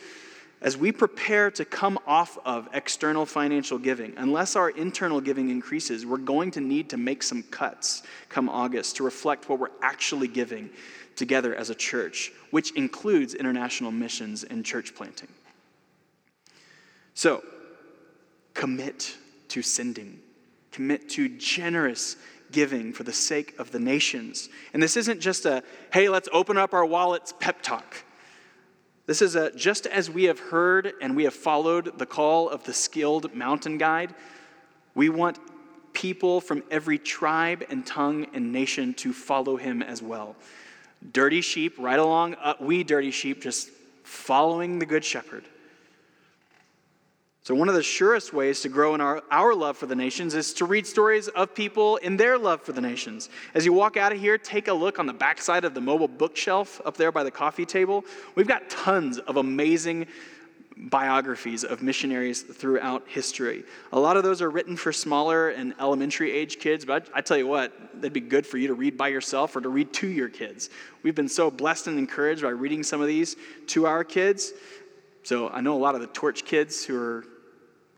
as 0.64 0.78
we 0.78 0.94
prepare 0.94 1.52
to 1.52 1.66
come 1.66 2.00
off 2.08 2.38
of 2.46 2.70
external 2.72 3.26
financial 3.26 3.78
giving, 3.78 4.14
unless 4.16 4.56
our 4.56 4.70
internal 4.70 5.20
giving 5.20 5.50
increases, 5.50 6.06
we're 6.06 6.18
going 6.18 6.52
to 6.52 6.62
need 6.62 6.90
to 6.90 6.98
make 6.98 7.22
some 7.22 7.44
cuts 7.44 8.02
come 8.30 8.48
August 8.48 8.96
to 8.96 9.04
reflect 9.04 9.50
what 9.50 9.60
we're 9.60 9.68
actually 9.82 10.30
giving 10.30 10.70
together 11.18 11.54
as 11.54 11.70
a 11.70 11.76
church, 11.76 12.32
which 12.52 12.72
includes 12.78 13.34
international 13.34 13.92
missions 13.92 14.46
and 14.46 14.66
church 14.66 14.96
planting. 14.96 15.28
So, 17.14 17.44
commit 18.54 19.16
to 19.50 19.62
sending, 19.62 20.20
commit 20.72 21.10
to 21.10 21.28
generous 21.28 22.16
giving 22.54 22.94
for 22.94 23.04
the 23.04 23.14
sake 23.14 23.54
of 23.60 23.72
the 23.72 23.80
nations. 23.80 24.48
And 24.74 24.82
this 24.82 24.96
isn't 24.96 25.20
just 25.20 25.46
a, 25.46 25.62
hey, 25.92 26.08
let's 26.08 26.30
open 26.32 26.58
up 26.58 26.74
our 26.74 26.86
wallets 26.86 27.34
pep 27.38 27.62
talk. 27.62 27.98
This 29.06 29.22
is 29.22 29.36
a, 29.36 29.52
just 29.52 29.86
as 29.86 30.10
we 30.10 30.26
have 30.26 30.40
heard 30.40 30.94
and 31.02 31.16
we 31.16 31.26
have 31.26 31.34
followed 31.34 31.98
the 31.98 32.06
call 32.06 32.50
of 32.50 32.64
the 32.64 32.74
skilled 32.74 33.34
mountain 33.36 33.78
guide, 33.78 34.16
we 34.96 35.10
want 35.10 35.40
people 35.92 36.40
from 36.40 36.64
every 36.72 36.98
tribe 36.98 37.66
and 37.70 37.86
tongue 37.86 38.28
and 38.34 38.52
nation 38.52 38.94
to 38.96 39.14
follow 39.14 39.58
him 39.58 39.82
as 39.82 40.02
well. 40.02 40.36
Dirty 41.12 41.42
sheep, 41.42 41.76
right 41.78 42.00
along, 42.00 42.36
uh, 42.36 42.54
we 42.60 42.84
dirty 42.84 43.12
sheep, 43.12 43.42
just 43.42 43.70
following 44.04 44.80
the 44.80 44.86
good 44.86 45.04
shepherd. 45.04 45.44
So, 47.46 47.54
one 47.54 47.68
of 47.68 47.76
the 47.76 47.84
surest 47.84 48.32
ways 48.32 48.62
to 48.62 48.70
grow 48.70 48.96
in 48.96 49.02
our, 49.02 49.22
our 49.30 49.54
love 49.54 49.76
for 49.76 49.86
the 49.86 49.98
nations 49.98 50.34
is 50.34 50.54
to 50.54 50.66
read 50.66 50.88
stories 50.88 51.28
of 51.28 51.54
people 51.54 51.98
in 51.98 52.16
their 52.16 52.38
love 52.38 52.62
for 52.62 52.72
the 52.72 52.80
nations. 52.80 53.30
As 53.54 53.66
you 53.66 53.74
walk 53.74 53.98
out 53.98 54.14
of 54.14 54.20
here, 54.22 54.38
take 54.38 54.70
a 54.70 54.74
look 54.74 54.98
on 54.98 55.08
the 55.08 55.14
backside 55.14 55.66
of 55.66 55.74
the 55.74 55.82
mobile 55.82 56.08
bookshelf 56.08 56.80
up 56.86 56.96
there 56.96 57.12
by 57.12 57.26
the 57.26 57.32
coffee 57.32 57.66
table. 57.66 58.06
We've 58.36 58.48
got 58.48 58.70
tons 58.70 59.18
of 59.18 59.36
amazing 59.36 60.08
biographies 60.78 61.66
of 61.66 61.84
missionaries 61.84 62.44
throughout 62.44 63.04
history. 63.08 63.66
A 63.92 64.00
lot 64.00 64.16
of 64.16 64.24
those 64.24 64.42
are 64.42 64.50
written 64.50 64.78
for 64.78 64.94
smaller 64.94 65.50
and 65.50 65.76
elementary 65.82 66.32
age 66.32 66.60
kids, 66.60 66.86
but 66.86 67.10
I, 67.14 67.18
I, 67.18 67.22
tell 67.22 67.38
you 67.38 67.46
what, 67.46 68.02
they'd 68.02 68.14
be 68.14 68.22
good 68.22 68.48
for 68.48 68.58
you 68.58 68.70
to 68.70 68.74
read 68.74 68.98
by 68.98 69.10
yourself 69.10 69.54
or 69.54 69.60
to 69.60 69.70
read 69.70 69.92
to 69.96 70.08
your 70.08 70.30
kids. 70.30 70.70
We've 71.04 71.14
been 71.14 71.28
so 71.28 71.52
blessed 71.52 71.88
and 71.88 72.00
encouraged 72.00 72.42
by 72.42 72.50
reading 72.50 72.84
some 72.84 73.02
of 73.02 73.08
these 73.08 73.36
to 73.68 73.86
our 73.86 74.06
kids. 74.06 74.54
So 75.24 75.50
I 75.50 75.60
know 75.60 75.76
a 75.76 75.80
lot 75.80 75.96
of 75.96 76.02
the 76.02 76.08
Torch 76.08 76.46
kids 76.46 76.84
who 76.86 76.98
are 76.98 77.26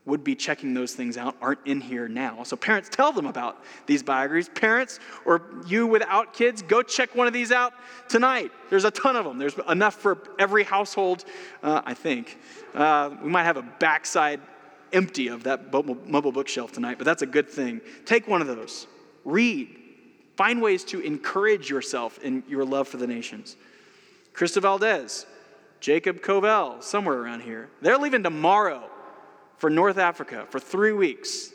would 0.05 0.23
be 0.23 0.35
checking 0.35 0.73
those 0.73 0.93
things 0.93 1.17
out 1.17 1.35
aren't 1.41 1.65
in 1.65 1.81
here 1.81 2.07
now. 2.07 2.43
So, 2.43 2.55
parents, 2.55 2.89
tell 2.89 3.11
them 3.11 3.25
about 3.25 3.63
these 3.87 4.03
biographies. 4.03 4.49
Parents, 4.49 4.99
or 5.25 5.41
you 5.65 5.87
without 5.87 6.33
kids, 6.33 6.61
go 6.61 6.83
check 6.83 7.15
one 7.15 7.25
of 7.25 7.33
these 7.33 7.51
out 7.51 7.73
tonight. 8.07 8.51
There's 8.69 8.85
a 8.85 8.91
ton 8.91 9.15
of 9.15 9.25
them. 9.25 9.39
There's 9.39 9.55
enough 9.67 9.95
for 9.95 10.19
every 10.37 10.63
household, 10.63 11.25
uh, 11.63 11.81
I 11.85 11.95
think. 11.95 12.37
Uh, 12.73 13.15
we 13.23 13.29
might 13.29 13.43
have 13.43 13.57
a 13.57 13.63
backside 13.63 14.41
empty 14.93 15.27
of 15.27 15.43
that 15.43 15.73
mobile 15.73 16.31
bookshelf 16.31 16.71
tonight, 16.71 16.97
but 16.97 17.05
that's 17.05 17.23
a 17.23 17.27
good 17.27 17.49
thing. 17.49 17.81
Take 18.05 18.27
one 18.27 18.41
of 18.41 18.47
those, 18.47 18.87
read, 19.25 19.75
find 20.37 20.61
ways 20.61 20.83
to 20.85 20.99
encourage 20.99 21.69
yourself 21.69 22.19
in 22.19 22.43
your 22.47 22.63
love 22.63 22.87
for 22.87 22.97
the 22.97 23.07
nations. 23.07 23.57
Krista 24.33 24.61
Valdez, 24.61 25.25
Jacob 25.79 26.21
Covell, 26.21 26.83
somewhere 26.83 27.17
around 27.17 27.41
here. 27.41 27.69
They're 27.81 27.97
leaving 27.97 28.23
tomorrow 28.23 28.89
for 29.57 29.69
North 29.69 29.97
Africa 29.97 30.45
for 30.49 30.59
three 30.59 30.91
weeks. 30.91 31.51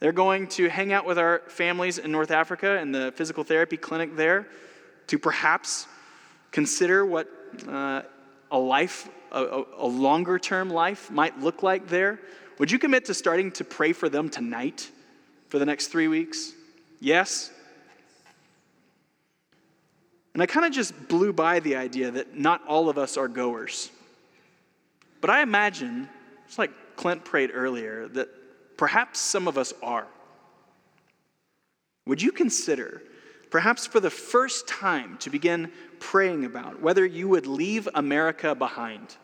They're 0.00 0.12
going 0.12 0.48
to 0.48 0.68
hang 0.68 0.92
out 0.92 1.06
with 1.06 1.18
our 1.18 1.42
families 1.46 1.98
in 1.98 2.10
North 2.10 2.30
Africa 2.30 2.80
in 2.80 2.90
the 2.90 3.12
physical 3.12 3.44
therapy 3.44 3.76
clinic 3.76 4.16
there 4.16 4.48
to 5.06 5.18
perhaps 5.18 5.86
consider 6.50 7.06
what 7.06 7.28
uh, 7.68 8.02
a 8.50 8.58
life, 8.58 9.08
a, 9.30 9.62
a 9.78 9.86
longer 9.86 10.38
term 10.38 10.70
life, 10.70 11.10
might 11.10 11.38
look 11.38 11.62
like 11.62 11.88
there. 11.88 12.18
Would 12.58 12.70
you 12.70 12.78
commit 12.78 13.04
to 13.06 13.14
starting 13.14 13.52
to 13.52 13.64
pray 13.64 13.92
for 13.92 14.08
them 14.08 14.28
tonight 14.28 14.90
for 15.48 15.58
the 15.58 15.66
next 15.66 15.88
three 15.88 16.08
weeks? 16.08 16.52
Yes? 17.00 17.50
And 20.34 20.42
I 20.42 20.46
kind 20.46 20.64
of 20.64 20.72
just 20.72 21.08
blew 21.08 21.32
by 21.32 21.60
the 21.60 21.76
idea 21.76 22.10
that 22.10 22.36
not 22.36 22.66
all 22.66 22.88
of 22.88 22.98
us 22.98 23.16
are 23.16 23.28
goers. 23.28 23.90
But 25.20 25.30
I 25.30 25.42
imagine, 25.42 26.08
it's 26.46 26.58
like 26.58 26.70
Clint 26.96 27.24
prayed 27.24 27.50
earlier, 27.52 28.08
that 28.08 28.28
perhaps 28.76 29.20
some 29.20 29.48
of 29.48 29.58
us 29.58 29.72
are. 29.82 30.06
Would 32.06 32.20
you 32.20 32.32
consider, 32.32 33.02
perhaps 33.50 33.86
for 33.86 34.00
the 34.00 34.10
first 34.10 34.66
time, 34.66 35.18
to 35.18 35.30
begin 35.30 35.70
praying 36.00 36.44
about 36.44 36.80
whether 36.82 37.06
you 37.06 37.28
would 37.28 37.46
leave 37.46 37.88
America 37.94 38.54
behind 38.54 39.16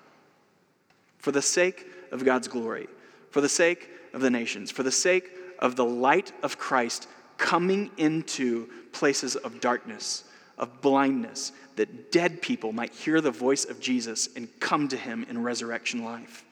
for 1.18 1.32
the 1.32 1.42
sake 1.42 1.86
of 2.12 2.24
God's 2.24 2.48
glory, 2.48 2.86
for 3.30 3.40
the 3.40 3.48
sake 3.48 3.90
of 4.14 4.20
the 4.20 4.30
nations, 4.30 4.70
for 4.70 4.82
the 4.82 4.92
sake 4.92 5.30
of 5.58 5.76
the 5.76 5.84
light 5.84 6.32
of 6.42 6.58
Christ 6.58 7.08
coming 7.36 7.90
into 7.96 8.68
places 8.92 9.36
of 9.36 9.60
darkness, 9.60 10.24
of 10.56 10.80
blindness, 10.80 11.52
that 11.76 12.10
dead 12.10 12.42
people 12.42 12.72
might 12.72 12.92
hear 12.92 13.20
the 13.20 13.30
voice 13.30 13.64
of 13.64 13.80
Jesus 13.80 14.28
and 14.36 14.48
come 14.60 14.88
to 14.88 14.96
him 14.96 15.26
in 15.28 15.42
resurrection 15.42 16.04
life? 16.04 16.44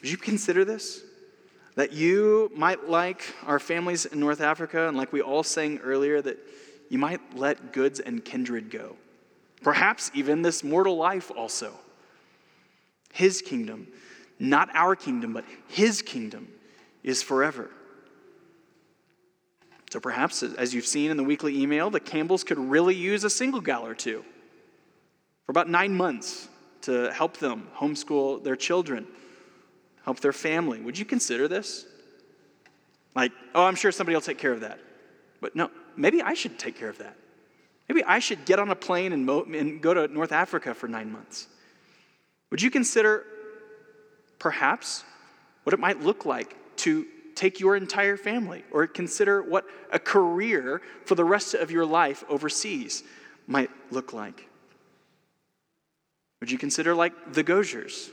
Would 0.00 0.10
you 0.10 0.16
consider 0.16 0.64
this? 0.64 1.02
That 1.76 1.92
you 1.92 2.50
might, 2.54 2.88
like 2.88 3.34
our 3.46 3.58
families 3.58 4.06
in 4.06 4.20
North 4.20 4.40
Africa, 4.40 4.88
and 4.88 4.96
like 4.96 5.12
we 5.12 5.20
all 5.20 5.42
sang 5.42 5.78
earlier, 5.78 6.20
that 6.20 6.38
you 6.88 6.98
might 6.98 7.20
let 7.36 7.72
goods 7.72 8.00
and 8.00 8.24
kindred 8.24 8.70
go. 8.70 8.96
Perhaps 9.62 10.10
even 10.14 10.42
this 10.42 10.64
mortal 10.64 10.96
life 10.96 11.30
also. 11.30 11.72
His 13.12 13.42
kingdom, 13.42 13.88
not 14.38 14.68
our 14.74 14.96
kingdom, 14.96 15.32
but 15.32 15.44
His 15.68 16.02
kingdom, 16.02 16.48
is 17.02 17.22
forever. 17.22 17.70
So 19.90 20.00
perhaps, 20.00 20.42
as 20.42 20.72
you've 20.72 20.86
seen 20.86 21.10
in 21.10 21.16
the 21.16 21.24
weekly 21.24 21.60
email, 21.60 21.90
the 21.90 22.00
Campbells 22.00 22.44
could 22.44 22.58
really 22.58 22.94
use 22.94 23.24
a 23.24 23.30
single 23.30 23.60
gal 23.60 23.84
or 23.84 23.94
two 23.94 24.24
for 25.44 25.50
about 25.50 25.68
nine 25.68 25.94
months 25.94 26.48
to 26.82 27.12
help 27.12 27.38
them 27.38 27.68
homeschool 27.76 28.42
their 28.42 28.56
children 28.56 29.06
help 30.04 30.20
their 30.20 30.32
family. 30.32 30.80
Would 30.80 30.98
you 30.98 31.04
consider 31.04 31.48
this? 31.48 31.86
Like, 33.14 33.32
oh, 33.54 33.64
I'm 33.64 33.74
sure 33.74 33.92
somebody 33.92 34.14
will 34.14 34.22
take 34.22 34.38
care 34.38 34.52
of 34.52 34.60
that. 34.60 34.78
But 35.40 35.56
no, 35.56 35.70
maybe 35.96 36.22
I 36.22 36.34
should 36.34 36.58
take 36.58 36.78
care 36.78 36.88
of 36.88 36.98
that. 36.98 37.16
Maybe 37.88 38.04
I 38.04 38.20
should 38.20 38.44
get 38.44 38.58
on 38.58 38.70
a 38.70 38.76
plane 38.76 39.12
and, 39.12 39.26
mo- 39.26 39.44
and 39.44 39.82
go 39.82 39.94
to 39.94 40.06
North 40.06 40.32
Africa 40.32 40.74
for 40.74 40.86
nine 40.86 41.10
months. 41.10 41.48
Would 42.50 42.62
you 42.62 42.70
consider 42.70 43.24
perhaps 44.38 45.04
what 45.64 45.74
it 45.74 45.80
might 45.80 46.00
look 46.00 46.24
like 46.24 46.56
to 46.76 47.06
take 47.34 47.58
your 47.58 47.76
entire 47.76 48.16
family 48.16 48.64
or 48.70 48.86
consider 48.86 49.42
what 49.42 49.64
a 49.92 49.98
career 49.98 50.80
for 51.04 51.14
the 51.14 51.24
rest 51.24 51.54
of 51.54 51.70
your 51.70 51.84
life 51.84 52.22
overseas 52.28 53.02
might 53.46 53.70
look 53.90 54.12
like? 54.12 54.48
Would 56.40 56.50
you 56.50 56.58
consider 56.58 56.94
like 56.94 57.32
the 57.32 57.44
Gozers 57.44 58.10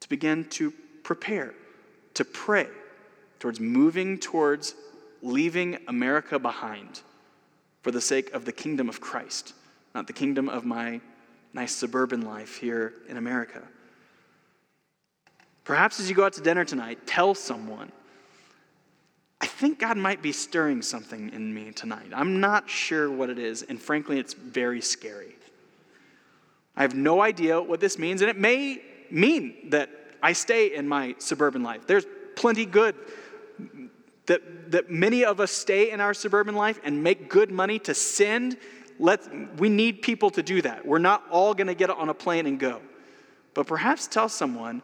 to 0.00 0.08
begin 0.08 0.44
to 0.50 0.72
prepare, 1.02 1.54
to 2.14 2.24
pray 2.24 2.68
towards 3.40 3.60
moving 3.60 4.18
towards 4.18 4.74
leaving 5.22 5.78
America 5.88 6.38
behind 6.38 7.02
for 7.82 7.90
the 7.90 8.00
sake 8.00 8.32
of 8.32 8.44
the 8.44 8.52
kingdom 8.52 8.88
of 8.88 9.00
Christ, 9.00 9.54
not 9.94 10.06
the 10.06 10.12
kingdom 10.12 10.48
of 10.48 10.64
my 10.64 11.00
nice 11.52 11.74
suburban 11.74 12.22
life 12.22 12.56
here 12.56 12.94
in 13.08 13.16
America. 13.16 13.62
Perhaps 15.64 16.00
as 16.00 16.08
you 16.08 16.14
go 16.16 16.24
out 16.24 16.32
to 16.34 16.40
dinner 16.40 16.64
tonight, 16.64 17.06
tell 17.06 17.34
someone, 17.34 17.92
I 19.40 19.46
think 19.46 19.80
God 19.80 19.96
might 19.96 20.22
be 20.22 20.32
stirring 20.32 20.82
something 20.82 21.30
in 21.32 21.52
me 21.52 21.72
tonight. 21.72 22.10
I'm 22.14 22.40
not 22.40 22.70
sure 22.70 23.10
what 23.10 23.28
it 23.28 23.38
is, 23.38 23.62
and 23.62 23.80
frankly, 23.80 24.18
it's 24.18 24.34
very 24.34 24.80
scary. 24.80 25.34
I 26.76 26.82
have 26.82 26.94
no 26.94 27.20
idea 27.20 27.60
what 27.60 27.80
this 27.80 27.98
means, 27.98 28.22
and 28.22 28.30
it 28.30 28.38
may 28.38 28.80
mean 29.10 29.70
that 29.70 29.90
I 30.22 30.32
stay 30.32 30.74
in 30.74 30.88
my 30.88 31.14
suburban 31.18 31.62
life. 31.62 31.86
There's 31.86 32.06
plenty 32.36 32.64
good 32.64 32.94
that, 34.26 34.70
that 34.70 34.90
many 34.90 35.24
of 35.24 35.40
us 35.40 35.50
stay 35.50 35.90
in 35.90 36.00
our 36.00 36.14
suburban 36.14 36.54
life 36.54 36.80
and 36.84 37.02
make 37.02 37.28
good 37.28 37.50
money 37.50 37.78
to 37.80 37.94
send. 37.94 38.56
Let, 38.98 39.58
we 39.58 39.68
need 39.68 40.02
people 40.02 40.30
to 40.30 40.42
do 40.42 40.62
that. 40.62 40.86
We're 40.86 40.98
not 40.98 41.24
all 41.30 41.54
going 41.54 41.66
to 41.66 41.74
get 41.74 41.90
on 41.90 42.08
a 42.08 42.14
plane 42.14 42.46
and 42.46 42.58
go. 42.58 42.80
But 43.54 43.66
perhaps 43.66 44.06
tell 44.06 44.28
someone, 44.28 44.80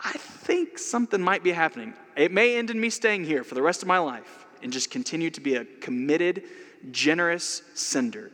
I 0.00 0.12
think 0.12 0.78
something 0.78 1.22
might 1.22 1.42
be 1.42 1.52
happening. 1.52 1.94
It 2.16 2.32
may 2.32 2.58
end 2.58 2.70
in 2.70 2.80
me 2.80 2.90
staying 2.90 3.24
here 3.24 3.44
for 3.44 3.54
the 3.54 3.62
rest 3.62 3.82
of 3.82 3.88
my 3.88 3.98
life 3.98 4.46
and 4.62 4.72
just 4.72 4.90
continue 4.90 5.30
to 5.30 5.40
be 5.40 5.54
a 5.54 5.64
committed, 5.64 6.42
generous 6.90 7.62
sender. 7.74 8.32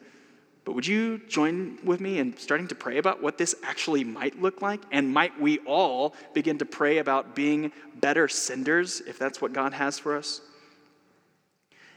But 0.64 0.74
would 0.74 0.86
you 0.86 1.18
join 1.28 1.78
with 1.84 2.00
me 2.00 2.18
in 2.18 2.36
starting 2.38 2.68
to 2.68 2.74
pray 2.74 2.98
about 2.98 3.22
what 3.22 3.36
this 3.36 3.54
actually 3.62 4.02
might 4.02 4.40
look 4.40 4.62
like? 4.62 4.80
And 4.90 5.12
might 5.12 5.38
we 5.38 5.58
all 5.60 6.14
begin 6.32 6.58
to 6.58 6.64
pray 6.64 6.98
about 6.98 7.34
being 7.34 7.70
better 7.96 8.28
senders 8.28 9.00
if 9.00 9.18
that's 9.18 9.42
what 9.42 9.52
God 9.52 9.74
has 9.74 9.98
for 9.98 10.16
us? 10.16 10.40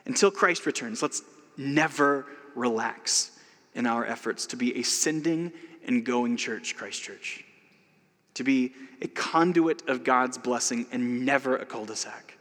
Until 0.05 0.31
Christ 0.31 0.65
returns, 0.65 1.01
let's 1.01 1.21
never 1.55 2.25
relax 2.55 3.31
in 3.73 3.85
our 3.85 4.05
efforts 4.05 4.45
to 4.47 4.57
be 4.57 4.77
a 4.77 4.83
sending 4.83 5.51
and 5.85 6.05
going 6.05 6.35
church, 6.35 6.75
Christ 6.75 7.01
Church, 7.01 7.45
to 8.33 8.43
be 8.43 8.73
a 9.01 9.07
conduit 9.07 9.87
of 9.87 10.03
God's 10.03 10.37
blessing 10.37 10.85
and 10.91 11.25
never 11.25 11.55
a 11.55 11.65
cul 11.65 11.85
de 11.85 11.95
sac. 11.95 12.36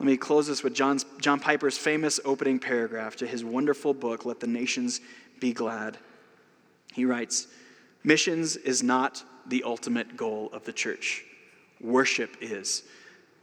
Let 0.00 0.06
me 0.06 0.16
close 0.16 0.46
this 0.46 0.62
with 0.62 0.72
John's, 0.72 1.04
John 1.20 1.38
Piper's 1.38 1.76
famous 1.76 2.18
opening 2.24 2.58
paragraph 2.58 3.16
to 3.16 3.26
his 3.26 3.44
wonderful 3.44 3.92
book, 3.92 4.24
Let 4.24 4.40
the 4.40 4.46
Nations 4.46 5.02
Be 5.40 5.52
Glad. 5.52 5.98
He 6.94 7.04
writes 7.04 7.48
Missions 8.02 8.56
is 8.56 8.82
not 8.82 9.22
the 9.46 9.62
ultimate 9.62 10.16
goal 10.16 10.48
of 10.54 10.64
the 10.64 10.72
church, 10.72 11.22
worship 11.82 12.34
is. 12.40 12.82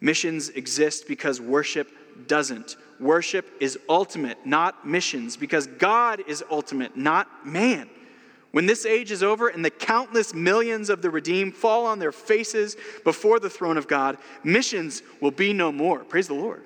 Missions 0.02 0.50
exist 0.50 1.08
because 1.08 1.40
worship 1.40 1.92
doesn't. 2.26 2.76
Worship 3.00 3.46
is 3.60 3.78
ultimate, 3.88 4.44
not 4.44 4.84
missions, 4.84 5.38
because 5.38 5.68
God 5.68 6.24
is 6.28 6.44
ultimate, 6.50 6.98
not 6.98 7.46
man. 7.46 7.88
When 8.52 8.66
this 8.66 8.86
age 8.86 9.12
is 9.12 9.24
over 9.24 9.50
and 9.50 9.64
the 9.64 9.70
countless 9.70 10.34
millions 10.34 10.90
of 10.90 11.02
the 11.02 11.10
redeemed 11.10 11.56
fall 11.56 11.86
on 11.86 12.00
their 12.00 12.12
faces 12.12 12.78
before 13.04 13.40
the 13.40 13.50
throne 13.50 13.78
of 13.78 13.88
God, 13.88 14.18
missions 14.44 15.04
will 15.22 15.32
be 15.32 15.54
no 15.54 15.72
more. 15.72 16.04
Praise 16.04 16.28
the 16.28 16.34
Lord. 16.34 16.64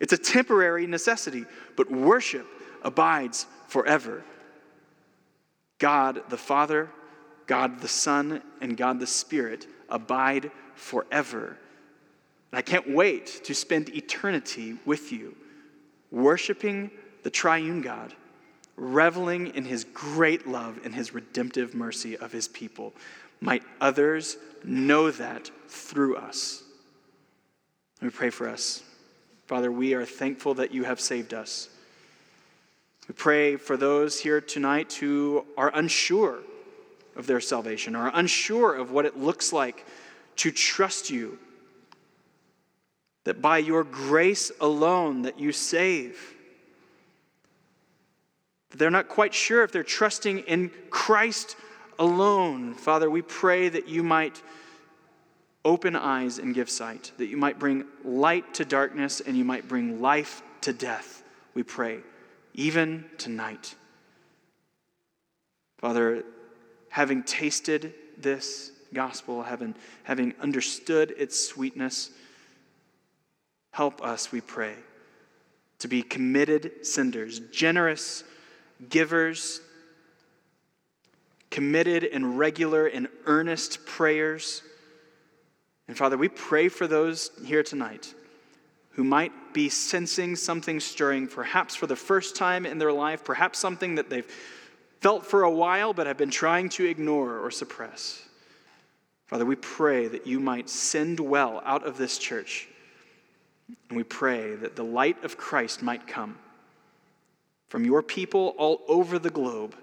It's 0.00 0.12
a 0.12 0.18
temporary 0.18 0.86
necessity, 0.86 1.44
but 1.76 1.90
worship 1.90 2.46
abides 2.82 3.46
forever. 3.68 4.24
God 5.78 6.22
the 6.28 6.36
Father, 6.36 6.88
God 7.46 7.80
the 7.80 7.88
Son, 7.88 8.42
and 8.60 8.76
God 8.76 9.00
the 9.00 9.06
Spirit 9.06 9.66
abide 9.88 10.50
forever. 10.74 11.58
And 12.50 12.58
I 12.58 12.62
can't 12.62 12.94
wait 12.94 13.44
to 13.44 13.54
spend 13.54 13.88
eternity 13.90 14.78
with 14.84 15.10
you, 15.10 15.36
worshiping 16.10 16.90
the 17.22 17.30
triune 17.30 17.82
God 17.82 18.14
reveling 18.82 19.54
in 19.54 19.64
his 19.64 19.84
great 19.84 20.46
love 20.46 20.80
and 20.84 20.94
his 20.94 21.14
redemptive 21.14 21.74
mercy 21.74 22.16
of 22.18 22.32
his 22.32 22.48
people. 22.48 22.92
Might 23.40 23.62
others 23.80 24.36
know 24.64 25.10
that 25.12 25.50
through 25.68 26.16
us. 26.16 26.62
Let 28.00 28.06
me 28.06 28.10
pray 28.10 28.30
for 28.30 28.48
us. 28.48 28.82
Father, 29.46 29.70
we 29.70 29.94
are 29.94 30.04
thankful 30.04 30.54
that 30.54 30.72
you 30.72 30.84
have 30.84 31.00
saved 31.00 31.32
us. 31.32 31.68
We 33.08 33.14
pray 33.14 33.56
for 33.56 33.76
those 33.76 34.18
here 34.20 34.40
tonight 34.40 34.92
who 34.94 35.46
are 35.56 35.70
unsure 35.74 36.40
of 37.14 37.26
their 37.26 37.40
salvation, 37.40 37.94
are 37.94 38.10
unsure 38.14 38.74
of 38.74 38.90
what 38.90 39.06
it 39.06 39.16
looks 39.16 39.52
like 39.52 39.86
to 40.36 40.50
trust 40.50 41.10
you. 41.10 41.38
That 43.24 43.40
by 43.40 43.58
your 43.58 43.84
grace 43.84 44.50
alone 44.60 45.22
that 45.22 45.38
you 45.38 45.52
save 45.52 46.31
they're 48.76 48.90
not 48.90 49.08
quite 49.08 49.34
sure 49.34 49.62
if 49.62 49.72
they're 49.72 49.82
trusting 49.82 50.40
in 50.40 50.70
Christ 50.90 51.56
alone. 51.98 52.74
Father, 52.74 53.10
we 53.10 53.22
pray 53.22 53.68
that 53.68 53.88
you 53.88 54.02
might 54.02 54.42
open 55.64 55.94
eyes 55.94 56.38
and 56.38 56.54
give 56.54 56.68
sight, 56.68 57.12
that 57.18 57.26
you 57.26 57.36
might 57.36 57.58
bring 57.58 57.84
light 58.04 58.54
to 58.54 58.64
darkness 58.64 59.20
and 59.20 59.36
you 59.36 59.44
might 59.44 59.68
bring 59.68 60.00
life 60.00 60.42
to 60.62 60.72
death. 60.72 61.22
We 61.54 61.62
pray, 61.62 62.00
even 62.54 63.04
tonight. 63.18 63.74
Father, 65.78 66.24
having 66.88 67.22
tasted 67.22 67.94
this 68.18 68.72
gospel, 68.92 69.42
having, 69.42 69.74
having 70.04 70.34
understood 70.40 71.14
its 71.16 71.38
sweetness, 71.48 72.10
help 73.72 74.02
us, 74.02 74.32
we 74.32 74.40
pray, 74.40 74.74
to 75.78 75.88
be 75.88 76.02
committed 76.02 76.86
senders, 76.86 77.40
generous 77.50 78.24
givers, 78.88 79.60
committed 81.50 82.04
and 82.04 82.38
regular 82.38 82.86
and 82.86 83.08
earnest 83.26 83.84
prayers. 83.86 84.62
And 85.88 85.96
Father, 85.96 86.16
we 86.16 86.28
pray 86.28 86.68
for 86.68 86.86
those 86.86 87.30
here 87.44 87.62
tonight 87.62 88.14
who 88.90 89.04
might 89.04 89.32
be 89.52 89.68
sensing 89.68 90.36
something 90.36 90.80
stirring, 90.80 91.26
perhaps 91.26 91.74
for 91.74 91.86
the 91.86 91.96
first 91.96 92.36
time 92.36 92.66
in 92.66 92.78
their 92.78 92.92
life, 92.92 93.24
perhaps 93.24 93.58
something 93.58 93.94
that 93.94 94.10
they've 94.10 94.30
felt 95.00 95.26
for 95.26 95.42
a 95.42 95.50
while 95.50 95.92
but 95.92 96.06
have 96.06 96.16
been 96.18 96.30
trying 96.30 96.68
to 96.68 96.84
ignore 96.84 97.38
or 97.38 97.50
suppress. 97.50 98.22
Father, 99.26 99.46
we 99.46 99.56
pray 99.56 100.08
that 100.08 100.26
you 100.26 100.40
might 100.40 100.68
send 100.68 101.18
well 101.18 101.62
out 101.64 101.86
of 101.86 101.96
this 101.96 102.18
church. 102.18 102.68
And 103.88 103.96
we 103.96 104.04
pray 104.04 104.54
that 104.56 104.76
the 104.76 104.84
light 104.84 105.24
of 105.24 105.38
Christ 105.38 105.82
might 105.82 106.06
come 106.06 106.38
from 107.72 107.86
your 107.86 108.02
people 108.02 108.54
all 108.58 108.82
over 108.86 109.18
the 109.18 109.30
globe 109.30 109.74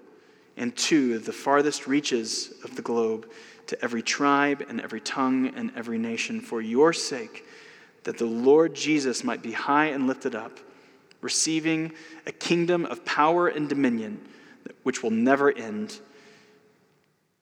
and 0.56 0.76
to 0.76 1.18
the 1.18 1.32
farthest 1.32 1.88
reaches 1.88 2.52
of 2.62 2.76
the 2.76 2.82
globe, 2.82 3.28
to 3.66 3.82
every 3.82 4.00
tribe 4.00 4.64
and 4.68 4.80
every 4.80 5.00
tongue 5.00 5.48
and 5.56 5.72
every 5.74 5.98
nation, 5.98 6.40
for 6.40 6.62
your 6.62 6.92
sake, 6.92 7.44
that 8.04 8.16
the 8.16 8.26
Lord 8.26 8.74
Jesus 8.74 9.24
might 9.24 9.42
be 9.42 9.50
high 9.50 9.86
and 9.86 10.06
lifted 10.06 10.36
up, 10.36 10.60
receiving 11.20 11.90
a 12.28 12.30
kingdom 12.30 12.86
of 12.86 13.04
power 13.04 13.48
and 13.48 13.68
dominion 13.68 14.20
which 14.84 15.02
will 15.02 15.10
never 15.10 15.50
end. 15.50 15.98